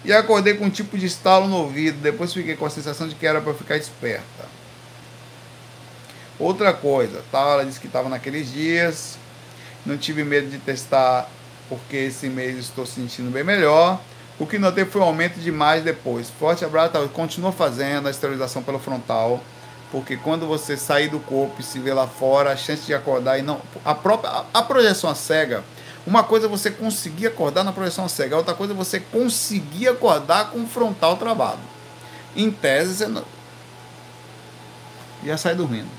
E 0.06 0.14
acordei 0.14 0.54
com 0.54 0.66
um 0.66 0.70
tipo 0.70 0.98
de 0.98 1.06
estalo 1.06 1.48
no 1.48 1.58
ouvido. 1.58 2.00
Depois 2.02 2.34
fiquei 2.34 2.56
com 2.56 2.66
a 2.66 2.70
sensação 2.70 3.08
de 3.08 3.16
que 3.16 3.26
era 3.26 3.42
para 3.42 3.54
ficar 3.54 3.78
esperta. 3.78 4.48
Outra 6.38 6.72
coisa, 6.72 7.22
tá? 7.32 7.40
ela 7.40 7.66
disse 7.66 7.80
que 7.80 7.88
estava 7.88 8.08
naqueles 8.08 8.50
dias. 8.52 9.18
Não 9.86 9.98
tive 9.98 10.24
medo 10.24 10.50
de 10.50 10.58
testar, 10.58 11.30
porque 11.68 11.96
esse 11.96 12.28
mês 12.28 12.58
estou 12.58 12.86
sentindo 12.86 13.32
bem 13.32 13.44
melhor. 13.44 14.00
O 14.38 14.46
que 14.46 14.58
notei 14.58 14.86
foi 14.86 15.02
um 15.02 15.06
aumento 15.06 15.40
demais 15.40 15.84
depois. 15.84 16.30
Forte 16.30 16.64
abraço, 16.64 16.94
tá? 16.94 17.08
continua 17.08 17.52
fazendo 17.52 18.08
a 18.08 18.12
esterilização 18.12 18.64
pelo 18.64 18.80
frontal. 18.80 19.44
Porque 19.92 20.16
quando 20.18 20.46
você 20.46 20.78
sair 20.78 21.10
do 21.10 21.20
corpo 21.20 21.60
e 21.60 21.64
se 21.64 21.80
vê 21.80 21.94
lá 21.94 22.08
fora, 22.08 22.52
a 22.52 22.56
chance 22.56 22.86
de 22.86 22.94
acordar 22.94 23.40
e 23.40 23.42
não. 23.42 23.60
A 23.84 23.96
própria 23.96 24.30
a, 24.30 24.46
a 24.54 24.62
projeção 24.62 25.14
cega 25.16 25.64
uma 26.06 26.24
coisa 26.24 26.48
é 26.48 26.50
você 26.50 26.72
conseguir 26.72 27.28
acordar 27.28 27.64
na 27.64 27.72
projeção 27.72 28.08
cega, 28.08 28.36
outra 28.36 28.56
coisa 28.56 28.74
é 28.74 28.76
você 28.76 29.00
conseguir 29.00 29.90
acordar 29.90 30.50
com 30.50 30.64
o 30.64 30.68
frontal 30.68 31.18
travado. 31.18 31.60
Em 32.36 32.50
tese, 32.50 32.96
você 32.96 33.08
não... 33.08 33.24
ia 35.24 35.38
sair 35.38 35.56
dormindo. 35.56 35.99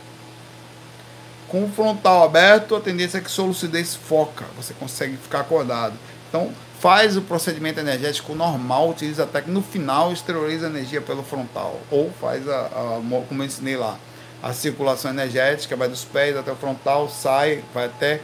Com 1.51 1.65
o 1.65 1.69
frontal 1.69 2.23
aberto, 2.23 2.77
a 2.77 2.81
tendência 2.81 3.19
é 3.19 3.21
que 3.21 3.29
sua 3.29 3.45
lucidez 3.45 3.97
foca, 3.97 4.45
você 4.57 4.73
consegue 4.73 5.17
ficar 5.17 5.41
acordado. 5.41 5.95
Então, 6.29 6.53
faz 6.79 7.17
o 7.17 7.23
procedimento 7.23 7.81
energético 7.81 8.37
normal, 8.37 8.89
utiliza 8.89 9.25
até 9.25 9.43
que 9.43 9.51
no 9.51 9.61
final 9.61 10.13
esteriliza 10.13 10.69
a 10.69 10.71
energia 10.71 11.01
pelo 11.01 11.25
frontal. 11.25 11.81
Ou 11.91 12.09
faz, 12.21 12.49
a, 12.49 12.67
a, 12.67 13.01
como 13.29 13.43
eu 13.43 13.47
ensinei 13.47 13.77
lá, 13.77 13.99
a 14.41 14.53
circulação 14.53 15.11
energética, 15.11 15.75
vai 15.75 15.89
dos 15.89 16.05
pés 16.05 16.37
até 16.37 16.53
o 16.53 16.55
frontal, 16.57 17.09
sai, 17.09 17.65
vai 17.75 17.87
até 17.87 18.21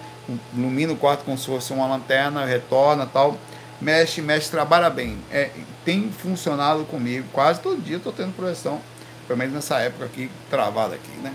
ilumina 0.54 0.92
o 0.92 0.96
quarto 0.96 1.24
como 1.24 1.36
se 1.36 1.46
fosse 1.46 1.72
uma 1.72 1.88
lanterna, 1.88 2.44
retorna 2.44 3.06
tal. 3.06 3.36
Mexe, 3.80 4.22
mexe, 4.22 4.48
trabalha 4.52 4.88
bem. 4.88 5.18
É, 5.32 5.50
tem 5.84 6.12
funcionado 6.12 6.84
comigo. 6.84 7.26
Quase 7.32 7.58
todo 7.58 7.82
dia 7.82 7.96
estou 7.96 8.12
tendo 8.12 8.34
projeção. 8.36 8.80
Pelo 9.26 9.36
menos 9.36 9.52
nessa 9.52 9.78
época 9.80 10.04
aqui, 10.04 10.30
travada 10.48 10.94
aqui, 10.94 11.10
né? 11.18 11.34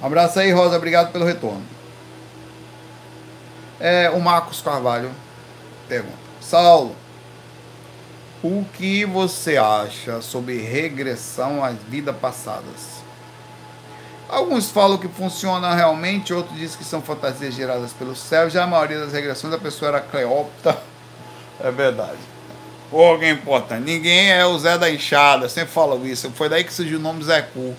Um 0.00 0.06
abraço 0.06 0.38
aí, 0.38 0.52
Rosa. 0.52 0.76
Obrigado 0.76 1.12
pelo 1.12 1.24
retorno. 1.24 1.62
É, 3.80 4.10
o 4.10 4.20
Marcos 4.20 4.60
Carvalho 4.60 5.10
pergunta. 5.88 6.18
Saulo, 6.40 6.94
o 8.42 8.64
que 8.74 9.04
você 9.04 9.56
acha 9.56 10.20
sobre 10.20 10.58
regressão 10.58 11.64
às 11.64 11.76
vidas 11.88 12.16
passadas? 12.16 12.98
Alguns 14.28 14.70
falam 14.70 14.98
que 14.98 15.08
funciona 15.08 15.74
realmente, 15.74 16.34
outros 16.34 16.58
dizem 16.58 16.76
que 16.76 16.84
são 16.84 17.00
fantasias 17.00 17.54
geradas 17.54 17.92
pelo 17.92 18.14
céu. 18.14 18.50
Já 18.50 18.64
a 18.64 18.66
maioria 18.66 19.00
das 19.00 19.12
regressões 19.12 19.54
a 19.54 19.58
pessoa 19.58 19.88
era 19.88 20.00
Cleópatra. 20.00 20.78
É 21.60 21.72
verdade. 21.72 22.18
Ou 22.92 23.04
alguém 23.04 23.32
importante. 23.32 23.82
Ninguém 23.82 24.30
é 24.30 24.46
o 24.46 24.56
Zé 24.56 24.78
da 24.78 24.88
Enxada, 24.88 25.48
sempre 25.48 25.72
falo 25.72 26.06
isso. 26.06 26.30
Foi 26.30 26.48
daí 26.48 26.62
que 26.62 26.72
surgiu 26.72 27.00
o 27.00 27.02
nome 27.02 27.24
Zé 27.24 27.42
Cu. 27.42 27.74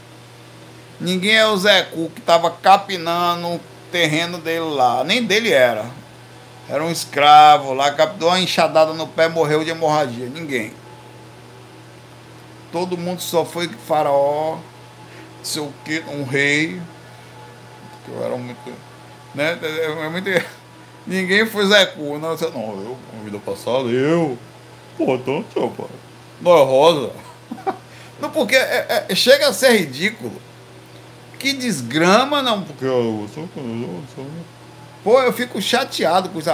Ninguém 1.00 1.36
é 1.36 1.48
o 1.48 1.58
Zé 1.58 1.84
Cu 1.84 2.10
que 2.10 2.20
estava 2.20 2.52
capinando 2.52 3.48
o 3.48 3.62
terreno 3.92 4.38
dele 4.38 4.60
lá. 4.60 5.04
Nem 5.04 5.24
dele 5.24 5.52
era. 5.52 5.86
Era 6.68 6.84
um 6.84 6.92
escravo 6.92 7.74
lá, 7.74 7.92
captou 7.92 8.28
uma 8.30 8.40
enxadada 8.40 8.94
no 8.94 9.08
pé 9.08 9.28
morreu 9.28 9.64
de 9.64 9.72
hemorragia. 9.72 10.28
Ninguém. 10.28 10.74
Todo 12.72 12.98
mundo 12.98 13.22
só 13.22 13.44
foi 13.44 13.68
faraó 13.88 14.58
sei 15.44 15.62
o 15.62 15.74
que, 15.84 16.04
um 16.12 16.24
rei, 16.24 16.82
que 18.06 18.12
eu 18.12 18.24
era 18.24 18.36
muito. 18.38 18.74
Né? 19.34 19.58
É, 19.62 20.06
é 20.06 20.10
muito 20.10 20.30
ninguém 21.06 21.46
foi 21.46 21.66
Zé 21.68 21.86
Cu, 21.88 22.18
não, 22.20 22.30
você, 22.30 22.50
não, 22.50 22.70
eu, 22.82 22.98
vida 23.24 23.40
passada, 23.40 23.88
eu. 23.90 24.38
Pô, 24.98 25.16
então, 25.16 25.44
pai. 25.72 25.88
Não 26.42 26.58
é 26.58 26.64
rosa. 26.64 27.12
Não, 28.20 28.30
porque 28.30 28.54
é, 28.56 29.06
é, 29.08 29.16
chega 29.16 29.48
a 29.48 29.54
ser 29.54 29.72
ridículo. 29.72 30.34
Que 31.40 31.54
desgrama, 31.54 32.44
não. 32.44 32.62
Porque 32.64 32.86
eu 32.86 33.28
sou. 33.34 33.50
Eu 33.56 34.04
sou... 34.14 34.28
Pô, 35.04 35.22
eu 35.22 35.32
fico 35.32 35.62
chateado 35.62 36.30
com 36.30 36.38
isso. 36.40 36.50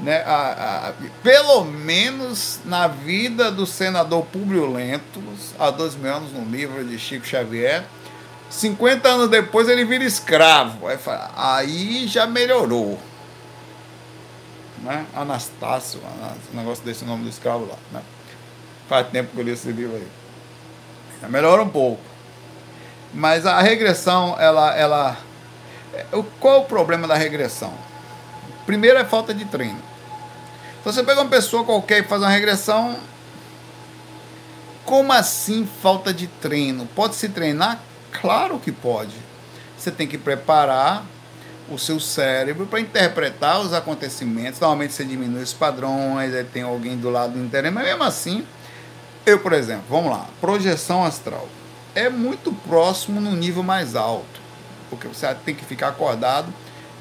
Né, 0.00 0.22
a, 0.24 0.88
a, 0.88 0.92
pelo 1.24 1.64
menos 1.64 2.60
na 2.64 2.86
vida 2.86 3.50
do 3.50 3.66
senador 3.66 4.24
Publio 4.26 4.72
Lentos, 4.72 5.54
há 5.58 5.70
dois 5.72 5.96
mil 5.96 6.14
anos, 6.14 6.32
no 6.32 6.44
livro 6.44 6.84
de 6.84 6.96
Chico 7.00 7.26
Xavier, 7.26 7.84
50 8.48 9.08
anos 9.08 9.28
depois 9.28 9.68
ele 9.68 9.84
vira 9.84 10.04
escravo. 10.04 10.86
Aí, 10.86 10.96
fala, 10.96 11.32
aí 11.36 12.06
já 12.06 12.26
melhorou. 12.26 12.98
Né? 14.82 15.04
Anastácio, 15.14 16.00
um 16.52 16.56
negócio 16.56 16.84
desse 16.84 17.04
nome 17.04 17.24
do 17.24 17.30
escravo 17.30 17.66
lá. 17.66 17.76
Né? 17.92 18.02
Faz 18.88 19.08
tempo 19.08 19.32
que 19.34 19.40
eu 19.40 19.44
li 19.44 19.50
esse 19.50 19.70
livro 19.70 19.96
aí. 19.96 20.08
Já 21.20 21.28
melhora 21.28 21.62
um 21.62 21.68
pouco. 21.68 22.00
Mas 23.12 23.46
a 23.46 23.60
regressão, 23.60 24.36
ela. 24.38 24.76
ela 24.76 25.16
qual 26.40 26.56
é 26.56 26.58
o 26.58 26.64
problema 26.64 27.08
da 27.08 27.14
regressão? 27.14 27.72
Primeiro 28.66 28.98
é 28.98 29.04
falta 29.04 29.32
de 29.32 29.44
treino. 29.44 29.82
Então 30.80 30.92
você 30.92 31.02
pega 31.02 31.20
uma 31.20 31.30
pessoa 31.30 31.64
qualquer 31.64 32.04
e 32.04 32.06
faz 32.06 32.22
uma 32.22 32.30
regressão. 32.30 32.96
Como 34.84 35.12
assim 35.12 35.68
falta 35.82 36.12
de 36.12 36.26
treino? 36.26 36.86
Pode 36.94 37.14
se 37.14 37.28
treinar? 37.28 37.80
Claro 38.20 38.58
que 38.58 38.72
pode. 38.72 39.14
Você 39.76 39.90
tem 39.90 40.06
que 40.06 40.16
preparar 40.16 41.04
o 41.70 41.78
seu 41.78 42.00
cérebro 42.00 42.66
para 42.66 42.80
interpretar 42.80 43.60
os 43.60 43.72
acontecimentos. 43.72 44.60
Normalmente 44.60 44.94
você 44.94 45.04
diminui 45.04 45.42
os 45.42 45.52
padrões, 45.52 46.34
aí 46.34 46.44
tem 46.44 46.62
alguém 46.62 46.96
do 46.96 47.10
lado 47.10 47.38
interno, 47.38 47.70
mas 47.72 47.84
mesmo 47.84 48.02
assim, 48.02 48.46
eu, 49.26 49.38
por 49.40 49.52
exemplo, 49.52 49.84
vamos 49.88 50.10
lá, 50.10 50.26
projeção 50.40 51.04
astral. 51.04 51.46
É 51.98 52.08
muito 52.08 52.52
próximo 52.52 53.20
no 53.20 53.34
nível 53.34 53.64
mais 53.64 53.96
alto, 53.96 54.40
porque 54.88 55.08
você 55.08 55.34
tem 55.44 55.52
que 55.52 55.64
ficar 55.64 55.88
acordado 55.88 56.46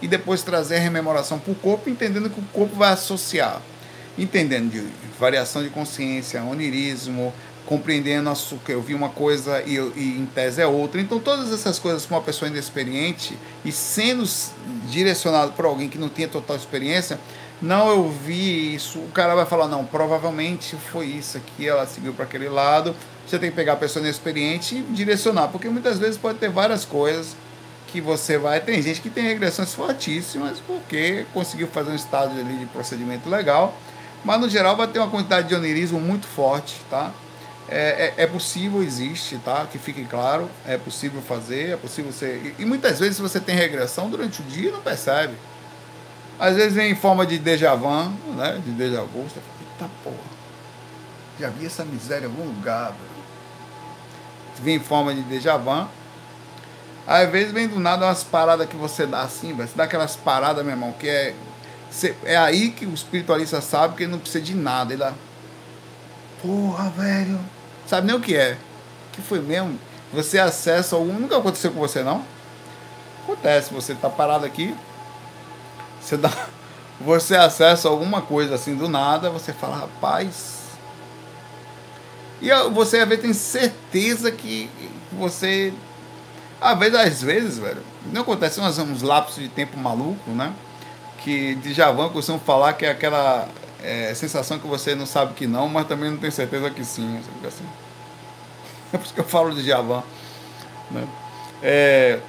e 0.01 0.07
depois 0.07 0.41
trazer 0.41 0.77
a 0.77 0.79
rememoração 0.79 1.37
para 1.37 1.51
o 1.51 1.55
corpo, 1.55 1.87
entendendo 1.87 2.31
que 2.31 2.39
o 2.39 2.43
corpo 2.45 2.75
vai 2.75 2.93
associar, 2.93 3.61
entendendo 4.17 4.71
de 4.71 4.87
variação 5.19 5.61
de 5.61 5.69
consciência, 5.69 6.41
onirismo, 6.41 7.31
compreendendo 7.67 8.33
que 8.65 8.71
eu 8.71 8.81
vi 8.81 8.95
uma 8.95 9.09
coisa 9.09 9.61
e, 9.67 9.75
e, 9.75 10.17
em 10.17 10.25
tese 10.25 10.63
é 10.63 10.65
outra. 10.65 10.99
Então, 10.99 11.19
todas 11.19 11.53
essas 11.53 11.77
coisas 11.77 12.03
com 12.03 12.15
uma 12.15 12.21
pessoa 12.21 12.49
inexperiente 12.49 13.37
e 13.63 13.71
sendo 13.71 14.27
direcionado 14.89 15.51
por 15.51 15.65
alguém 15.65 15.89
que 15.89 15.99
não 15.99 16.09
tinha 16.09 16.27
total 16.27 16.55
experiência, 16.55 17.19
não 17.61 17.87
eu 17.87 18.09
vi 18.09 18.73
isso. 18.73 18.97
O 18.97 19.11
cara 19.11 19.35
vai 19.35 19.45
falar: 19.45 19.67
não, 19.67 19.85
provavelmente 19.85 20.75
foi 20.91 21.05
isso 21.05 21.37
aqui, 21.37 21.67
ela 21.67 21.85
seguiu 21.85 22.13
para 22.13 22.25
aquele 22.25 22.49
lado. 22.49 22.95
Você 23.27 23.37
tem 23.37 23.49
que 23.49 23.55
pegar 23.55 23.73
a 23.73 23.75
pessoa 23.77 24.01
inexperiente 24.01 24.75
e 24.75 24.81
direcionar, 24.93 25.49
porque 25.49 25.67
muitas 25.67 25.99
vezes 25.99 26.17
pode 26.17 26.39
ter 26.39 26.49
várias 26.49 26.85
coisas 26.85 27.35
que 27.87 27.99
você 27.99 28.37
vai. 28.37 28.61
Tem 28.61 28.81
gente 28.81 29.01
que 29.01 29.09
tem 29.09 29.25
regressões 29.25 29.73
fortíssimas 29.73 30.59
porque 30.65 31.25
conseguiu 31.33 31.67
fazer 31.67 31.91
um 31.91 31.95
estado 31.95 32.39
ali 32.39 32.57
de 32.57 32.65
procedimento 32.67 33.29
legal, 33.29 33.77
mas 34.23 34.39
no 34.39 34.49
geral 34.49 34.77
vai 34.77 34.87
ter 34.87 34.99
uma 34.99 35.09
quantidade 35.09 35.49
de 35.49 35.55
onirismo 35.55 35.99
muito 35.99 36.25
forte, 36.25 36.75
tá? 36.89 37.11
É, 37.69 38.13
é, 38.17 38.23
é, 38.23 38.27
possível, 38.27 38.81
existe, 38.81 39.37
tá? 39.43 39.67
Que 39.69 39.77
fique 39.77 40.05
claro, 40.05 40.49
é 40.65 40.77
possível 40.77 41.21
fazer, 41.21 41.71
é 41.71 41.75
possível 41.77 42.13
ser. 42.13 42.55
E, 42.57 42.63
e 42.63 42.65
muitas 42.65 42.97
vezes 42.97 43.19
você 43.19 43.41
tem 43.41 43.55
regressão 43.55 44.09
durante 44.09 44.39
o 44.39 44.43
dia 44.45 44.69
e 44.69 44.71
não 44.71 44.79
percebe. 44.79 45.33
Às 46.39 46.55
vezes 46.55 46.73
vem 46.73 46.91
em 46.91 46.95
forma 46.95 47.25
de 47.25 47.37
déjà 47.37 47.75
vu, 47.75 47.89
né? 48.37 48.61
De 48.63 48.71
déjà 48.71 49.01
vu, 49.01 49.23
você 49.23 49.41
fala, 49.41 49.57
eita 49.59 49.93
porra, 50.01 50.37
já 51.39 51.49
vi 51.49 51.65
essa 51.65 51.83
miséria 51.83 52.25
em 52.25 52.29
algum 52.29 52.45
lugar, 52.45 52.91
velho. 52.91 53.16
Vem 54.61 54.75
em 54.75 54.79
forma 54.79 55.13
de 55.13 55.21
déjà 55.21 55.57
vu. 55.57 55.87
Às 57.05 57.29
vezes 57.29 57.53
vem 57.53 57.67
do 57.67 57.79
nada 57.79 58.05
umas 58.05 58.23
paradas 58.23 58.67
que 58.67 58.75
você 58.75 59.05
dá 59.05 59.21
assim. 59.21 59.53
Você 59.53 59.71
dá 59.75 59.85
aquelas 59.85 60.15
paradas, 60.15 60.63
meu 60.63 60.73
irmão, 60.73 60.91
que 60.93 61.07
é. 61.07 61.33
É 62.23 62.37
aí 62.37 62.71
que 62.71 62.85
o 62.85 62.93
espiritualista 62.93 63.61
sabe 63.61 63.95
que 63.95 64.03
ele 64.03 64.11
não 64.11 64.19
precisa 64.19 64.43
de 64.43 64.53
nada. 64.53 64.93
Ele 64.93 65.03
dá. 65.03 65.13
Porra, 66.41 66.89
velho. 66.89 67.39
Sabe 67.85 68.07
nem 68.07 68.15
o 68.15 68.19
que 68.19 68.35
é. 68.35 68.57
Que 69.13 69.21
foi 69.21 69.39
mesmo? 69.39 69.79
Você 70.13 70.37
acessa 70.37 70.95
algum. 70.95 71.13
Nunca 71.13 71.37
aconteceu 71.37 71.71
com 71.71 71.79
você, 71.79 72.03
não? 72.03 72.23
Acontece, 73.27 73.73
você 73.73 73.93
tá 73.93 74.09
parado 74.09 74.45
aqui, 74.45 74.73
você 75.99 76.15
dá, 76.15 76.31
você 77.01 77.35
acessa 77.35 77.89
alguma 77.89 78.21
coisa 78.21 78.55
assim 78.55 78.73
do 78.73 78.87
nada, 78.87 79.29
você 79.29 79.51
fala, 79.51 79.75
rapaz. 79.75 80.56
E 82.41 82.49
você 82.69 82.99
às 82.99 83.07
vezes 83.07 83.23
tem 83.23 83.33
certeza 83.33 84.31
que 84.31 84.69
você. 85.11 85.73
Às 86.59 86.77
vezes, 86.77 86.95
às 86.95 87.21
vezes, 87.21 87.57
velho, 87.59 87.83
não 88.11 88.21
acontece 88.21 88.59
uns, 88.59 88.77
uns 88.77 89.01
lapsos 89.01 89.41
de 89.41 89.49
tempo 89.49 89.77
maluco, 89.77 90.31
né? 90.31 90.53
Que 91.19 91.55
de 91.55 91.73
Javan 91.73 92.09
costumam 92.09 92.39
falar 92.39 92.73
que 92.73 92.85
é 92.85 92.89
aquela 92.89 93.47
é, 93.83 94.13
sensação 94.13 94.59
que 94.59 94.67
você 94.67 94.95
não 94.95 95.05
sabe 95.05 95.33
que 95.33 95.45
não, 95.47 95.67
mas 95.67 95.87
também 95.87 96.09
não 96.09 96.17
tem 96.17 96.31
certeza 96.31 96.69
que 96.69 96.83
sim. 96.83 97.19
Assim. 97.45 97.65
É 98.93 98.97
por 98.97 99.03
isso 99.03 99.13
que 99.13 99.19
eu 99.19 99.25
falo 99.25 99.53
de 99.53 99.67
Javan. 99.67 100.01
Né? 100.89 101.05
É, 101.61 102.19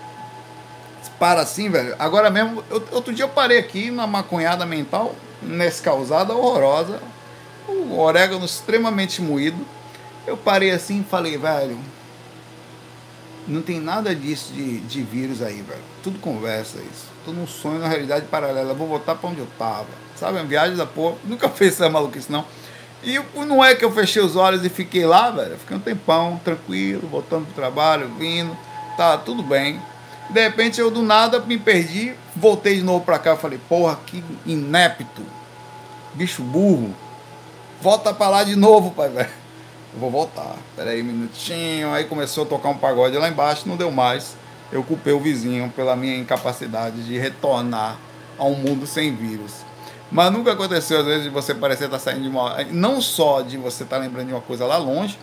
para 1.19 1.41
assim, 1.41 1.69
velho. 1.69 1.95
Agora 1.99 2.31
mesmo, 2.31 2.63
eu, 2.71 2.83
outro 2.93 3.13
dia 3.13 3.25
eu 3.25 3.29
parei 3.29 3.59
aqui 3.59 3.91
na 3.91 4.07
maconhada 4.07 4.65
mental, 4.65 5.15
nessa 5.43 5.83
causada 5.83 6.35
horrorosa, 6.35 7.01
o 7.67 7.99
orégano 7.99 8.45
extremamente 8.45 9.21
moído. 9.21 9.65
Eu 10.29 10.37
parei 10.37 10.71
assim 10.71 11.01
e 11.01 11.05
falei, 11.05 11.39
velho, 11.39 11.79
não 13.47 13.63
tem 13.63 13.81
nada 13.81 14.15
disso 14.15 14.53
de, 14.53 14.81
de 14.81 15.03
vírus 15.03 15.41
aí, 15.41 15.63
velho. 15.63 15.81
Tudo 16.03 16.19
conversa 16.19 16.79
isso. 16.79 17.07
Tô 17.25 17.33
num 17.33 17.47
sonho, 17.47 17.79
na 17.79 17.89
realidade 17.89 18.27
paralela. 18.27 18.75
Vou 18.75 18.87
voltar 18.87 19.15
para 19.15 19.31
onde 19.31 19.41
eu 19.41 19.49
tava. 19.59 19.87
Sabe, 20.15 20.39
a 20.39 20.43
viagem 20.43 20.77
da 20.77 20.85
porra. 20.85 21.17
Nunca 21.25 21.49
fez 21.51 21.73
essa 21.73 21.89
maluquice, 21.89 22.31
não. 22.31 22.45
E 23.03 23.19
não 23.47 23.65
é 23.65 23.75
que 23.75 23.85
eu 23.85 23.91
fechei 23.91 24.21
os 24.21 24.37
olhos 24.37 24.63
e 24.67 24.69
fiquei 24.69 25.07
lá, 25.07 25.31
velho. 25.31 25.57
Fiquei 25.57 25.79
um 25.79 25.81
tempão, 25.81 26.39
tranquilo, 26.45 27.09
voltando 27.09 27.47
pro 27.47 27.55
trabalho, 27.55 28.11
vindo. 28.19 28.55
Tá, 28.99 29.17
tudo 29.17 29.43
bem. 29.43 29.81
De 30.29 30.43
repente 30.43 30.79
eu 30.79 30.91
do 30.91 31.01
nada 31.01 31.41
me 31.41 31.57
perdi, 31.57 32.13
voltei 32.37 32.77
de 32.77 32.83
novo 32.83 33.03
para 33.03 33.19
cá, 33.19 33.35
falei, 33.35 33.59
porra, 33.67 33.99
que 34.05 34.23
inepto. 34.45 35.23
Bicho 36.13 36.43
burro. 36.43 36.95
Volta 37.81 38.13
para 38.13 38.29
lá 38.29 38.45
de 38.45 38.57
novo, 38.57 38.91
pai, 38.91 39.09
velho. 39.09 39.48
Vou 39.95 40.11
voltar. 40.11 40.57
Pera 40.77 40.91
aí 40.91 41.03
um 41.03 41.07
minutinho. 41.07 41.93
Aí 41.93 42.05
começou 42.05 42.45
a 42.45 42.47
tocar 42.47 42.69
um 42.69 42.77
pagode 42.77 43.17
lá 43.17 43.29
embaixo, 43.29 43.69
não 43.69 43.77
deu 43.77 43.91
mais. 43.91 44.37
Eu 44.71 44.83
culpei 44.83 45.13
o 45.13 45.21
vizinho 45.21 45.73
pela 45.75 45.97
minha 45.97 46.17
incapacidade 46.17 47.03
de 47.05 47.19
retornar 47.19 47.97
a 48.39 48.45
um 48.45 48.55
mundo 48.55 48.87
sem 48.87 49.15
vírus. 49.15 49.53
Mas 50.11 50.31
nunca 50.33 50.53
aconteceu, 50.53 51.01
às 51.01 51.07
vezes, 51.07 51.25
de 51.25 51.31
você 51.31 51.55
parecer 51.55 51.85
estar 51.85 51.99
tá 51.99 52.03
saindo 52.03 52.23
de 52.23 52.29
uma. 52.29 52.65
Não 52.71 53.01
só 53.01 53.41
de 53.41 53.57
você 53.57 53.83
estar 53.83 53.97
tá 53.97 54.03
lembrando 54.03 54.29
de 54.29 54.33
uma 54.33 54.41
coisa 54.41 54.67
lá 54.67 54.77
longe, 54.77 55.19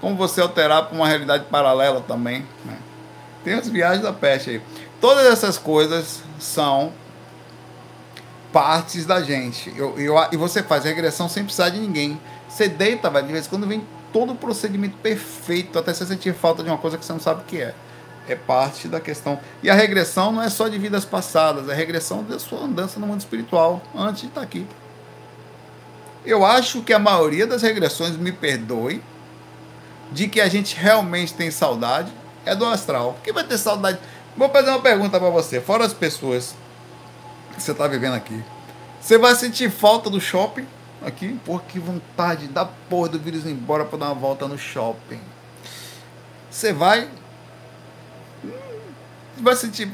como 0.00 0.16
você 0.16 0.40
alterar 0.40 0.86
para 0.86 0.96
uma 0.96 1.06
realidade 1.06 1.44
paralela 1.44 2.00
também. 2.00 2.46
Né? 2.64 2.76
Tem 3.44 3.54
as 3.54 3.68
viagens 3.68 4.02
da 4.02 4.12
peste 4.12 4.50
aí. 4.50 4.62
Todas 5.00 5.26
essas 5.26 5.56
coisas 5.56 6.22
são 6.38 6.92
partes 8.52 9.06
da 9.06 9.22
gente. 9.22 9.72
Eu, 9.76 9.98
eu, 9.98 10.14
e 10.32 10.36
você 10.36 10.62
faz 10.62 10.84
regressão 10.84 11.28
sem 11.28 11.44
precisar 11.44 11.70
de 11.70 11.78
ninguém. 11.78 12.20
Você 12.48 12.68
deita, 12.68 13.08
vai 13.08 13.22
de 13.22 13.32
vez 13.32 13.46
em 13.46 13.48
quando 13.48 13.66
vem 13.66 13.86
todo 14.12 14.32
o 14.32 14.36
procedimento 14.36 14.96
perfeito, 14.98 15.78
até 15.78 15.92
você 15.92 16.06
sentir 16.06 16.34
falta 16.34 16.62
de 16.62 16.68
uma 16.68 16.78
coisa 16.78 16.98
que 16.98 17.04
você 17.04 17.12
não 17.12 17.20
sabe 17.20 17.42
o 17.42 17.44
que 17.44 17.60
é. 17.60 17.74
É 18.28 18.34
parte 18.34 18.86
da 18.86 19.00
questão. 19.00 19.40
E 19.62 19.70
a 19.70 19.74
regressão 19.74 20.30
não 20.30 20.42
é 20.42 20.48
só 20.48 20.68
de 20.68 20.78
vidas 20.78 21.04
passadas, 21.04 21.68
é 21.68 21.74
regressão 21.74 22.22
da 22.22 22.38
sua 22.38 22.60
andança 22.60 23.00
no 23.00 23.06
mundo 23.06 23.20
espiritual, 23.20 23.82
antes 23.94 24.22
de 24.22 24.28
estar 24.28 24.42
aqui. 24.42 24.66
Eu 26.24 26.44
acho 26.44 26.82
que 26.82 26.92
a 26.92 26.98
maioria 26.98 27.46
das 27.46 27.62
regressões, 27.62 28.16
me 28.16 28.30
perdoe, 28.30 29.02
de 30.12 30.28
que 30.28 30.40
a 30.40 30.48
gente 30.48 30.76
realmente 30.76 31.34
tem 31.34 31.50
saudade, 31.50 32.12
é 32.44 32.54
do 32.54 32.66
astral. 32.66 33.18
Quem 33.22 33.32
vai 33.32 33.44
ter 33.44 33.58
saudade? 33.58 33.98
Vou 34.36 34.48
fazer 34.48 34.70
uma 34.70 34.80
pergunta 34.80 35.18
para 35.18 35.30
você. 35.30 35.60
Fora 35.60 35.84
as 35.84 35.92
pessoas 35.92 36.54
que 37.54 37.62
você 37.62 37.72
está 37.72 37.86
vivendo 37.86 38.14
aqui, 38.14 38.42
você 39.00 39.18
vai 39.18 39.34
sentir 39.34 39.70
falta 39.70 40.10
do 40.10 40.20
shopping 40.20 40.66
aqui? 41.04 41.38
Porra, 41.44 41.62
que 41.68 41.78
vontade 41.78 42.48
da 42.48 42.64
porra 42.64 43.10
do 43.10 43.18
vírus 43.18 43.44
ir 43.44 43.50
embora 43.50 43.84
para 43.84 43.98
dar 43.98 44.06
uma 44.06 44.14
volta 44.14 44.46
no 44.46 44.58
shopping. 44.58 45.20
Você 46.50 46.72
vai. 46.72 47.08
Hum, 48.44 48.50
vai 49.38 49.56
sentir. 49.56 49.88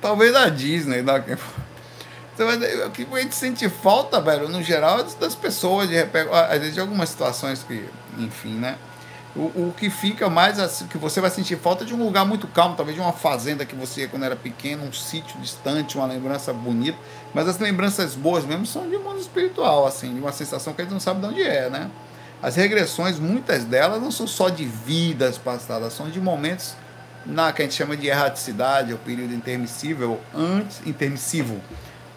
Talvez 0.00 0.34
a 0.34 0.48
Disney. 0.48 1.02
Não, 1.02 1.14
você 2.34 2.44
vai, 2.44 2.86
o 2.86 2.90
que 2.90 3.06
a 3.12 3.20
gente 3.20 3.34
sente 3.34 3.68
falta, 3.68 4.20
velho, 4.20 4.48
no 4.48 4.62
geral, 4.62 5.02
das 5.04 5.34
pessoas, 5.34 5.88
de 5.88 5.94
repente, 5.94 6.30
às 6.32 6.58
vezes 6.58 6.74
de 6.74 6.80
algumas 6.80 7.10
situações 7.10 7.62
que, 7.62 7.88
enfim, 8.18 8.54
né? 8.54 8.78
O, 9.34 9.68
o 9.68 9.74
que 9.74 9.88
fica 9.88 10.28
mais 10.28 10.58
assim, 10.58 10.86
que 10.86 10.98
você 10.98 11.18
vai 11.18 11.30
sentir 11.30 11.56
falta 11.56 11.86
de 11.86 11.94
um 11.94 12.04
lugar 12.04 12.26
muito 12.26 12.46
calmo, 12.46 12.76
talvez 12.76 12.94
de 12.94 13.02
uma 13.02 13.14
fazenda 13.14 13.64
que 13.64 13.74
você 13.74 14.02
ia 14.02 14.08
quando 14.08 14.24
era 14.24 14.36
pequeno, 14.36 14.84
um 14.84 14.92
sítio 14.92 15.40
distante, 15.40 15.96
uma 15.96 16.06
lembrança 16.06 16.52
bonita. 16.52 16.98
Mas 17.32 17.48
as 17.48 17.58
lembranças 17.58 18.14
boas 18.14 18.44
mesmo 18.44 18.66
são 18.66 18.88
de 18.88 18.98
mundo 18.98 19.18
espiritual, 19.18 19.86
assim, 19.86 20.12
de 20.12 20.20
uma 20.20 20.32
sensação 20.32 20.74
que 20.74 20.82
a 20.82 20.84
gente 20.84 20.92
não 20.92 21.00
sabe 21.00 21.20
de 21.20 21.26
onde 21.26 21.42
é, 21.42 21.70
né? 21.70 21.90
As 22.42 22.56
regressões, 22.56 23.18
muitas 23.18 23.64
delas, 23.64 24.02
não 24.02 24.10
são 24.10 24.26
só 24.26 24.50
de 24.50 24.66
vidas 24.66 25.38
passadas, 25.38 25.94
são 25.94 26.10
de 26.10 26.20
momentos 26.20 26.74
na 27.24 27.52
que 27.52 27.62
a 27.62 27.64
gente 27.64 27.74
chama 27.74 27.96
de 27.96 28.08
erraticidade, 28.08 28.92
ou 28.92 28.98
período 28.98 29.32
intermissível, 29.32 30.20
antes, 30.34 30.80
intermissivo, 30.84 31.60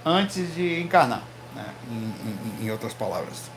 antes 0.04 0.54
de 0.56 0.82
encarnar, 0.82 1.22
né? 1.56 1.66
em, 1.90 2.64
em, 2.64 2.66
em 2.66 2.72
outras 2.72 2.94
palavras. 2.94 3.55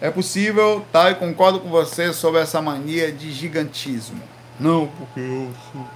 É 0.00 0.10
possível, 0.10 0.84
tá? 0.92 1.10
Eu 1.10 1.16
concordo 1.16 1.60
com 1.60 1.70
você 1.70 2.12
sobre 2.12 2.40
essa 2.40 2.60
mania 2.60 3.10
de 3.10 3.32
gigantismo. 3.32 4.20
Não, 4.60 4.88
porque 4.88 5.20
eu 5.20 5.50
sou. 5.72 5.86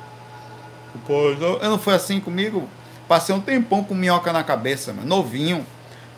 Eu 1.61 1.70
não 1.70 1.78
foi 1.78 1.94
assim 1.94 2.20
comigo. 2.20 2.68
Passei 3.07 3.34
um 3.34 3.40
tempão 3.40 3.82
com 3.82 3.94
minhoca 3.94 4.32
na 4.32 4.42
cabeça, 4.42 4.92
mano. 4.92 5.07
novinho. 5.07 5.66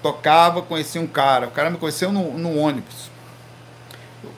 Tocava, 0.02 0.62
conheci 0.62 0.98
um 0.98 1.06
cara. 1.06 1.46
O 1.46 1.50
cara 1.50 1.70
me 1.70 1.78
conheceu 1.78 2.12
no, 2.12 2.36
no 2.36 2.56
ônibus. 2.56 3.10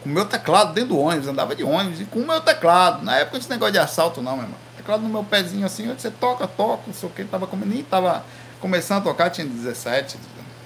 Com 0.03 0.09
o 0.09 0.13
meu 0.13 0.25
teclado 0.25 0.73
dentro 0.73 0.91
do 0.91 0.99
ônibus, 0.99 1.29
andava 1.29 1.55
de 1.55 1.65
ônibus 1.65 2.01
e 2.01 2.05
com 2.05 2.21
o 2.21 2.27
meu 2.27 2.41
teclado. 2.41 3.05
Na 3.05 3.17
época 3.17 3.39
esse 3.39 3.51
negócio 3.51 3.73
de 3.73 3.79
assalto, 3.79 4.23
não, 4.23 4.37
meu 4.37 4.45
irmão. 4.45 4.59
Teclado 4.77 5.03
no 5.03 5.09
meu 5.09 5.25
pezinho 5.25 5.67
assim, 5.67 5.87
você 5.89 6.11
toca, 6.11 6.47
toca, 6.47 6.83
não 6.87 6.95
sei 6.95 7.09
o 7.09 7.13
que. 7.13 7.25
Tava, 7.25 7.49
nem 7.65 7.83
tava 7.83 8.25
começando 8.61 8.99
a 8.99 9.03
tocar, 9.03 9.31
tinha 9.31 9.47
17, 9.47 10.19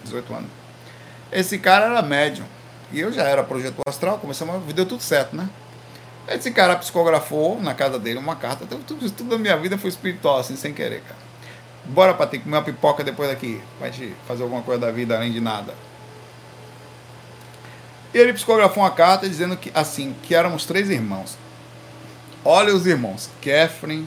18 0.05 0.35
anos. 0.35 0.51
Esse 1.31 1.59
cara 1.59 1.87
era 1.87 2.03
médium. 2.03 2.47
E 2.91 3.01
eu 3.01 3.13
já 3.13 3.23
era 3.25 3.43
projetor 3.43 3.83
astral, 3.87 4.19
começamos, 4.19 4.73
deu 4.73 4.87
tudo 4.87 5.03
certo, 5.03 5.37
né? 5.37 5.49
Esse 6.27 6.51
cara 6.51 6.77
psicografou 6.77 7.61
na 7.61 7.75
casa 7.75 7.99
dele 7.99 8.19
uma 8.19 8.37
carta, 8.37 8.67
tudo, 8.67 9.11
tudo 9.11 9.31
da 9.31 9.39
minha 9.39 9.57
vida 9.57 9.79
foi 9.79 9.91
espiritual, 9.91 10.39
assim, 10.39 10.57
sem 10.57 10.73
querer, 10.73 11.03
cara. 11.03 11.19
Bora, 11.87 12.13
Patrick, 12.13 12.45
comer 12.45 12.57
uma 12.57 12.63
pipoca 12.63 13.03
depois 13.03 13.31
daqui, 13.31 13.63
pra 13.79 13.91
gente 13.91 14.15
fazer 14.27 14.43
alguma 14.43 14.63
coisa 14.63 14.81
da 14.81 14.91
vida 14.91 15.17
além 15.17 15.33
de 15.33 15.41
nada. 15.41 15.75
E 18.13 18.19
ele 18.19 18.33
psicografou 18.33 18.83
uma 18.83 18.91
carta 18.91 19.29
dizendo 19.29 19.57
que, 19.57 19.71
assim, 19.75 20.15
que 20.23 20.35
éramos 20.35 20.67
três 20.67 20.91
irmãos. 20.91 21.37
Olha 22.45 22.75
os 22.75 22.87
irmãos, 22.87 23.31
Kefren, 23.41 24.07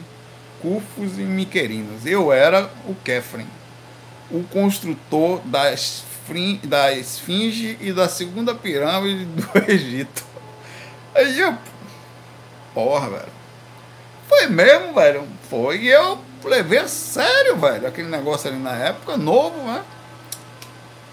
Cufos 0.60 1.18
e 1.18 1.22
Miquerinos. 1.22 2.06
Eu 2.06 2.32
era 2.32 2.70
o 2.86 2.94
Kefren, 2.94 3.46
o 4.30 4.42
construtor 4.44 5.40
das 5.44 6.04
da 6.64 6.92
Esfinge 6.92 7.76
e 7.80 7.92
da 7.92 8.08
segunda 8.08 8.54
pirâmide 8.54 9.24
do 9.24 9.48
Egito. 9.70 10.24
Aí 11.14 11.38
eu. 11.38 11.56
Porra, 12.72 13.10
velho. 13.10 13.32
Foi 14.28 14.46
mesmo, 14.46 14.94
velho. 14.94 15.28
Foi. 15.50 15.78
E 15.78 15.88
eu 15.88 16.18
levei 16.44 16.78
a 16.78 16.88
sério, 16.88 17.56
velho. 17.56 17.86
Aquele 17.86 18.08
negócio 18.08 18.50
ali 18.50 18.58
na 18.58 18.74
época, 18.76 19.16
novo, 19.16 19.56
né? 19.64 19.82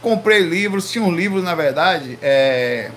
Comprei 0.02 0.40
livros, 0.40 0.90
tinha 0.90 1.04
um 1.04 1.12
livro, 1.12 1.42
na 1.42 1.54
verdade, 1.54 2.18
é... 2.22 2.90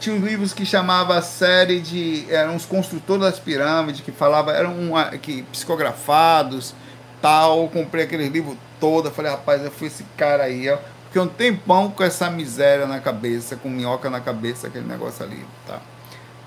Tinha 0.00 0.14
uns 0.14 0.22
livros 0.22 0.52
que 0.54 0.64
chamava 0.64 1.18
a 1.18 1.22
série 1.22 1.80
de. 1.80 2.24
eram 2.30 2.54
os 2.54 2.64
construtores 2.64 3.24
das 3.24 3.38
pirâmides, 3.38 4.00
que 4.00 4.12
falava, 4.12 4.52
eram 4.52 4.72
uma, 4.78 5.06
que, 5.18 5.42
psicografados, 5.42 6.72
tal. 7.20 7.68
Comprei 7.68 8.04
aquele 8.04 8.28
livro 8.28 8.56
todo. 8.80 9.10
Falei, 9.10 9.30
rapaz, 9.30 9.64
eu 9.64 9.70
fui 9.70 9.88
esse 9.88 10.04
cara 10.16 10.44
aí, 10.44 10.68
ó. 10.68 10.78
Porque 11.04 11.18
um 11.18 11.26
tempão 11.26 11.90
com 11.90 12.04
essa 12.04 12.28
miséria 12.30 12.86
na 12.86 13.00
cabeça, 13.00 13.56
com 13.56 13.70
minhoca 13.70 14.10
na 14.10 14.20
cabeça, 14.20 14.66
aquele 14.66 14.86
negócio 14.86 15.24
ali, 15.24 15.42
tá? 15.66 15.80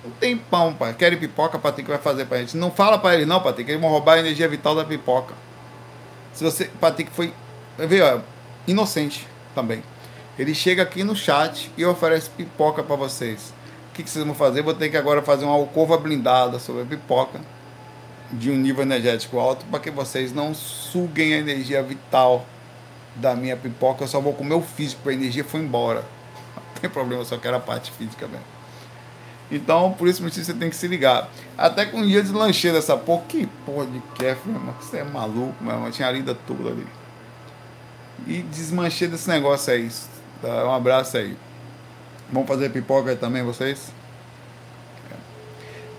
Um 0.06 0.12
tempão, 0.12 0.74
pai. 0.74 0.94
Querem 0.94 1.18
pipoca, 1.18 1.58
Patrick 1.58 1.90
vai 1.90 1.98
fazer 1.98 2.26
pra 2.26 2.38
gente. 2.38 2.58
Não 2.58 2.72
fala 2.72 3.00
pra 3.00 3.16
ele, 3.16 3.26
não, 3.26 3.42
Patrick, 3.42 3.70
eles 3.70 3.82
vão 3.82 3.90
roubar 3.90 4.14
a 4.16 4.20
energia 4.20 4.48
vital 4.48 4.76
da 4.76 4.86
pipoca. 4.86 5.34
Se 6.34 6.44
você. 6.44 6.66
Patrick 6.80 7.12
foi. 7.12 7.34
Vê, 7.78 8.02
ó, 8.02 8.20
inocente 8.68 9.28
também. 9.56 9.84
Ele 10.38 10.54
chega 10.54 10.84
aqui 10.84 11.04
no 11.04 11.16
chat 11.16 11.72
e 11.76 11.86
oferece 11.86 12.30
pipoca 12.30 12.84
para 12.84 12.96
vocês. 12.96 13.54
O 13.90 13.94
que, 13.94 14.04
que, 14.04 14.10
vocês 14.10 14.24
vão 14.24 14.34
fazer? 14.34 14.62
Vou 14.62 14.74
ter 14.74 14.90
que 14.90 14.98
agora 14.98 15.22
fazer 15.22 15.46
uma 15.46 15.54
alcova 15.54 15.98
blindada 15.98 16.60
sobre 16.60 16.84
a 16.84 16.86
pipoca 16.86 17.42
de 18.32 18.50
um 18.50 18.56
nível 18.56 18.84
energético 18.84 19.40
alto 19.40 19.66
para 19.66 19.80
que 19.80 19.92
vocês 19.92 20.34
não 20.34 20.54
suguem 20.54 21.34
a 21.34 21.38
energia 21.38 21.84
vital 21.84 22.46
da 23.16 23.36
minha 23.36 23.58
pipoca. 23.58 24.04
Eu 24.04 24.08
só 24.08 24.20
vou 24.20 24.34
comer 24.34 24.56
o 24.56 24.62
físico, 24.62 25.10
a 25.10 25.14
energia 25.14 25.44
foi 25.44 25.62
embora. 25.62 26.00
Não 26.56 26.82
tem 26.82 26.90
problema, 26.90 27.22
eu 27.22 27.26
só 27.26 27.38
quero 27.38 27.58
a 27.58 27.60
parte 27.60 27.92
física 27.92 28.28
mesmo. 28.28 28.46
Então, 29.52 29.92
por 29.92 30.08
isso 30.08 30.24
você 30.24 30.54
tem 30.54 30.70
que 30.70 30.76
se 30.76 30.88
ligar. 30.88 31.30
Até 31.58 31.86
com 31.86 31.98
um 31.98 32.08
dia 32.08 32.24
deslanchei 32.24 32.72
dessa 32.72 32.96
porra. 32.96 33.24
Que 33.28 33.46
porra 33.66 33.86
de 33.86 34.00
kef, 34.16 34.40
meu 34.46 34.56
irmão. 34.56 34.74
Você 34.80 34.98
é 34.98 35.04
maluco, 35.04 35.62
meu 35.62 35.74
irmão. 35.74 35.92
Tinha 35.92 36.08
a 36.08 36.12
lida 36.12 36.34
toda 36.48 36.70
ali. 36.70 36.88
E 38.26 38.42
desmanchei 38.44 39.10
desse 39.10 39.28
negócio 39.28 39.74
aí. 39.74 39.90
Tá? 40.42 40.66
Um 40.66 40.74
abraço 40.74 41.18
aí. 41.18 41.38
Vamos 42.32 42.48
fazer 42.48 42.70
pipoca 42.70 43.10
aí 43.10 43.18
também, 43.18 43.44
vocês? 43.44 43.92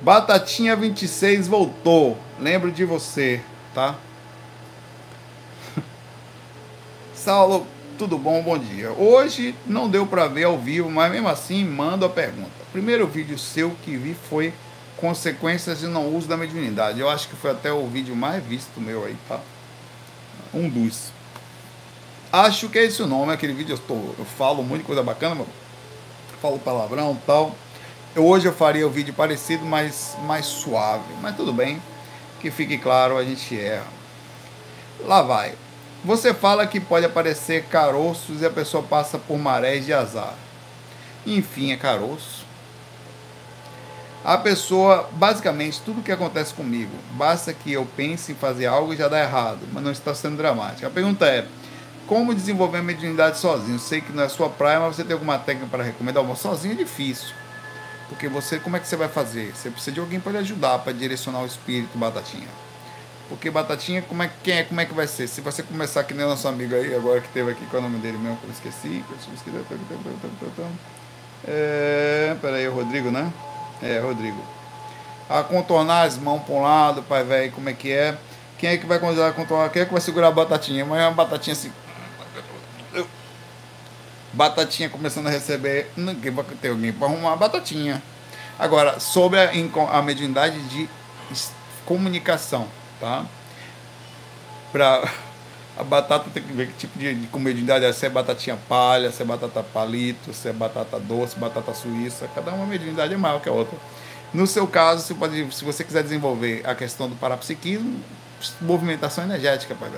Batatinha 0.03 0.75
26 0.75 1.47
voltou. 1.47 2.19
Lembro 2.41 2.73
de 2.73 2.85
você, 2.85 3.41
tá? 3.73 3.95
Saulo, 7.15 7.65
tudo 7.97 8.19
bom? 8.19 8.43
Bom 8.43 8.59
dia. 8.59 8.91
Hoje 8.91 9.55
não 9.65 9.89
deu 9.89 10.05
para 10.05 10.27
ver 10.27 10.43
ao 10.43 10.59
vivo, 10.59 10.91
mas 10.91 11.13
mesmo 11.13 11.29
assim 11.29 11.65
mando 11.65 12.05
a 12.05 12.09
pergunta. 12.09 12.51
Primeiro 12.73 13.07
vídeo 13.07 13.39
seu 13.39 13.77
que 13.85 13.97
vi 13.97 14.17
foi 14.29 14.53
consequências 14.97 15.79
de 15.79 15.87
não 15.87 16.13
uso 16.13 16.27
da 16.27 16.37
mediunidade. 16.37 16.99
Eu 16.99 17.09
acho 17.09 17.29
que 17.29 17.37
foi 17.37 17.53
até 17.53 17.73
o 17.73 17.87
vídeo 17.87 18.17
mais 18.17 18.43
visto 18.43 18.81
meu 18.81 19.05
aí, 19.05 19.17
tá? 19.29 19.39
Um 20.53 20.69
dos. 20.69 21.13
Acho 22.33 22.69
que 22.69 22.79
é 22.81 22.87
esse 22.87 23.01
o 23.03 23.07
nome, 23.07 23.33
aquele 23.33 23.53
vídeo 23.53 23.75
eu, 23.75 23.79
tô, 23.79 23.95
eu 24.19 24.25
falo 24.37 24.65
muita 24.65 24.85
coisa 24.85 25.03
bacana, 25.03 25.47
falo 26.41 26.59
palavrão 26.59 27.17
tal. 27.25 27.55
Hoje 28.15 28.47
eu 28.47 28.53
faria 28.53 28.87
o 28.87 28.91
um 28.91 28.93
vídeo 28.93 29.15
parecido, 29.15 29.65
mas 29.65 30.15
mais 30.27 30.45
suave. 30.45 31.15
Mas 31.23 31.35
tudo 31.35 31.51
bem, 31.51 31.81
que 32.41 32.51
fique 32.51 32.77
claro, 32.77 33.17
a 33.17 33.25
gente 33.25 33.59
erra. 33.59 33.87
Lá 35.01 35.23
vai. 35.23 35.55
Você 36.05 36.35
fala 36.35 36.67
que 36.67 36.79
pode 36.79 37.07
aparecer 37.07 37.65
caroços 37.65 38.43
e 38.43 38.47
a 38.47 38.51
pessoa 38.51 38.83
passa 38.83 39.19
por 39.19 39.39
marés 39.39 39.87
de 39.87 39.95
azar. 39.95 40.35
Enfim, 41.25 41.73
é 41.73 41.77
caroço. 41.77 42.45
A 44.23 44.37
pessoa, 44.37 45.09
basicamente, 45.13 45.81
tudo 45.81 46.03
que 46.03 46.13
acontece 46.13 46.53
comigo, 46.53 46.93
basta 47.13 47.55
que 47.55 47.73
eu 47.73 47.87
pense 47.97 48.33
em 48.33 48.35
fazer 48.35 48.67
algo 48.67 48.93
e 48.93 48.97
já 48.97 49.09
dá 49.09 49.21
errado, 49.21 49.61
mas 49.73 49.83
não 49.83 49.91
está 49.91 50.15
sendo 50.15 50.37
dramático. 50.37 50.87
A 50.87 50.91
pergunta 50.91 51.25
é: 51.25 51.47
como 52.07 52.35
desenvolver 52.35 52.79
a 52.79 52.83
mediunidade 52.83 53.39
sozinho? 53.39 53.79
Sei 53.79 54.03
que 54.03 54.13
não 54.13 54.23
é 54.23 54.29
sua 54.29 54.51
praia, 54.51 54.81
mas 54.81 54.97
você 54.97 55.03
tem 55.03 55.15
alguma 55.15 55.39
técnica 55.39 55.69
para 55.71 55.83
recomendar? 55.83 56.23
Bom, 56.23 56.37
sozinho 56.37 56.75
é 56.75 56.77
difícil. 56.77 57.42
Porque 58.13 58.29
você, 58.29 58.59
como 58.59 58.77
é 58.77 58.81
que 58.81 58.87
você 58.87 58.95
vai 58.95 59.09
fazer? 59.09 59.55
Você 59.57 59.71
precisa 59.71 59.91
de 59.91 59.99
alguém 59.99 60.21
para 60.21 60.33
lhe 60.33 60.39
ajudar, 60.39 60.79
para 60.81 60.93
direcionar 60.93 61.41
o 61.41 61.47
espírito, 61.47 61.97
Batatinha. 61.97 62.47
Porque 63.27 63.51
Batatinha, 63.51 64.03
como 64.03 64.23
é, 64.23 64.31
quem 64.43 64.59
é, 64.59 64.65
como 64.65 64.79
é 64.83 64.85
que 64.85 64.93
vai 64.93 65.07
ser? 65.07 65.27
Se 65.27 65.41
você 65.41 65.63
começar 65.63 66.05
que 66.05 66.13
nem 66.13 66.27
nosso 66.27 66.47
amigo 66.47 66.75
aí, 66.75 66.95
agora 66.95 67.23
que 67.23 67.29
teve 67.29 67.51
aqui, 67.51 67.65
qual 67.71 67.83
é 67.83 67.87
o 67.87 67.89
nome 67.89 68.03
dele 68.03 68.19
mesmo? 68.19 68.37
Que 68.37 68.45
eu 68.45 68.51
esqueci. 68.51 69.03
É, 71.49 72.37
peraí, 72.43 72.69
o 72.69 72.75
Rodrigo, 72.75 73.11
né? 73.11 73.33
É, 73.83 73.99
Rodrigo. 73.99 74.45
A 75.31 75.43
contornar 75.43 76.03
as 76.03 76.19
mãos 76.19 76.43
para 76.43 76.55
um 76.55 76.61
lado, 76.61 77.03
pai 77.03 77.25
velho, 77.25 77.53
como 77.53 77.71
é 77.71 77.73
que 77.73 77.91
é? 77.91 78.19
Quem 78.59 78.71
é 78.71 78.77
que 78.77 78.85
vai 78.85 78.99
controlar? 78.99 79.71
Quem 79.71 79.83
é 79.83 79.85
que 79.87 79.93
vai 79.93 80.03
segurar 80.03 80.29
a 80.29 80.33
batatinha? 80.33 80.85
Mas 80.85 81.01
é 81.01 81.05
uma 81.07 81.13
batatinha 81.13 81.55
assim 81.55 81.73
Batatinha 84.33 84.89
começando 84.89 85.27
a 85.27 85.31
receber. 85.31 85.91
Ninguém 85.97 86.33
vai 86.33 86.45
ter 86.61 86.69
alguém 86.69 86.93
para 86.93 87.07
arrumar 87.07 87.33
a 87.35 87.37
batatinha. 87.37 88.03
Agora, 88.59 89.01
sobre 89.01 89.39
a, 89.39 89.51
a 89.91 90.03
mediunidade 90.03 90.61
de 90.69 90.89
comunicação, 91.85 92.69
tá? 93.01 93.27
Para 94.71 95.03
a 95.77 95.83
batata 95.83 96.29
tem 96.31 96.43
que 96.43 96.53
ver 96.53 96.69
que 96.69 96.75
tipo 96.75 96.99
de, 96.99 97.15
de 97.15 97.39
mediunidade 97.39 97.85
é. 97.85 97.93
Se 97.93 98.07
é 98.07 98.09
batatinha 98.09 98.59
palha, 98.69 99.11
se 99.11 99.23
é 99.23 99.25
batata 99.25 99.63
palito, 99.63 100.33
se 100.33 100.49
é 100.49 100.53
batata 100.53 100.99
doce, 100.99 101.39
batata 101.39 101.75
suíça. 101.75 102.29
Cada 102.35 102.53
uma 102.53 102.67
mediunidade 102.67 103.13
é 103.15 103.17
maior 103.17 103.41
que 103.41 103.49
a 103.49 103.53
outra. 103.53 103.77
No 104.33 104.47
seu 104.47 104.67
caso, 104.67 105.03
se, 105.07 105.15
pode, 105.15 105.55
se 105.55 105.65
você 105.65 105.85
quiser 105.85 106.03
desenvolver 106.03 106.63
a 106.65 106.75
questão 106.75 107.09
do 107.09 107.17
parapsiquismo, 107.17 108.01
movimentação 108.61 109.25
energética, 109.25 109.75
pai 109.75 109.91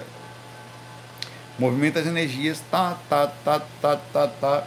movimenta 1.59 2.00
as 2.00 2.07
energias, 2.07 2.62
tá, 2.70 2.96
tá, 3.09 3.26
tá, 3.44 3.61
tá, 3.80 3.96
tá, 4.12 4.26
tá, 4.26 4.64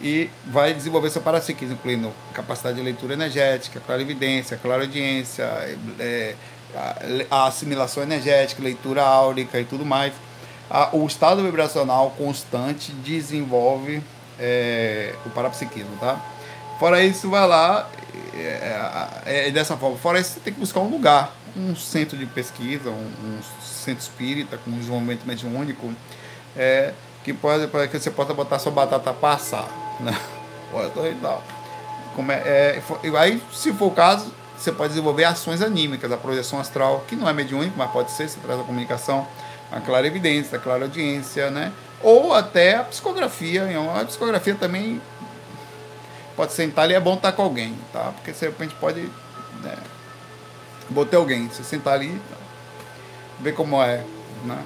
e 0.00 0.28
vai 0.46 0.74
desenvolver 0.74 1.10
seu 1.10 1.22
parapsiquismo, 1.22 1.74
incluindo 1.74 2.12
capacidade 2.34 2.76
de 2.76 2.82
leitura 2.82 3.14
energética, 3.14 3.80
clarividência, 3.80 4.56
clareaudiência, 4.56 5.44
é, 5.98 6.34
a 7.30 7.46
assimilação 7.46 8.02
energética, 8.02 8.62
leitura 8.62 9.02
áurica 9.02 9.58
e 9.58 9.64
tudo 9.64 9.84
mais. 9.84 10.12
o 10.92 11.06
estado 11.06 11.42
vibracional 11.42 12.10
constante 12.18 12.92
desenvolve 12.92 14.02
é, 14.38 15.14
o 15.24 15.30
parapsiquismo, 15.30 15.96
tá? 15.98 16.20
Fora 16.78 17.02
isso, 17.02 17.30
vai 17.30 17.46
lá, 17.48 17.88
é, 18.34 19.22
é, 19.24 19.48
é, 19.48 19.50
dessa 19.50 19.76
forma. 19.76 19.96
Fora 19.96 20.20
isso, 20.20 20.34
você 20.34 20.40
tem 20.40 20.52
que 20.52 20.60
buscar 20.60 20.80
um 20.80 20.88
lugar, 20.88 21.34
um 21.56 21.74
centro 21.74 22.18
de 22.18 22.26
pesquisa, 22.26 22.90
um, 22.90 23.12
um 23.24 23.40
centro 23.62 24.02
espírita 24.02 24.58
com 24.58 24.70
desenvolvimento 24.72 25.24
mediúnico, 25.24 25.90
é, 26.56 26.92
que 27.22 27.32
pode 27.32 27.66
para 27.66 27.86
que 27.86 27.98
você 27.98 28.10
possa 28.10 28.32
botar 28.32 28.58
sua 28.58 28.72
batata 28.72 29.12
passar, 29.12 29.68
né? 30.00 30.18
Então, 31.18 31.40
como 32.14 32.32
é, 32.32 32.38
é, 32.44 32.82
aí, 33.18 33.40
se 33.52 33.72
for 33.72 33.86
o 33.86 33.90
caso, 33.90 34.32
você 34.58 34.72
pode 34.72 34.90
desenvolver 34.90 35.24
ações 35.24 35.62
anímicas, 35.62 36.10
a 36.10 36.16
projeção 36.16 36.58
astral, 36.58 37.04
que 37.06 37.14
não 37.14 37.28
é 37.28 37.32
mediúnico, 37.32 37.74
mas 37.76 37.90
pode 37.90 38.10
ser, 38.10 38.28
você 38.28 38.38
traz 38.40 38.60
a 38.60 38.64
comunicação, 38.64 39.26
a 39.70 39.80
clara 39.80 40.06
evidência, 40.06 40.58
a 40.58 40.60
clara 40.60 40.84
audiência, 40.84 41.50
né? 41.50 41.72
Ou 42.02 42.34
até 42.34 42.76
a 42.76 42.84
psicografia. 42.84 43.66
A 43.94 44.04
psicografia 44.04 44.54
também 44.54 45.00
pode 46.34 46.52
sentar 46.52 46.84
ali, 46.84 46.94
é 46.94 47.00
bom 47.00 47.14
estar 47.14 47.32
com 47.32 47.42
alguém, 47.42 47.76
tá? 47.92 48.12
Porque 48.16 48.32
de 48.32 48.40
repente 48.40 48.74
pode 48.74 49.00
né, 49.62 49.76
botar 50.90 51.16
alguém, 51.16 51.48
você 51.48 51.64
sentar 51.64 51.94
ali, 51.94 52.20
ver 53.40 53.52
como 53.52 53.82
é, 53.82 54.04
né? 54.44 54.62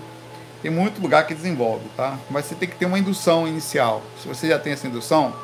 Tem 0.62 0.70
muito 0.70 1.00
lugar 1.00 1.26
que 1.26 1.34
desenvolve, 1.34 1.86
tá? 1.96 2.18
Mas 2.28 2.44
você 2.44 2.54
tem 2.54 2.68
que 2.68 2.76
ter 2.76 2.86
uma 2.86 2.98
indução 2.98 3.48
inicial. 3.48 4.02
Se 4.20 4.28
você 4.28 4.48
já 4.48 4.58
tem 4.58 4.74
essa 4.74 4.86
indução, 4.86 5.34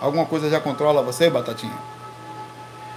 alguma 0.00 0.24
coisa 0.24 0.48
já 0.48 0.58
controla 0.58 1.02
você, 1.02 1.28
Batatinha? 1.28 1.76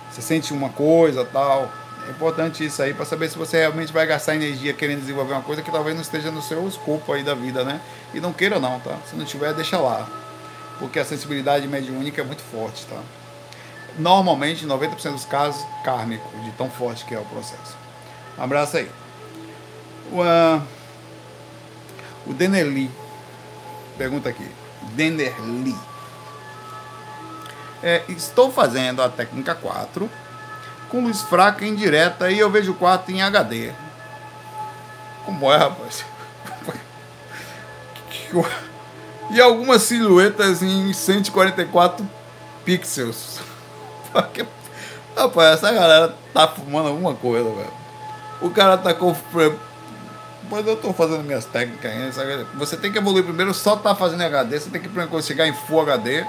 Você 0.10 0.22
sente 0.22 0.54
uma 0.54 0.70
coisa, 0.70 1.26
tal. 1.26 1.70
É 2.08 2.12
importante 2.12 2.66
isso 2.66 2.82
aí 2.82 2.94
para 2.94 3.04
saber 3.04 3.30
se 3.30 3.38
você 3.38 3.58
realmente 3.58 3.92
vai 3.92 4.06
gastar 4.08 4.36
energia 4.36 4.72
querendo 4.72 5.02
desenvolver 5.02 5.34
uma 5.34 5.42
coisa 5.42 5.62
que 5.62 5.70
talvez 5.70 5.94
não 5.94 6.02
esteja 6.02 6.32
no 6.32 6.42
seu 6.42 6.66
escopo 6.68 7.12
aí 7.12 7.22
da 7.22 7.36
vida, 7.36 7.66
né? 7.66 7.82
E 8.14 8.22
não 8.22 8.32
queira 8.32 8.60
não, 8.60 8.80
tá? 8.80 8.96
Se 9.06 9.16
não 9.18 9.26
tiver, 9.26 9.54
deixa 9.54 9.78
lá. 9.78 10.08
Porque 10.80 11.00
a 11.00 11.04
sensibilidade 11.06 11.68
mediúnica 11.68 12.22
é 12.22 12.24
muito 12.24 12.42
forte, 12.44 12.86
tá? 12.86 13.02
Normalmente, 14.00 14.66
90% 14.66 15.12
dos 15.12 15.26
casos, 15.26 15.62
kármico, 15.84 16.30
de 16.46 16.52
tão 16.52 16.70
forte 16.70 17.04
que 17.04 17.14
é 17.14 17.20
o 17.20 17.26
processo. 17.26 17.76
Um 18.38 18.44
abraço 18.44 18.78
aí. 18.78 18.90
Uh, 20.14 20.62
o 22.28 22.34
Denerli 22.34 22.92
pergunta 23.98 24.30
aqui. 24.30 24.48
Denerli. 24.94 25.76
É, 27.82 28.04
estou 28.10 28.52
fazendo 28.52 29.02
a 29.02 29.10
técnica 29.10 29.54
4 29.56 30.10
com 30.90 31.04
luz 31.04 31.22
fraca 31.22 31.66
e 31.66 31.70
indireta 31.70 32.32
e 32.32 32.40
eu 32.40 32.50
vejo 32.50 32.72
o 32.72 32.76
quarto 32.76 33.12
em 33.12 33.22
HD. 33.22 33.72
Como 35.26 35.52
é, 35.52 35.58
rapaz? 35.58 36.06
E 39.30 39.42
algumas 39.42 39.82
silhuetas 39.82 40.62
em 40.62 40.94
144 40.94 42.10
pixels. 42.64 43.40
Rapaz, 45.18 45.56
essa 45.56 45.72
galera 45.72 46.16
tá 46.34 46.48
fumando 46.48 46.88
alguma 46.88 47.14
coisa, 47.14 47.50
velho. 47.50 47.74
O 48.42 48.50
cara 48.50 48.78
tá 48.78 48.94
com 48.94 49.14
mas 50.50 50.66
eu 50.66 50.74
estou 50.74 50.94
fazendo 50.94 51.24
minhas 51.24 51.46
técnicas 51.46 51.92
ainda. 51.92 52.46
Você 52.56 52.78
tem 52.78 52.92
que 52.92 52.98
evoluir 52.98 53.24
primeiro, 53.24 53.54
só 53.54 53.76
tá 53.76 53.94
fazendo 53.94 54.22
HD. 54.24 54.60
Você 54.60 54.70
tem 54.70 54.82
que 54.82 54.88
primeiro 54.88 55.22
chegar 55.22 55.48
em 55.48 55.54
Full 55.54 55.82
HD. 55.82 56.26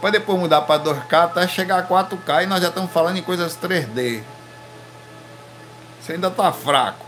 para 0.00 0.10
depois 0.10 0.38
mudar 0.38 0.62
para 0.62 0.82
2K 0.82 1.24
até 1.24 1.48
chegar 1.48 1.78
a 1.78 1.86
4K 1.86 2.44
e 2.44 2.46
nós 2.46 2.62
já 2.62 2.68
estamos 2.68 2.90
falando 2.90 3.18
em 3.18 3.22
coisas 3.22 3.56
3D. 3.56 4.22
Você 6.00 6.12
ainda 6.12 6.30
tá 6.30 6.52
fraco. 6.52 7.04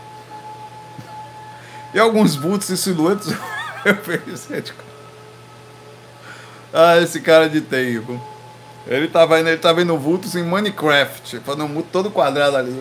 E 1.93 1.99
alguns 1.99 2.35
vultos 2.35 2.69
e 2.69 2.77
silhuetas 2.77 3.27
eu 3.85 3.95
vejo 3.95 4.69
Ah, 6.73 6.97
esse 6.97 7.19
cara 7.21 7.49
de 7.49 7.61
tempo. 7.61 8.21
Ele 8.87 9.07
tá 9.07 9.25
vendo, 9.25 9.47
ele 9.47 9.57
tá 9.57 9.71
vendo 9.71 9.97
vultos 9.97 10.35
em 10.35 10.43
Minecraft, 10.43 11.39
fazendo 11.39 11.65
um 11.65 11.81
todo 11.81 12.09
quadrado 12.09 12.57
ali. 12.57 12.71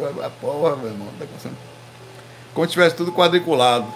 Porra, 0.40 0.76
meu 0.76 0.88
irmão, 0.88 1.08
tá 1.18 1.24
acontecendo. 1.24 1.69
Como 2.54 2.66
se 2.66 2.72
tivesse 2.72 2.96
tudo 2.96 3.12
quadriculado. 3.12 3.86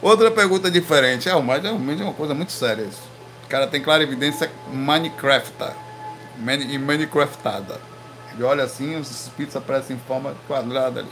Outra 0.00 0.30
pergunta 0.30 0.70
diferente. 0.70 1.28
É, 1.28 1.40
mas 1.40 1.62
realmente 1.62 2.00
é 2.00 2.04
uma 2.04 2.14
coisa 2.14 2.34
muito 2.34 2.52
séria 2.52 2.82
isso. 2.82 3.02
O 3.44 3.48
cara 3.48 3.66
tem 3.66 3.82
clara 3.82 4.02
evidência 4.02 4.50
Minecraft. 4.72 5.72
Mani, 6.38 6.78
Minecraftada. 6.78 7.80
Ele 8.32 8.44
olha 8.44 8.64
assim, 8.64 8.96
os 8.96 9.30
pizzas 9.36 9.56
aparecem 9.56 9.96
em 9.96 9.98
forma 10.00 10.34
quadrada 10.46 11.00
ali. 11.00 11.08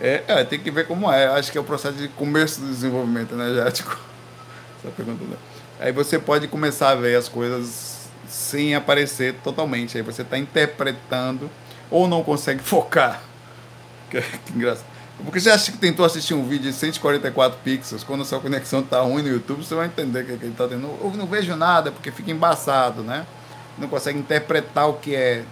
É, 0.00 0.22
é, 0.28 0.44
tem 0.44 0.60
que 0.60 0.70
ver 0.70 0.86
como 0.86 1.10
é. 1.10 1.26
Acho 1.26 1.50
que 1.50 1.58
é 1.58 1.60
o 1.60 1.64
processo 1.64 1.96
de 1.96 2.08
começo 2.08 2.60
do 2.60 2.68
desenvolvimento 2.68 3.34
energético. 3.34 3.98
Essa 4.78 4.92
pergunta, 4.92 5.24
né? 5.24 5.36
Aí 5.80 5.92
você 5.92 6.18
pode 6.18 6.46
começar 6.46 6.90
a 6.90 6.94
ver 6.94 7.16
as 7.16 7.28
coisas 7.28 8.08
sem 8.28 8.74
aparecer 8.74 9.34
totalmente. 9.42 9.96
Aí 9.96 10.02
você 10.02 10.22
está 10.22 10.38
interpretando 10.38 11.50
ou 11.90 12.06
não 12.06 12.22
consegue 12.22 12.62
focar. 12.62 13.22
Que, 14.10 14.20
que 14.46 14.52
engraçado. 14.54 14.86
Porque 15.24 15.40
você 15.40 15.50
acha 15.50 15.72
que 15.72 15.78
tentou 15.78 16.06
assistir 16.06 16.34
um 16.34 16.46
vídeo 16.46 16.70
de 16.70 16.76
144 16.76 17.58
pixels, 17.64 18.04
quando 18.04 18.22
a 18.22 18.24
sua 18.24 18.38
conexão 18.38 18.80
está 18.80 19.00
ruim 19.00 19.22
no 19.22 19.28
YouTube, 19.28 19.64
você 19.64 19.74
vai 19.74 19.86
entender 19.86 20.24
que, 20.24 20.36
que 20.36 20.44
ele 20.44 20.52
está 20.52 20.68
tendo. 20.68 20.86
Eu 21.02 21.12
não 21.16 21.26
vejo 21.26 21.56
nada, 21.56 21.90
porque 21.90 22.12
fica 22.12 22.30
embaçado, 22.30 23.02
né? 23.02 23.26
Não 23.76 23.88
consegue 23.88 24.18
interpretar 24.18 24.88
o 24.88 24.94
que 24.94 25.14
é. 25.14 25.44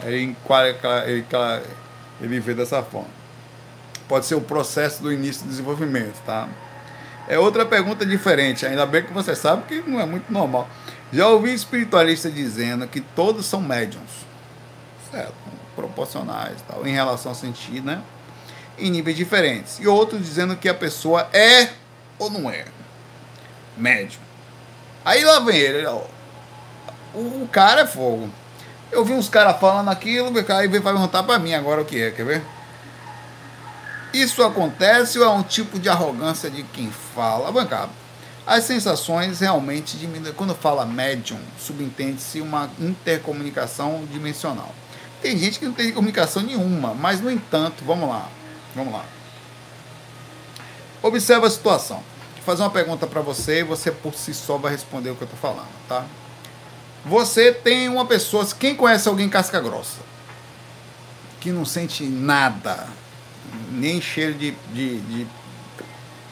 Aí 0.00 0.14
ele, 0.14 1.26
ele 2.20 2.40
vê 2.40 2.54
dessa 2.54 2.82
forma. 2.82 3.10
Pode 4.08 4.26
ser 4.26 4.34
o 4.34 4.40
processo 4.40 5.02
do 5.02 5.12
início 5.12 5.44
do 5.44 5.50
desenvolvimento, 5.50 6.20
tá? 6.24 6.48
É 7.28 7.38
outra 7.38 7.64
pergunta 7.64 8.04
diferente, 8.04 8.66
ainda 8.66 8.84
bem 8.84 9.02
que 9.02 9.12
você 9.12 9.34
sabe 9.34 9.62
que 9.64 9.88
não 9.88 10.00
é 10.00 10.06
muito 10.06 10.32
normal. 10.32 10.68
Já 11.12 11.28
ouvi 11.28 11.52
espiritualistas 11.52 12.34
dizendo 12.34 12.86
que 12.88 13.00
todos 13.00 13.46
são 13.46 13.60
médiums, 13.60 14.10
certo? 15.10 15.41
Proporcionais, 15.82 16.62
tal, 16.68 16.86
em 16.86 16.92
relação 16.92 17.32
ao 17.32 17.36
sentido, 17.36 17.86
né? 17.86 18.02
em 18.78 18.90
níveis 18.90 19.16
diferentes. 19.16 19.78
E 19.80 19.86
outros 19.86 20.20
dizendo 20.20 20.56
que 20.56 20.68
a 20.68 20.74
pessoa 20.74 21.28
é 21.32 21.70
ou 22.18 22.30
não 22.30 22.50
é 22.50 22.64
médium. 23.76 24.20
Aí 25.04 25.24
lá 25.24 25.40
vem 25.40 25.56
ele, 25.56 25.86
ó. 25.86 26.02
O 27.14 27.48
cara 27.50 27.82
é 27.82 27.86
fogo. 27.86 28.30
Eu 28.90 29.04
vi 29.04 29.12
uns 29.12 29.28
caras 29.28 29.58
falando 29.58 29.88
aquilo, 29.88 30.32
aí 30.56 30.68
veio 30.68 30.82
perguntar 30.82 31.22
para 31.22 31.38
mim 31.38 31.54
agora 31.54 31.80
o 31.80 31.84
que 31.84 32.00
é, 32.00 32.10
quer 32.10 32.24
ver? 32.24 32.42
Isso 34.12 34.42
acontece 34.42 35.18
ou 35.18 35.24
é 35.24 35.28
um 35.28 35.42
tipo 35.42 35.78
de 35.78 35.88
arrogância 35.88 36.50
de 36.50 36.62
quem 36.62 36.90
fala? 36.90 37.50
Bancada. 37.50 37.90
As 38.46 38.64
sensações 38.64 39.40
realmente 39.40 39.96
diminuem. 39.96 40.34
Quando 40.34 40.54
fala 40.54 40.84
médium, 40.84 41.40
subentende-se 41.58 42.40
uma 42.40 42.70
intercomunicação 42.78 44.04
dimensional. 44.10 44.74
Tem 45.22 45.38
gente 45.38 45.60
que 45.60 45.64
não 45.64 45.72
tem 45.72 45.92
comunicação 45.92 46.42
nenhuma, 46.42 46.92
mas 46.94 47.20
no 47.20 47.30
entanto, 47.30 47.84
vamos 47.84 48.08
lá. 48.08 48.28
Vamos 48.74 48.92
lá. 48.92 49.04
Observa 51.00 51.46
a 51.46 51.50
situação. 51.50 52.02
Vou 52.34 52.44
fazer 52.44 52.62
uma 52.62 52.70
pergunta 52.70 53.06
para 53.06 53.20
você 53.20 53.60
e 53.60 53.62
você 53.62 53.92
por 53.92 54.14
si 54.14 54.34
só 54.34 54.58
vai 54.58 54.72
responder 54.72 55.10
o 55.10 55.14
que 55.14 55.22
eu 55.22 55.26
estou 55.26 55.38
falando, 55.38 55.70
tá? 55.88 56.04
Você 57.04 57.52
tem 57.52 57.88
uma 57.88 58.04
pessoa, 58.04 58.46
quem 58.58 58.74
conhece 58.74 59.08
alguém 59.08 59.28
casca 59.28 59.60
grossa? 59.60 60.00
Que 61.40 61.50
não 61.50 61.64
sente 61.64 62.04
nada, 62.04 62.88
nem 63.70 64.00
cheiro 64.00 64.34
de, 64.34 64.52
de, 64.72 65.00
de, 65.00 65.26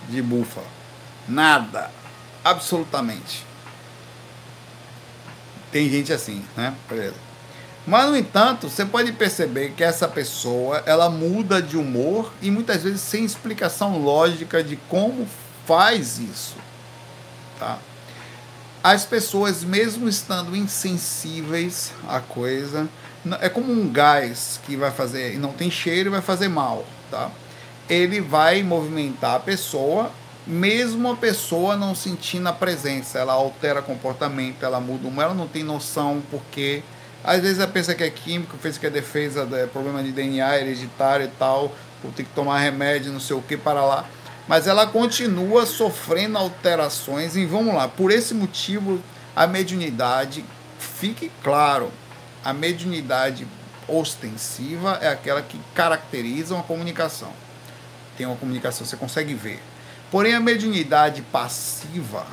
de 0.09 0.25
nada, 1.29 1.91
absolutamente. 2.45 3.45
Tem 5.71 5.89
gente 5.89 6.13
assim, 6.13 6.45
né? 6.57 6.75
Beleza. 6.89 7.30
Mas, 7.91 8.09
no 8.09 8.17
entanto, 8.17 8.69
você 8.69 8.87
pode 8.87 9.11
perceber 9.11 9.73
que 9.73 9.83
essa 9.83 10.07
pessoa 10.07 10.81
ela 10.87 11.11
muda 11.11 11.61
de 11.61 11.77
humor 11.77 12.33
e 12.41 12.49
muitas 12.49 12.85
vezes 12.85 13.01
sem 13.01 13.25
explicação 13.25 13.99
lógica 13.99 14.63
de 14.63 14.77
como 14.89 15.27
faz 15.67 16.21
isso. 16.21 16.55
Tá? 17.59 17.79
As 18.81 19.05
pessoas, 19.05 19.65
mesmo 19.65 20.09
estando 20.09 20.55
insensíveis 20.55 21.93
à 22.09 22.21
coisa, 22.21 22.89
é 23.41 23.49
como 23.49 23.73
um 23.73 23.89
gás 23.89 24.61
que 24.65 24.77
vai 24.77 24.93
fazer, 24.93 25.35
e 25.35 25.37
não 25.37 25.53
tem 25.53 25.69
cheiro 25.69 26.11
e 26.11 26.13
vai 26.13 26.23
fazer 26.23 26.47
mal. 26.47 26.87
Tá? 27.11 27.29
Ele 27.89 28.21
vai 28.21 28.63
movimentar 28.63 29.35
a 29.35 29.41
pessoa, 29.41 30.13
mesmo 30.47 31.11
a 31.11 31.17
pessoa 31.17 31.77
não 31.77 31.97
sentindo 31.97 32.49
a 32.49 32.53
presença. 32.53 33.19
Ela 33.19 33.33
altera 33.33 33.83
comportamento, 33.83 34.63
ela 34.63 34.79
muda 34.79 35.09
humor, 35.09 35.25
ela 35.25 35.35
não 35.35 35.49
tem 35.49 35.65
noção 35.65 36.23
porque 36.31 36.85
às 37.23 37.41
vezes 37.41 37.59
ela 37.59 37.69
pensa 37.69 37.95
que 37.95 38.03
é 38.03 38.11
químico, 38.11 38.57
fez 38.59 38.79
que 38.79 38.87
é 38.87 38.91
defesa, 38.91 39.49
é 39.53 39.67
problema 39.67 40.03
de 40.03 40.13
DNA 40.13 40.59
hereditário 40.59 41.27
e 41.27 41.31
tal, 41.39 41.75
ou 42.03 42.11
tem 42.13 42.25
que 42.25 42.33
tomar 42.33 42.59
remédio, 42.59 43.13
não 43.13 43.21
sei 43.21 43.37
o 43.37 43.43
que, 43.43 43.57
para 43.57 43.85
lá. 43.85 44.07
Mas 44.49 44.67
ela 44.67 44.87
continua 44.87 45.67
sofrendo 45.67 46.39
alterações 46.39 47.37
e 47.37 47.45
vamos 47.45 47.75
lá, 47.75 47.87
por 47.87 48.11
esse 48.11 48.35
motivo 48.35 49.01
a 49.37 49.47
mediunidade, 49.47 50.45
fique 50.79 51.31
claro, 51.43 51.93
a 52.45 52.53
mediunidade 52.53 53.47
ostensiva 53.87 54.99
é 55.01 55.09
aquela 55.09 55.43
que 55.43 55.61
caracteriza 55.75 56.55
uma 56.55 56.63
comunicação. 56.63 57.33
Tem 58.17 58.27
uma 58.27 58.37
comunicação, 58.37 58.87
você 58.87 58.97
consegue 58.97 59.35
ver. 59.35 59.61
Porém, 60.11 60.35
a 60.35 60.41
mediunidade 60.41 61.23
passiva, 61.23 62.27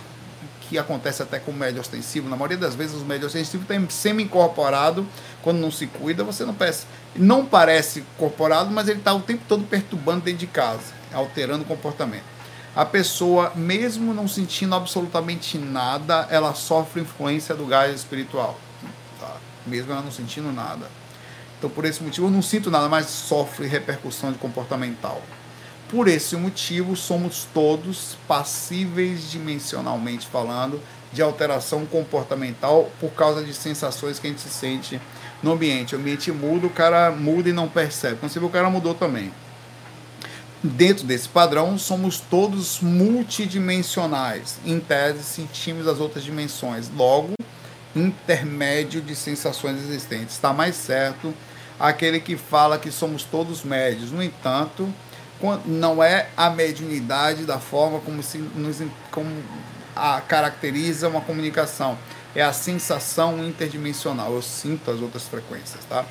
que 0.68 0.78
acontece 0.78 1.24
até 1.24 1.40
com 1.40 1.52
o 1.52 1.54
médio 1.54 1.80
ostensivo. 1.80 2.30
Na 2.30 2.36
maioria 2.36 2.58
das 2.58 2.76
vezes, 2.76 2.96
os 2.96 3.04
médios 3.04 3.28
ostensivos 3.34 3.68
têm 3.68 3.90
semi-incorporado. 3.90 5.08
Quando 5.42 5.60
não 5.60 5.72
se 5.72 5.88
cuida, 5.88 6.24
você 6.24 6.46
não 6.46 6.54
parece. 6.54 6.86
Não 7.16 7.46
parece 7.46 8.00
incorporado, 8.00 8.70
mas 8.72 8.88
ele 8.88 9.00
está 9.00 9.14
o 9.14 9.22
tempo 9.22 9.44
todo 9.48 9.64
perturbando 9.64 10.22
dentro 10.22 10.40
de 10.40 10.48
casa, 10.48 10.94
alterando 11.14 11.64
o 11.64 11.66
comportamento. 11.66 12.26
A 12.76 12.86
pessoa, 12.86 13.52
mesmo 13.56 14.14
não 14.14 14.28
sentindo 14.28 14.76
absolutamente 14.76 15.58
nada, 15.58 16.28
ela 16.30 16.54
sofre 16.54 17.02
influência 17.02 17.56
do 17.56 17.66
gás 17.66 17.96
espiritual. 17.96 18.60
Tá? 19.20 19.38
Mesmo 19.66 19.92
ela 19.92 20.02
não 20.02 20.12
sentindo 20.12 20.52
nada. 20.52 20.88
Então, 21.58 21.70
por 21.70 21.86
esse 21.86 22.04
motivo, 22.04 22.28
eu 22.28 22.32
não 22.32 22.42
sinto 22.42 22.70
nada, 22.70 22.88
mas 22.88 23.08
sofre 23.08 23.66
repercussão 23.66 24.32
de 24.32 24.38
comportamental. 24.38 25.22
Por 25.90 26.10
esse 26.10 26.36
motivo, 26.36 26.96
somos 26.98 27.48
todos 27.54 28.18
passíveis, 28.28 29.32
dimensionalmente 29.32 30.28
falando, 30.28 30.82
de 31.14 31.22
alteração 31.22 31.86
comportamental 31.86 32.92
por 33.00 33.12
causa 33.12 33.42
de 33.42 33.54
sensações 33.54 34.20
que 34.20 34.28
a 34.28 34.30
gente 34.30 34.42
se 34.42 34.50
sente 34.50 35.00
no 35.42 35.54
ambiente. 35.54 35.96
O 35.96 36.00
ambiente 36.00 36.32
muda, 36.32 36.68
o 36.68 36.70
cara 36.70 37.10
muda 37.12 37.50
e 37.50 37.54
não 37.54 37.70
percebe. 37.70 38.18
Quando 38.18 38.32
você 38.32 38.40
vê, 38.40 38.46
o 38.46 38.50
cara 38.50 38.70
mudou 38.70 38.94
também. 38.94 39.32
Dentro 40.62 41.06
desse 41.06 41.30
padrão, 41.30 41.78
somos 41.78 42.20
todos 42.20 42.82
multidimensionais. 42.82 44.60
Em 44.66 44.80
tese, 44.82 45.24
sentimos 45.24 45.88
as 45.88 46.00
outras 46.00 46.24
dimensões. 46.24 46.90
Logo, 46.90 47.34
intermédio 47.96 49.02
de 49.02 49.16
sensações 49.16 49.78
existentes. 49.78 50.36
Está 50.36 50.52
mais 50.52 50.76
certo 50.76 51.34
aquele 51.80 52.20
que 52.20 52.36
fala 52.36 52.78
que 52.78 52.92
somos 52.92 53.24
todos 53.24 53.64
médios. 53.64 54.12
No 54.12 54.22
entanto, 54.22 54.92
não 55.66 56.04
é 56.04 56.30
a 56.36 56.50
mediunidade 56.50 57.46
da 57.46 57.60
forma 57.60 58.00
como 58.00 58.24
se 58.24 58.38
nos 58.38 58.82
como 59.12 59.30
a 59.96 60.22
caracteriza 60.22 61.08
uma 61.08 61.22
comunicação, 61.22 61.98
é 62.36 62.42
a 62.42 62.54
sensação 62.54 63.44
interdimensional. 63.44 64.34
Eu 64.34 64.42
sinto 64.42 64.92
as 64.92 65.02
outras 65.02 65.28
frequências, 65.28 65.84
tá? 65.86 66.06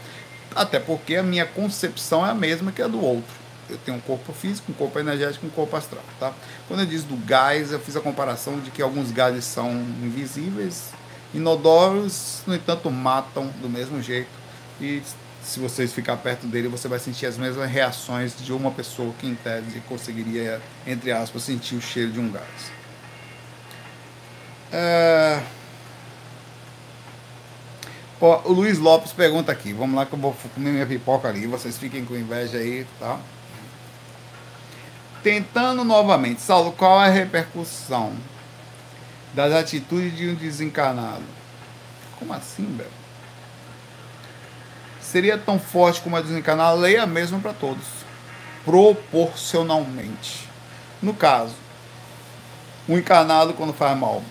Até 0.54 0.80
porque 0.80 1.16
a 1.16 1.22
minha 1.22 1.46
concepção 1.46 2.26
é 2.26 2.30
a 2.30 2.34
mesma 2.34 2.72
que 2.72 2.82
a 2.82 2.88
do 2.88 3.00
outro. 3.00 3.46
Eu 3.68 3.78
tenho 3.78 3.96
um 3.96 4.00
corpo 4.00 4.32
físico, 4.32 4.70
um 4.70 4.74
corpo 4.74 4.98
energético, 4.98 5.46
um 5.46 5.50
corpo 5.50 5.76
astral, 5.76 6.04
tá? 6.20 6.32
Quando 6.68 6.80
eu 6.80 6.86
disse 6.86 7.04
do 7.04 7.16
gás, 7.16 7.72
eu 7.72 7.80
fiz 7.80 7.96
a 7.96 8.00
comparação 8.00 8.58
de 8.60 8.70
que 8.70 8.80
alguns 8.80 9.10
gases 9.10 9.44
são 9.44 9.70
invisíveis, 10.02 10.90
inodoros, 11.34 12.42
no 12.46 12.54
entanto 12.54 12.90
matam 12.90 13.48
do 13.60 13.68
mesmo 13.68 14.00
jeito 14.00 14.30
e 14.80 15.02
se 15.47 15.61
vocês 15.61 15.92
ficar 15.92 16.16
perto 16.16 16.44
dele, 16.47 16.66
você 16.66 16.88
vai 16.88 16.99
sentir 16.99 17.24
as 17.24 17.38
mesmas 17.38 17.70
reações 17.70 18.34
de 18.36 18.53
uma 18.53 18.72
pessoa 18.72 19.14
que, 19.16 19.28
em 19.28 19.34
tese, 19.36 19.80
conseguiria, 19.88 20.61
entre 20.84 21.12
aspas, 21.12 21.44
sentir 21.44 21.76
o 21.76 21.80
cheiro 21.80 22.11
de 22.11 22.18
um 22.18 22.30
gás. 22.30 22.72
É... 24.72 25.40
O 28.20 28.53
Luiz 28.53 28.78
Lopes 28.78 29.12
pergunta 29.12 29.53
aqui. 29.53 29.72
Vamos 29.72 29.94
lá 29.94 30.05
que 30.05 30.14
eu 30.14 30.18
vou 30.18 30.34
comer 30.55 30.72
minha 30.72 30.86
pipoca 30.86 31.28
ali. 31.28 31.47
Vocês 31.47 31.78
fiquem 31.78 32.05
com 32.05 32.16
inveja 32.16 32.59
aí, 32.59 32.84
tá? 32.99 33.20
Tentando 35.22 35.84
novamente, 35.84 36.40
Saulo, 36.40 36.72
qual 36.72 36.99
a 36.99 37.07
repercussão 37.07 38.16
das 39.32 39.53
atitudes 39.53 40.16
de 40.16 40.28
um 40.28 40.34
desencarnado. 40.34 41.22
Como 42.18 42.32
assim, 42.32 42.74
velho? 42.76 43.05
Seria 45.16 45.38
tão 45.38 45.58
forte 45.58 46.02
como 46.02 46.14
a 46.14 46.20
desencarnada? 46.20 46.72
A 46.72 46.74
lei 46.74 46.96
é 46.96 47.00
a 47.00 47.06
mesma 47.06 47.38
para 47.38 47.54
todos, 47.54 47.86
proporcionalmente. 48.66 50.46
No 51.00 51.14
caso, 51.14 51.54
o 52.86 52.98
encarnado, 52.98 53.54
quando 53.54 53.72
faz 53.72 53.96
mal, 53.96 54.22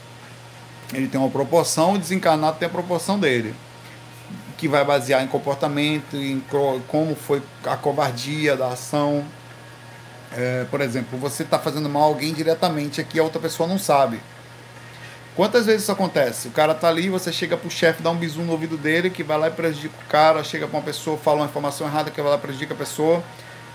ele 0.93 1.07
tem 1.07 1.19
uma 1.19 1.31
proporção, 1.31 1.93
o 1.93 1.97
desencarnado 1.97 2.59
tem 2.59 2.67
a 2.67 2.69
proporção 2.69 3.19
dele, 3.19 3.55
que 4.59 4.67
vai 4.67 4.85
basear 4.85 5.23
em 5.23 5.27
comportamento, 5.27 6.17
em 6.17 6.39
como 6.87 7.15
foi 7.15 7.41
a 7.63 7.75
covardia 7.75 8.55
da 8.55 8.67
ação. 8.67 9.25
É, 10.37 10.67
por 10.69 10.81
exemplo, 10.81 11.17
você 11.17 11.41
está 11.41 11.57
fazendo 11.57 11.89
mal 11.89 12.03
a 12.03 12.05
alguém 12.05 12.31
diretamente 12.31 13.01
aqui, 13.01 13.19
a 13.19 13.23
outra 13.23 13.41
pessoa 13.41 13.67
não 13.67 13.79
sabe. 13.79 14.19
Quantas 15.35 15.65
vezes 15.65 15.83
isso 15.83 15.91
acontece? 15.91 16.47
O 16.47 16.51
cara 16.51 16.73
tá 16.73 16.87
ali, 16.87 17.09
você 17.09 17.31
chega 17.33 17.57
pro 17.57 17.69
chefe, 17.69 18.01
dá 18.01 18.09
um 18.09 18.15
bisu 18.15 18.41
no 18.41 18.53
ouvido 18.53 18.77
dele, 18.77 19.09
que 19.09 19.21
vai 19.21 19.37
lá 19.37 19.47
e 19.47 19.51
prejudica 19.51 19.93
o 20.01 20.09
cara, 20.09 20.41
chega 20.45 20.65
pra 20.65 20.79
uma 20.79 20.85
pessoa, 20.85 21.17
fala 21.17 21.41
uma 21.41 21.45
informação 21.45 21.85
errada, 21.85 22.09
que 22.09 22.21
vai 22.21 22.31
lá 22.31 22.37
e 22.37 22.39
prejudica 22.39 22.73
a 22.73 22.77
pessoa. 22.77 23.21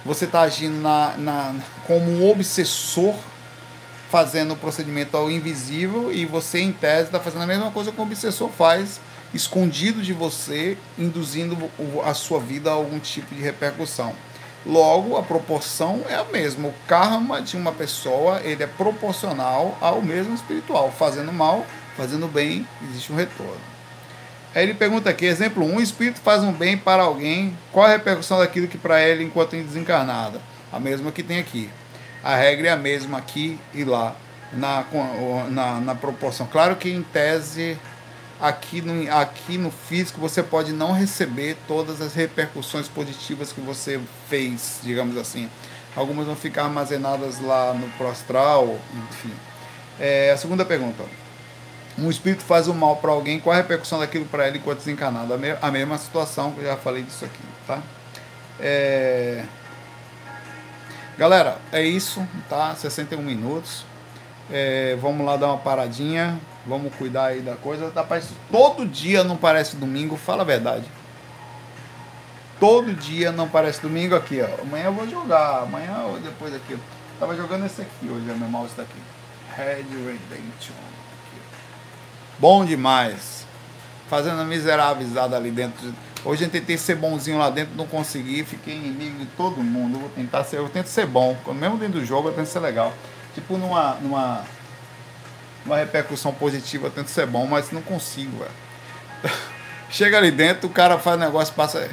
Você 0.02 0.26
tá 0.26 0.40
agindo 0.40 0.80
na, 0.80 1.14
na, 1.18 1.54
como 1.86 2.11
um 2.11 2.30
obsessor, 2.30 3.14
fazendo 4.08 4.54
o 4.54 4.56
procedimento 4.56 5.14
ao 5.14 5.30
invisível, 5.30 6.11
e 6.11 6.24
você, 6.24 6.61
em 6.61 6.72
tese, 6.72 7.08
está 7.08 7.20
fazendo 7.20 7.42
a 7.42 7.46
mesma 7.46 7.70
coisa 7.70 7.92
que 7.92 8.00
o 8.00 8.04
obsessor 8.04 8.48
faz, 8.48 8.98
escondido 9.34 10.00
de 10.00 10.14
você, 10.14 10.78
induzindo 10.98 11.70
a 12.02 12.14
sua 12.14 12.40
vida 12.40 12.70
a 12.70 12.72
algum 12.72 12.98
tipo 12.98 13.34
de 13.34 13.42
repercussão. 13.42 14.14
Logo, 14.64 15.16
a 15.16 15.22
proporção 15.22 16.02
é 16.08 16.14
a 16.14 16.24
mesma. 16.24 16.68
O 16.68 16.74
karma 16.86 17.40
de 17.40 17.56
uma 17.56 17.72
pessoa 17.72 18.40
ele 18.42 18.62
é 18.62 18.66
proporcional 18.66 19.76
ao 19.80 20.02
mesmo 20.02 20.34
espiritual. 20.34 20.92
Fazendo 20.92 21.32
mal, 21.32 21.64
fazendo 21.96 22.28
bem, 22.28 22.66
existe 22.90 23.12
um 23.12 23.16
retorno. 23.16 23.70
Aí 24.54 24.64
ele 24.64 24.74
pergunta 24.74 25.08
aqui, 25.08 25.26
exemplo 25.26 25.64
1, 25.64 25.74
um, 25.74 25.80
espírito 25.80 26.20
faz 26.20 26.42
um 26.42 26.52
bem 26.52 26.76
para 26.76 27.04
alguém, 27.04 27.56
qual 27.70 27.86
a 27.86 27.90
repercussão 27.90 28.38
daquilo 28.40 28.66
que 28.66 28.76
para 28.76 29.00
ele 29.00 29.22
enquanto 29.22 29.52
desencarnada? 29.52 30.40
A 30.72 30.80
mesma 30.80 31.12
que 31.12 31.22
tem 31.22 31.38
aqui. 31.38 31.70
A 32.22 32.34
regra 32.34 32.68
é 32.68 32.70
a 32.72 32.76
mesma 32.76 33.18
aqui 33.18 33.58
e 33.72 33.84
lá, 33.84 34.16
na, 34.52 34.84
na, 35.48 35.80
na 35.80 35.94
proporção. 35.94 36.48
Claro 36.50 36.74
que 36.76 36.90
em 36.90 37.02
tese 37.02 37.78
aqui 38.41 38.80
no, 38.80 39.12
aqui 39.14 39.59
no 39.59 39.70
físico 39.70 40.20
você 40.20 40.43
pode 40.43 40.72
não 40.72 40.93
receber 40.93 41.57
todas 41.68 42.01
as 42.01 42.14
repercussões 42.14 42.88
positivas 42.88 43.53
que 43.53 43.61
você 43.61 44.01
fez, 44.28 44.80
digamos 44.82 45.16
assim. 45.16 45.49
Algumas 45.95 46.26
vão 46.26 46.36
ficar 46.36 46.64
armazenadas 46.64 47.41
lá 47.41 47.74
no 47.74 47.88
prostral, 47.91 48.78
enfim. 49.11 49.32
É, 49.99 50.30
a 50.30 50.36
segunda 50.36 50.64
pergunta. 50.64 51.05
Um 51.99 52.09
espírito 52.09 52.43
faz 52.43 52.68
o 52.68 52.74
mal 52.74 52.97
para 52.97 53.11
alguém, 53.11 53.41
qual 53.41 53.53
a 53.53 53.57
repercussão 53.57 53.99
daquilo 53.99 54.24
para 54.24 54.49
ele 54.49 54.59
enquanto 54.59 54.78
desencarnado? 54.78 55.34
A, 55.34 55.36
me, 55.36 55.51
a 55.61 55.70
mesma 55.70 55.99
situação 55.99 56.53
que 56.53 56.61
eu 56.61 56.64
já 56.64 56.76
falei 56.76 57.03
disso 57.03 57.24
aqui, 57.24 57.43
tá? 57.66 57.82
É... 58.59 59.45
Galera, 61.18 61.59
é 61.70 61.82
isso, 61.82 62.26
tá? 62.49 62.74
61 62.74 63.20
minutos. 63.20 63.84
É, 64.51 64.97
vamos 65.01 65.26
lá 65.26 65.36
dar 65.36 65.49
uma 65.49 65.59
paradinha. 65.59 66.41
Vamos 66.66 66.94
cuidar 66.94 67.26
aí 67.26 67.40
da 67.40 67.56
coisa. 67.56 67.90
Rapaz, 67.94 68.28
todo 68.50 68.86
dia 68.86 69.24
não 69.24 69.36
parece 69.36 69.76
domingo, 69.76 70.16
fala 70.16 70.42
a 70.42 70.46
verdade. 70.46 70.84
Todo 72.58 72.92
dia 72.92 73.32
não 73.32 73.48
parece 73.48 73.80
domingo 73.80 74.14
aqui, 74.14 74.40
ó. 74.42 74.62
Amanhã 74.62 74.84
eu 74.86 74.92
vou 74.92 75.08
jogar. 75.08 75.62
Amanhã 75.62 75.98
ou 76.04 76.20
depois 76.20 76.54
aqui. 76.54 76.76
Tava 77.18 77.34
jogando 77.34 77.64
esse 77.64 77.80
aqui 77.80 78.08
hoje, 78.08 78.24
meu 78.24 78.48
mouse 78.48 78.70
está 78.70 78.82
aqui. 78.82 79.00
Red 79.56 79.84
Redemption. 79.84 80.74
Bom 82.38 82.64
demais. 82.64 83.46
Fazendo 84.08 84.40
a 84.40 84.44
miserávelizada 84.44 85.36
ali 85.36 85.50
dentro. 85.50 85.94
Hoje 86.22 86.44
eu 86.44 86.50
tentei 86.50 86.76
ser 86.76 86.96
bonzinho 86.96 87.38
lá 87.38 87.48
dentro, 87.48 87.74
não 87.74 87.86
consegui, 87.86 88.44
fiquei 88.44 88.74
inimigo 88.74 89.18
de 89.18 89.26
todo 89.26 89.62
mundo. 89.62 89.98
Vou 89.98 90.11
tentar 90.11 90.44
ser, 90.44 90.56
eu 90.58 90.68
tento 90.68 90.88
ser 90.88 91.06
bom. 91.06 91.36
Mesmo 91.54 91.78
dentro 91.78 92.00
do 92.00 92.04
jogo 92.04 92.28
eu 92.28 92.34
tento 92.34 92.46
ser 92.46 92.61
legal. 92.61 92.92
Tipo 93.34 93.56
numa, 93.56 93.94
numa, 93.94 94.44
uma 95.64 95.76
repercussão 95.76 96.32
positiva, 96.32 96.90
tento 96.90 97.08
ser 97.08 97.26
bom, 97.26 97.46
mas 97.46 97.70
não 97.70 97.82
consigo, 97.82 98.38
velho. 98.38 99.34
Chega 99.90 100.18
ali 100.18 100.30
dentro, 100.30 100.68
o 100.68 100.72
cara 100.72 100.98
faz 100.98 101.18
negócio, 101.18 101.54
passa. 101.54 101.88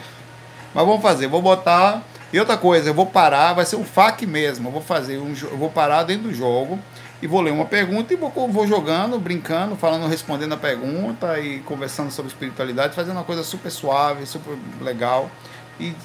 Mas 0.73 0.85
vamos 0.85 1.01
fazer, 1.01 1.27
vou 1.27 1.41
botar. 1.41 2.03
E 2.31 2.39
outra 2.39 2.57
coisa, 2.57 2.89
eu 2.89 2.93
vou 2.93 3.05
parar, 3.05 3.53
vai 3.53 3.65
ser 3.65 3.77
um 3.77 3.85
FAQ 3.85 4.27
mesmo. 4.27 4.67
Eu 4.67 4.71
vou 4.71 4.81
fazer 4.81 5.17
um 5.17 5.33
eu 5.41 5.57
vou 5.57 5.69
parar 5.69 6.03
dentro 6.03 6.23
do 6.23 6.33
jogo 6.33 6.77
e 7.21 7.27
vou 7.27 7.41
ler 7.41 7.51
uma 7.51 7.65
pergunta 7.65 8.13
e 8.13 8.17
vou, 8.17 8.29
vou 8.29 8.67
jogando, 8.67 9.17
brincando, 9.19 9.75
falando, 9.75 10.07
respondendo 10.07 10.53
a 10.53 10.57
pergunta 10.57 11.39
e 11.39 11.59
conversando 11.59 12.11
sobre 12.11 12.31
espiritualidade, 12.31 12.95
fazendo 12.95 13.15
uma 13.15 13.23
coisa 13.23 13.43
super 13.43 13.71
suave, 13.71 14.25
super 14.25 14.55
legal 14.81 15.31
e 15.79 15.95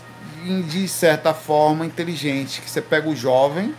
de 0.68 0.88
certa 0.88 1.32
forma 1.32 1.86
inteligente, 1.86 2.60
que 2.60 2.70
você 2.70 2.80
pega 2.80 3.08
o 3.08 3.14
jovem 3.14 3.74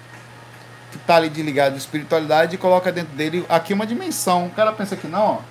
que 0.93 0.97
está 1.01 1.15
ali 1.15 1.29
de 1.29 1.41
espiritualidade 1.75 2.55
e 2.55 2.57
coloca 2.57 2.91
dentro 2.91 3.15
dele 3.15 3.45
aqui 3.49 3.73
uma 3.73 3.85
dimensão. 3.85 4.45
O 4.45 4.51
cara 4.51 4.71
pensa 4.71 4.95
que 4.95 5.07
não, 5.07 5.43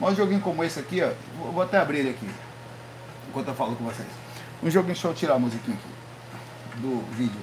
ó, 0.00 0.08
um 0.08 0.14
joguinho 0.14 0.40
como 0.40 0.62
esse 0.62 0.78
aqui, 0.78 1.02
ó, 1.02 1.10
vou 1.50 1.62
até 1.62 1.78
abrir 1.78 2.00
ele 2.00 2.10
aqui, 2.10 2.28
enquanto 3.28 3.48
eu 3.48 3.54
falo 3.54 3.74
com 3.76 3.84
vocês. 3.84 4.08
Um 4.62 4.70
joguinho, 4.70 4.92
deixa 4.92 5.08
eu 5.08 5.14
tirar 5.14 5.34
a 5.34 5.38
musiquinha 5.38 5.76
aqui 5.76 6.80
do 6.80 7.00
vídeo. 7.14 7.40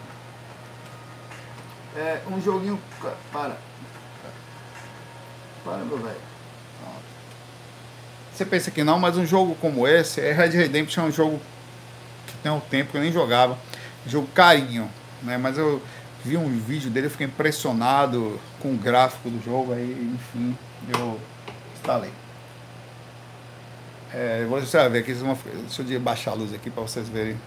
É 1.95 2.21
um 2.29 2.39
joguinho, 2.39 2.79
para, 3.31 3.57
para 5.63 5.77
meu 5.77 5.97
velho. 5.97 6.21
Você 8.33 8.45
pensa 8.45 8.69
que 8.69 8.83
não, 8.83 8.99
mas 8.99 9.17
um 9.17 9.25
jogo 9.25 9.55
como 9.55 9.87
esse, 9.87 10.21
é 10.21 10.31
Red 10.31 10.49
Redemption 10.49 11.05
é 11.05 11.07
um 11.07 11.11
jogo 11.11 11.41
que 12.27 12.35
tem 12.43 12.51
um 12.51 12.59
tempo 12.59 12.91
que 12.91 12.97
eu 12.97 13.01
nem 13.01 13.11
jogava, 13.11 13.57
jogo 14.05 14.27
carinho, 14.27 14.87
né? 15.23 15.39
Mas 15.39 15.57
eu 15.57 15.81
vi 16.28 16.36
um 16.36 16.49
vídeo 16.59 16.91
dele, 16.91 17.07
eu 17.07 17.11
fiquei 17.11 17.25
impressionado 17.25 18.38
com 18.59 18.73
o 18.73 18.78
gráfico 18.78 19.30
do 19.30 19.41
jogo, 19.43 19.73
aí, 19.73 20.13
enfim, 20.13 20.57
eu 20.93 21.17
instalei. 21.73 22.11
É, 24.13 24.45
você 24.45 24.78
vai 24.78 24.89
ver 24.89 24.99
aqui, 24.99 25.13
deixa 25.13 25.82
eu 25.82 25.99
baixar 25.99 26.32
a 26.32 26.34
luz 26.34 26.53
aqui 26.53 26.69
para 26.69 26.84
vocês 26.84 27.07
verem 27.07 27.38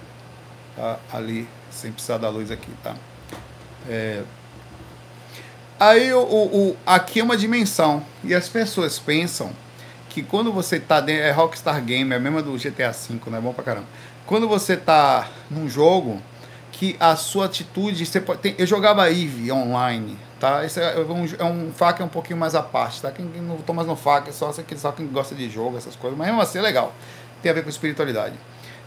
tá? 0.76 0.99
ali, 1.12 1.47
sem 1.70 1.93
precisar 1.93 2.18
da 2.18 2.28
luz 2.31 2.51
aqui, 2.51 2.70
tá? 2.83 2.95
É, 3.89 4.22
aí 5.78 6.12
o, 6.12 6.22
o, 6.22 6.76
aqui 6.87 7.20
é 7.20 7.24
uma 7.24 7.37
dimensão 7.37 8.05
e 8.24 8.35
as 8.35 8.49
pessoas 8.49 8.99
pensam 8.99 9.53
que 10.09 10.22
quando 10.22 10.53
você 10.53 10.81
tá 10.81 11.01
dentro, 11.01 11.22
é 11.22 11.31
Rockstar 11.31 11.83
Game, 11.83 12.12
é 12.12 12.16
a 12.16 12.20
mesma 12.20 12.43
do 12.43 12.53
GTA 12.57 12.93
V, 12.93 13.31
né? 13.31 13.41
Bom 13.41 13.53
pra 13.53 13.62
caramba. 13.62 13.87
Quando 14.26 14.49
você 14.49 14.76
tá 14.76 15.28
num 15.51 15.68
jogo, 15.68 16.20
que 16.81 16.97
a 16.99 17.14
sua 17.14 17.45
atitude. 17.45 18.07
Você 18.07 18.22
pode, 18.22 18.41
tem, 18.41 18.55
eu 18.57 18.66
jogava 18.66 19.11
Eve 19.11 19.53
online, 19.53 20.16
tá? 20.41 20.64
Esse 20.64 20.81
é 20.81 20.99
um, 20.99 21.28
é 21.39 21.45
um 21.45 21.70
faca 21.74 22.03
um 22.03 22.09
pouquinho 22.09 22.39
mais 22.39 22.55
à 22.55 22.62
parte, 22.62 23.03
tá? 23.03 23.11
Quem, 23.11 23.28
quem 23.28 23.43
não 23.43 23.59
tô 23.59 23.74
mais 23.74 23.87
no 23.87 23.95
faca, 23.95 24.33
só, 24.33 24.51
só 24.51 24.93
quem 24.93 25.07
gosta 25.09 25.35
de 25.35 25.51
jogo, 25.51 25.76
essas 25.76 25.95
coisas. 25.95 26.18
Mas 26.18 26.28
mesmo 26.28 26.41
assim 26.41 26.59
é 26.59 26.62
legal. 26.62 26.95
Tem 27.43 27.51
a 27.51 27.55
ver 27.55 27.62
com 27.64 27.68
espiritualidade. 27.68 28.35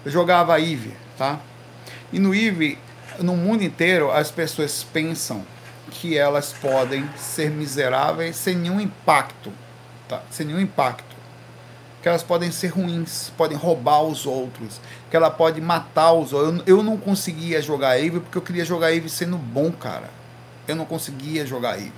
Eu 0.03 0.11
jogava 0.11 0.59
Eve, 0.59 0.91
tá? 1.19 1.39
E 2.11 2.17
no 2.17 2.33
Eve, 2.33 2.79
no 3.19 3.37
mundo 3.37 3.63
inteiro, 3.63 4.11
as 4.11 4.31
pessoas 4.31 4.83
pensam 4.83 5.45
que 5.91 6.17
elas 6.17 6.51
podem 6.51 7.07
ser 7.15 7.51
miseráveis 7.51 8.35
sem 8.35 8.55
nenhum 8.55 8.81
impacto, 8.81 9.53
tá? 10.09 10.23
Sem 10.31 10.47
nenhum 10.47 10.59
impacto 10.59 11.13
que 12.03 12.09
elas 12.09 12.21
podem 12.21 12.51
ser 12.51 12.67
ruins, 12.67 13.31
podem 13.37 13.57
roubar 13.57 14.01
os 14.03 14.25
outros, 14.25 14.81
que 15.13 15.17
ela 15.17 15.29
pode 15.29 15.61
matar 15.61 16.11
os. 16.11 16.31
Eu, 16.31 16.63
eu 16.65 16.81
não 16.81 16.97
conseguia 16.97 17.61
jogar 17.61 17.99
Eve 17.99 18.19
porque 18.19 18.35
eu 18.35 18.41
queria 18.41 18.65
jogar 18.65 18.91
Eve 18.91 19.07
sendo 19.07 19.37
bom, 19.37 19.71
cara. 19.71 20.09
Eu 20.67 20.75
não 20.75 20.85
conseguia 20.85 21.45
jogar 21.45 21.77
Eve. 21.77 21.93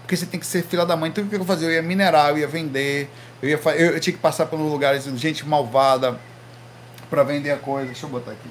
Porque 0.00 0.16
você 0.16 0.26
tem 0.26 0.40
que 0.40 0.46
ser 0.46 0.64
fila 0.64 0.84
da 0.84 0.96
mãe. 0.96 1.10
Então 1.10 1.22
o 1.22 1.28
que 1.28 1.36
eu 1.36 1.44
fazia? 1.44 1.68
Eu 1.68 1.74
ia 1.74 1.80
minerar, 1.80 2.30
eu 2.30 2.38
ia 2.38 2.48
vender, 2.48 3.08
eu, 3.40 3.50
ia, 3.50 3.60
eu, 3.76 3.92
eu 3.92 4.00
tinha 4.00 4.12
que 4.12 4.18
passar 4.18 4.46
pelos 4.46 4.68
lugares 4.68 5.04
de 5.04 5.16
gente 5.16 5.46
malvada 5.46 6.18
para 7.08 7.22
vender 7.22 7.52
a 7.52 7.56
coisa. 7.56 7.86
Deixa 7.86 8.04
eu 8.04 8.10
botar 8.10 8.32
aqui. 8.32 8.50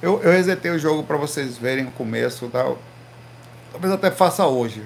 Eu, 0.00 0.22
eu 0.22 0.30
resetei 0.30 0.70
o 0.70 0.78
jogo 0.78 1.02
para 1.02 1.16
vocês 1.16 1.58
verem 1.58 1.86
o 1.86 1.90
começo. 1.90 2.46
Tá? 2.50 2.72
Talvez 3.72 3.92
até 3.92 4.12
faça 4.12 4.46
hoje. 4.46 4.84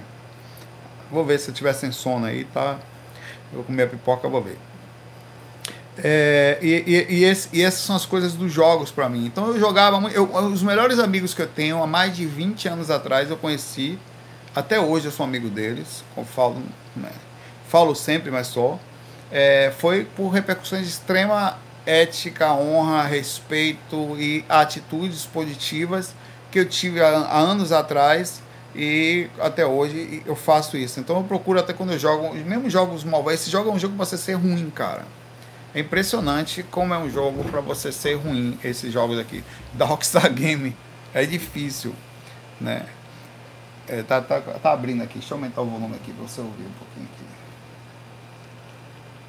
Vou 1.11 1.23
ver 1.23 1.39
se 1.39 1.51
eu 1.51 1.55
tiver 1.55 1.75
sem 1.75 1.93
sono 1.93 2.25
aí, 2.25 2.47
tá? 2.47 2.79
Eu 3.53 3.57
vou 3.57 3.65
comer 3.65 3.83
a 3.83 3.89
pipoca, 3.89 4.27
vou 4.27 4.41
ver. 4.41 4.57
É, 6.03 6.59
e, 6.61 6.85
e, 6.87 7.15
e, 7.21 7.25
esse, 7.25 7.49
e, 7.53 7.63
essas 7.63 7.81
são 7.81 7.95
as 7.95 8.05
coisas 8.05 8.35
dos 8.35 8.53
jogos 8.53 8.91
para 8.91 9.09
mim. 9.09 9.27
Então 9.27 9.49
eu 9.49 9.59
jogava 9.59 9.97
eu, 10.11 10.25
os 10.25 10.63
melhores 10.63 10.99
amigos 10.99 11.35
que 11.35 11.43
eu 11.43 11.47
tenho 11.47 11.83
há 11.83 11.87
mais 11.87 12.17
de 12.17 12.27
20 12.27 12.69
anos 12.69 12.91
atrás 12.91 13.31
eu 13.31 13.37
conheci. 13.37 13.99
Até 14.55 14.81
hoje 14.81 15.07
eu 15.07 15.13
sou 15.13 15.25
amigo 15.25 15.49
deles. 15.49 16.05
Falo, 16.35 16.63
né, 16.97 17.11
falo 17.69 17.95
sempre, 17.95 18.31
mas 18.31 18.49
só. 18.49 18.79
É, 19.31 19.73
foi 19.79 20.05
por 20.05 20.29
repercussões 20.29 20.83
de 20.83 20.93
extrema 20.93 21.59
ética, 21.87 22.53
honra, 22.55 23.03
respeito 23.03 24.17
e 24.19 24.45
atitudes 24.49 25.27
positivas 25.27 26.15
que 26.51 26.59
eu 26.59 26.65
tive 26.69 27.01
há, 27.03 27.09
há 27.09 27.39
anos 27.39 27.73
atrás 27.73 28.41
E 28.75 29.29
até 29.41 29.67
hoje 29.67 30.23
eu 30.27 30.35
faço 30.35 30.77
isso. 30.77 30.99
Então 30.99 31.19
eu 31.19 31.25
procuro 31.25 31.61
até 31.61 31.73
quando 31.73 31.93
eu 31.93 31.99
jogo, 31.99 32.35
mesmo 32.35 32.69
jogos 32.69 33.05
móveis, 33.05 33.41
esse 33.41 33.51
jogo 33.51 33.71
é 33.71 33.73
um 33.73 33.79
jogo 33.79 33.95
para 33.97 34.05
você 34.05 34.19
ser 34.19 34.35
ruim, 34.35 34.71
cara. 34.71 35.05
É 35.75 35.81
impressionante 35.81 36.63
como 36.63 36.95
é 36.95 36.99
um 36.99 37.11
jogo 37.11 37.43
para 37.45 37.61
você 37.61 37.91
ser 37.91 38.15
ruim, 38.15 38.57
esses 38.63 38.93
jogos 38.93 39.19
aqui. 39.19 39.43
Da 39.73 39.85
Rockstar 39.85 40.31
Game. 40.33 40.77
É 41.13 41.27
difícil, 41.27 41.95
né? 42.61 42.87
É, 43.89 44.03
tá, 44.03 44.21
tá, 44.21 44.41
tá 44.41 44.73
abrindo 44.73 45.03
aqui. 45.03 45.19
Deixa 45.19 45.35
eu 45.35 45.39
aumentar 45.39 45.61
o 45.63 45.67
volume 45.67 45.97
aqui 45.97 46.13
para 46.13 46.27
você 46.27 46.41
ouvir 46.41 46.65
um 46.65 46.73
pouquinho 46.79 47.09
aqui. 47.13 47.25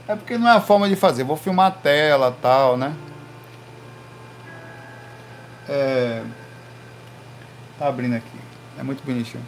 É 0.07 0.15
porque 0.15 0.37
não 0.37 0.47
é 0.47 0.51
a 0.51 0.61
forma 0.61 0.87
de 0.87 0.95
fazer. 0.95 1.23
Vou 1.23 1.35
filmar 1.35 1.67
a 1.67 1.71
tela 1.71 2.35
tal, 2.41 2.77
né? 2.77 2.95
É... 5.67 6.23
Tá 7.79 7.87
abrindo 7.87 8.15
aqui. 8.15 8.39
É 8.77 8.83
muito 8.83 9.03
bonitinho. 9.03 9.43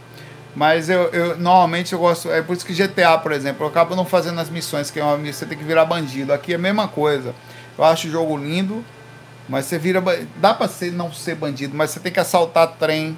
Mas 0.57 0.89
eu, 0.89 1.03
eu 1.09 1.37
normalmente 1.37 1.93
eu 1.93 1.99
gosto. 1.99 2.31
É 2.31 2.41
por 2.41 2.57
isso 2.57 2.65
que 2.65 2.73
GTA, 2.73 3.15
por 3.19 3.31
exemplo, 3.31 3.63
eu 3.63 3.69
acabo 3.69 3.95
não 3.95 4.03
fazendo 4.03 4.41
as 4.41 4.49
missões, 4.49 4.89
que 4.89 4.99
é 4.99 5.03
uma, 5.03 5.15
você 5.15 5.45
tem 5.45 5.55
que 5.55 5.63
virar 5.63 5.85
bandido. 5.85 6.33
Aqui 6.33 6.53
é 6.53 6.55
a 6.55 6.57
mesma 6.57 6.87
coisa. 6.87 7.35
Eu 7.77 7.83
acho 7.83 8.07
o 8.07 8.09
jogo 8.09 8.35
lindo, 8.35 8.83
mas 9.47 9.67
você 9.67 9.77
vira. 9.77 10.01
Dá 10.37 10.55
pra 10.55 10.67
ser, 10.67 10.91
não 10.91 11.13
ser 11.13 11.35
bandido, 11.35 11.77
mas 11.77 11.91
você 11.91 11.99
tem 11.99 12.11
que 12.11 12.19
assaltar 12.19 12.69
trem. 12.69 13.15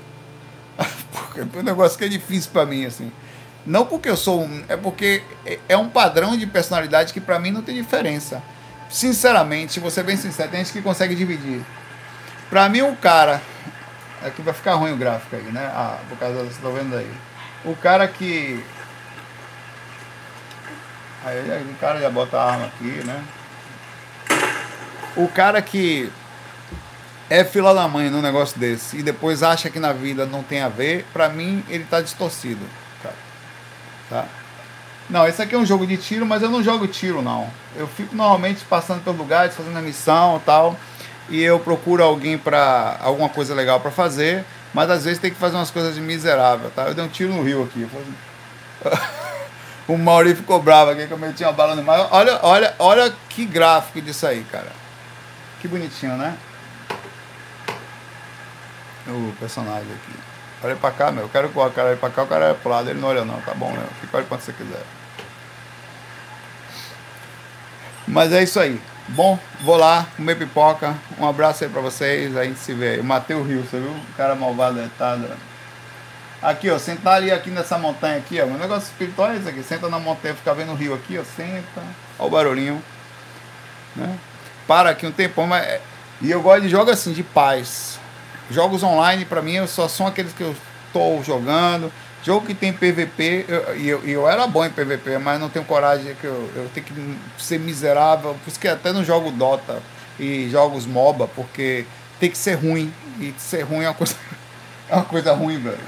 porque 1.14 1.40
é 1.40 1.60
um 1.62 1.64
negócio 1.64 1.98
que 1.98 2.04
é 2.04 2.10
difícil 2.10 2.52
para 2.52 2.66
mim, 2.66 2.84
assim. 2.84 3.10
Não 3.66 3.86
porque 3.86 4.10
eu 4.10 4.18
sou 4.18 4.42
um. 4.42 4.62
É 4.68 4.76
porque 4.76 5.24
é 5.70 5.78
um 5.78 5.88
padrão 5.88 6.36
de 6.36 6.46
personalidade 6.46 7.14
que 7.14 7.22
para 7.22 7.40
mim 7.40 7.52
não 7.52 7.62
tem 7.62 7.74
diferença. 7.74 8.44
Sinceramente, 8.90 9.72
se 9.72 9.80
você 9.80 10.02
é 10.02 10.04
bem 10.04 10.18
sincero, 10.18 10.52
tem 10.52 10.60
gente 10.60 10.74
que 10.74 10.82
consegue 10.82 11.16
dividir. 11.16 11.62
Pra 12.50 12.68
mim, 12.68 12.82
o 12.82 12.98
cara 12.98 13.42
Aqui 14.22 14.42
vai 14.42 14.54
ficar 14.54 14.74
ruim 14.74 14.92
o 14.92 14.98
gráfico 14.98 15.36
aí, 15.36 15.44
né? 15.44 15.72
Ah, 15.74 15.98
por 16.10 16.18
causa 16.18 16.40
vocês 16.40 16.56
estão 16.56 16.74
vendo 16.74 16.96
aí. 16.96 17.10
O 17.66 17.76
cara 17.76 18.08
que. 18.08 18.64
Aí 21.26 21.64
o 21.70 21.76
cara 21.76 22.00
já 22.00 22.10
bota 22.10 22.38
a 22.38 22.52
arma 22.52 22.66
aqui, 22.68 23.04
né? 23.04 23.24
O 25.16 25.28
cara 25.28 25.62
que 25.62 26.12
é 27.30 27.44
fila 27.44 27.74
da 27.74 27.88
mãe 27.88 28.10
num 28.10 28.22
negócio 28.22 28.58
desse 28.60 28.98
e 28.98 29.04
depois 29.04 29.44
acha 29.44 29.70
que 29.70 29.80
na 29.80 29.92
vida 29.92 30.26
não 30.26 30.42
tem 30.42 30.62
a 30.62 30.70
ver, 30.70 31.06
pra 31.12 31.28
mim 31.28 31.64
ele 31.68 31.84
tá 31.84 32.02
distorcido. 32.02 32.66
Tá? 33.04 33.12
tá? 34.10 34.26
Não, 35.10 35.28
esse 35.28 35.42
aqui 35.42 35.56
é 35.56 35.58
um 35.58 35.66
jogo 35.66 35.86
de 35.86 35.98
tiro, 35.98 36.26
mas 36.26 36.42
eu 36.42 36.50
não 36.50 36.64
jogo 36.64 36.88
tiro 36.88 37.22
não. 37.22 37.50
Eu 37.76 37.88
fico 37.88 38.16
normalmente 38.16 38.64
passando 38.66 39.04
pelos 39.04 39.20
lugares, 39.20 39.56
fazendo 39.56 39.78
a 39.78 39.82
missão 39.82 40.38
e 40.38 40.46
tal 40.46 40.78
e 41.30 41.42
eu 41.44 41.60
procuro 41.60 42.04
alguém 42.04 42.38
para 42.38 42.98
alguma 43.02 43.30
coisa 43.30 43.54
legal 43.54 43.80
para 43.80 43.92
fazer, 43.92 44.44
mas 44.74 44.90
às 44.90 45.04
vezes 45.04 45.20
tem 45.20 45.32
que 45.32 45.38
fazer 45.38 45.56
umas 45.56 45.72
coisas 45.72 45.96
de 45.96 46.02
miserável, 46.02 46.70
tá? 46.72 46.84
Eu 46.84 46.94
dei 46.94 47.04
um 47.04 47.08
tiro 47.08 47.34
no 47.34 47.44
rio 47.44 47.64
aqui. 47.64 47.88
o 49.88 49.98
Mauri 49.98 50.36
ficou 50.36 50.62
bravo 50.62 50.92
aqui 50.92 51.08
que 51.08 51.12
eu 51.12 51.18
meti 51.18 51.44
uma 51.44 51.52
bala 51.52 51.76
no 51.76 51.84
mar. 51.84 52.08
Olha, 52.12 52.40
olha, 52.44 52.76
olha 52.78 53.14
que 53.30 53.46
gráfico 53.46 54.02
disso 54.02 54.28
aí, 54.28 54.44
cara. 54.52 54.72
Que 55.60 55.68
bonitinho, 55.68 56.16
né? 56.16 56.38
O 59.08 59.34
personagem 59.40 59.92
aqui. 59.92 60.20
Olha 60.64 60.76
pra 60.76 60.92
cá, 60.92 61.12
meu. 61.12 61.24
Eu 61.24 61.30
quero 61.30 61.50
que 61.50 61.58
o 61.58 61.70
cara 61.72 61.90
olhe 61.90 61.98
pra 61.98 62.10
cá, 62.10 62.24
o 62.24 62.28
cara 62.28 62.46
olha 62.46 62.56
pro 62.56 62.70
lado. 62.70 62.90
Ele 62.90 63.00
não 63.00 63.08
olha 63.08 63.26
não, 63.26 63.40
tá 63.42 63.54
bom, 63.54 63.72
meu. 63.72 63.88
Fica 64.02 64.18
olha 64.18 64.26
quando 64.28 64.42
você 64.42 64.54
quiser. 64.54 64.84
Mas 68.08 68.32
é 68.34 68.44
isso 68.44 68.60
aí. 68.60 68.80
Bom, 69.16 69.40
vou 69.62 69.76
lá 69.76 70.06
comer 70.16 70.36
pipoca. 70.36 70.96
Um 71.18 71.28
abraço 71.28 71.64
aí 71.64 71.70
pra 71.70 71.82
vocês. 71.82 72.38
A 72.38 72.44
gente 72.44 72.60
se 72.60 72.74
vê 72.74 72.90
aí. 72.90 73.02
Matei 73.02 73.36
o 73.36 73.44
rio, 73.44 73.64
você 73.64 73.80
viu? 73.80 73.90
O 73.90 74.14
cara 74.16 74.36
malvado 74.36 74.80
é 74.80 74.88
tá. 74.98 75.18
Aqui, 76.42 76.70
ó, 76.70 76.78
sentar 76.78 77.16
ali 77.16 77.32
aqui 77.32 77.50
nessa 77.50 77.78
montanha 77.78 78.18
aqui, 78.18 78.40
ó. 78.40 78.46
O 78.46 78.58
negócio 78.58 78.88
espiritual 78.88 79.32
é 79.32 79.38
esse 79.38 79.50
aqui. 79.50 79.64
Senta 79.64 79.90
na 79.90 80.00
montanha, 80.00 80.36
fica 80.36 80.54
vendo 80.54 80.74
o 80.74 80.76
rio 80.76 80.94
aqui, 80.94 81.18
ó. 81.18 81.24
Senta. 81.24 81.82
Ó 82.20 82.28
o 82.28 82.30
barulhinho. 82.30 82.82
Né? 83.96 84.16
Para 84.68 84.92
aqui 84.92 85.08
um 85.08 85.12
tempão, 85.12 85.48
mas. 85.48 85.66
É, 85.66 85.82
e 86.22 86.30
eu 86.30 86.42
gosto 86.42 86.62
de 86.62 86.70
jogos 86.70 86.94
assim, 86.94 87.12
de 87.12 87.24
paz. 87.24 88.00
Jogos 88.52 88.84
online, 88.84 89.26
pra 89.26 89.42
mim, 89.42 89.66
só 89.66 89.88
são 89.88 90.06
aqueles 90.06 90.34
que 90.34 90.44
eu 90.44 90.56
tô 90.94 91.22
jogando. 91.24 91.92
Jogo 92.22 92.46
que 92.46 92.54
tem 92.54 92.74
PVP, 92.74 93.46
e 93.78 93.88
eu, 93.88 94.00
eu, 94.00 94.10
eu, 94.10 94.30
era 94.30 94.46
bom 94.46 94.66
em 94.66 94.70
PVP, 94.70 95.18
mas 95.20 95.40
não 95.40 95.50
tenho 95.50 95.64
coragem, 95.64 96.16
que 96.16 96.26
eu, 96.26 96.52
eu 96.54 96.70
tenho 96.74 96.86
que 96.86 96.94
ser 97.38 97.58
miserável, 97.60 98.36
por 98.44 98.50
isso 98.50 98.60
que 98.60 98.68
até 98.68 98.92
não 98.92 99.06
jogo 99.06 99.32
Dota 99.32 99.82
e 100.20 100.50
jogos 100.50 100.86
MOBA, 100.86 101.30
porque 101.30 101.86
tem 102.20 102.30
que 102.30 102.38
ser 102.38 102.56
ruim, 102.56 102.94
e 103.20 103.34
ser 103.38 103.62
ruim 103.62 103.86
é 103.86 103.88
uma 103.88 103.94
coisa, 103.94 104.16
é 104.90 104.96
uma 104.96 105.06
coisa 105.06 105.34
ruim, 105.34 105.60
velho. 105.60 105.80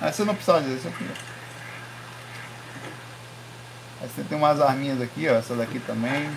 Aí 0.00 0.12
você 0.12 0.24
não 0.24 0.34
precisa 0.34 0.60
dizer 0.60 0.76
isso 0.76 0.88
aqui. 0.88 1.06
Aí 4.00 4.08
você 4.08 4.22
tem 4.22 4.36
umas 4.38 4.60
arminhas 4.60 5.00
aqui, 5.00 5.28
ó, 5.28 5.34
essa 5.34 5.54
daqui 5.54 5.78
também. 5.78 6.28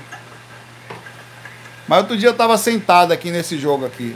Mas 1.88 2.00
outro 2.00 2.18
dia 2.18 2.30
eu 2.30 2.34
tava 2.36 2.58
sentado 2.58 3.12
aqui 3.12 3.32
nesse 3.32 3.58
jogo 3.58 3.86
aqui. 3.86 4.16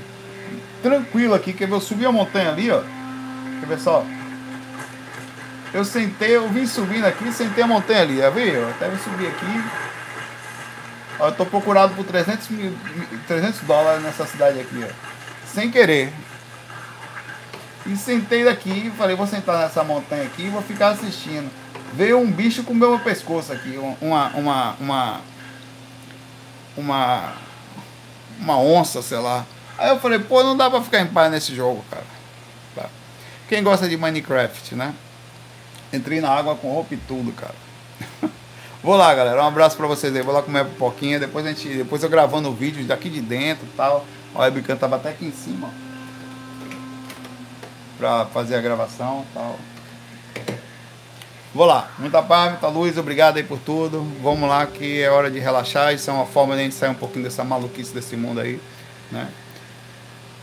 Tranquilo 0.84 1.34
aqui, 1.34 1.54
ver? 1.54 1.72
Eu 1.72 1.82
subi 1.82 2.06
a 2.06 2.12
montanha 2.12 2.52
ali, 2.52 2.70
ó. 2.70 2.82
Quer 3.60 3.66
ver 3.68 3.80
só? 3.80 4.06
Eu 5.74 5.86
sentei, 5.86 6.36
eu 6.36 6.50
vim 6.50 6.66
subindo 6.66 7.06
aqui, 7.06 7.32
sentei 7.32 7.64
a 7.64 7.68
montanha 7.68 8.02
ali, 8.02 8.18
já 8.18 8.30
viu? 8.30 8.46
Eu 8.46 8.70
até 8.70 8.90
vim 8.90 8.98
subir 8.98 9.28
aqui. 9.28 9.64
Ó, 11.20 11.28
eu 11.28 11.32
tô 11.34 11.46
procurado 11.46 11.94
por 11.94 12.06
300, 12.06 12.50
mil, 12.50 12.76
300 13.28 13.62
dólares 13.62 14.02
nessa 14.02 14.26
cidade 14.26 14.60
aqui, 14.60 14.84
ó. 14.84 14.92
Sem 15.46 15.70
querer. 15.70 16.12
E 17.86 17.96
sentei 17.96 18.44
daqui 18.44 18.92
falei, 18.98 19.16
vou 19.16 19.28
sentar 19.28 19.60
nessa 19.60 19.84
montanha 19.84 20.24
aqui 20.24 20.44
e 20.44 20.50
vou 20.50 20.62
ficar 20.62 20.90
assistindo. 20.90 21.50
Veio 21.94 22.20
um 22.20 22.32
bicho 22.32 22.64
com 22.64 22.74
meu 22.74 23.00
pescoço 23.00 23.52
aqui, 23.52 23.80
uma, 24.02 24.28
uma, 24.30 24.76
uma, 24.80 25.22
uma, 26.78 27.34
uma 28.40 28.60
onça, 28.60 29.02
sei 29.02 29.18
lá. 29.18 29.46
Aí 29.78 29.90
eu 29.90 30.00
falei, 30.00 30.20
pô, 30.20 30.44
não 30.44 30.58
dá 30.58 30.70
pra 30.70 30.82
ficar 30.82 31.02
em 31.02 31.08
paz 31.08 31.32
nesse 31.32 31.56
jogo, 31.56 31.84
cara. 31.90 32.19
Quem 33.50 33.64
gosta 33.64 33.90
de 33.90 33.98
Minecraft, 33.98 34.76
né? 34.76 34.94
Entrei 35.92 36.22
na 36.22 36.30
água 36.30 36.56
com 36.56 36.72
roupa 36.72 36.94
e 36.94 36.98
tudo, 36.98 37.32
cara. 37.32 37.56
Vou 38.84 38.96
lá, 38.96 39.14
galera. 39.16 39.44
Um 39.44 39.48
abraço 39.48 39.76
pra 39.76 39.88
vocês 39.88 40.16
aí. 40.16 40.22
Vou 40.22 40.32
lá 40.32 40.44
comer 40.44 40.60
a 40.60 40.66
pipoquinha. 40.66 41.20
Depois, 41.20 41.44
a 41.44 41.50
gente, 41.50 41.68
depois 41.68 42.04
eu 42.04 42.10
gravando 42.10 42.48
o 42.48 42.54
vídeo 42.54 42.86
daqui 42.86 43.10
de 43.10 43.20
dentro 43.20 43.66
e 43.66 43.76
tal. 43.76 44.06
A 44.36 44.42
webcam 44.42 44.78
tava 44.78 44.98
até 44.98 45.10
aqui 45.10 45.26
em 45.26 45.32
cima. 45.32 45.72
Pra 47.98 48.28
fazer 48.28 48.56
a 48.56 48.62
gravação 48.62 49.26
e 49.28 49.34
tal. 49.34 49.60
Vou 51.52 51.66
lá. 51.66 51.90
Muita 51.98 52.22
paz, 52.22 52.52
muita 52.52 52.68
luz. 52.68 53.00
Obrigado 53.00 53.38
aí 53.38 53.44
por 53.44 53.58
tudo. 53.58 54.04
Vamos 54.22 54.48
lá 54.48 54.68
que 54.68 55.02
é 55.02 55.10
hora 55.10 55.32
de 55.32 55.40
relaxar. 55.40 55.92
Isso 55.92 56.08
é 56.08 56.14
uma 56.14 56.28
forma 56.28 56.54
de 56.54 56.62
a 56.62 56.64
gente 56.66 56.76
sair 56.76 56.92
um 56.92 56.94
pouquinho 56.94 57.24
dessa 57.24 57.44
maluquice 57.44 57.92
desse 57.92 58.16
mundo 58.16 58.42
aí. 58.42 58.62
Né? 59.12 59.28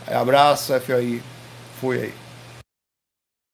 Abraço, 0.07 0.77
FOI. 0.81 1.23
Fui 1.79 2.01
aí. 2.01 2.26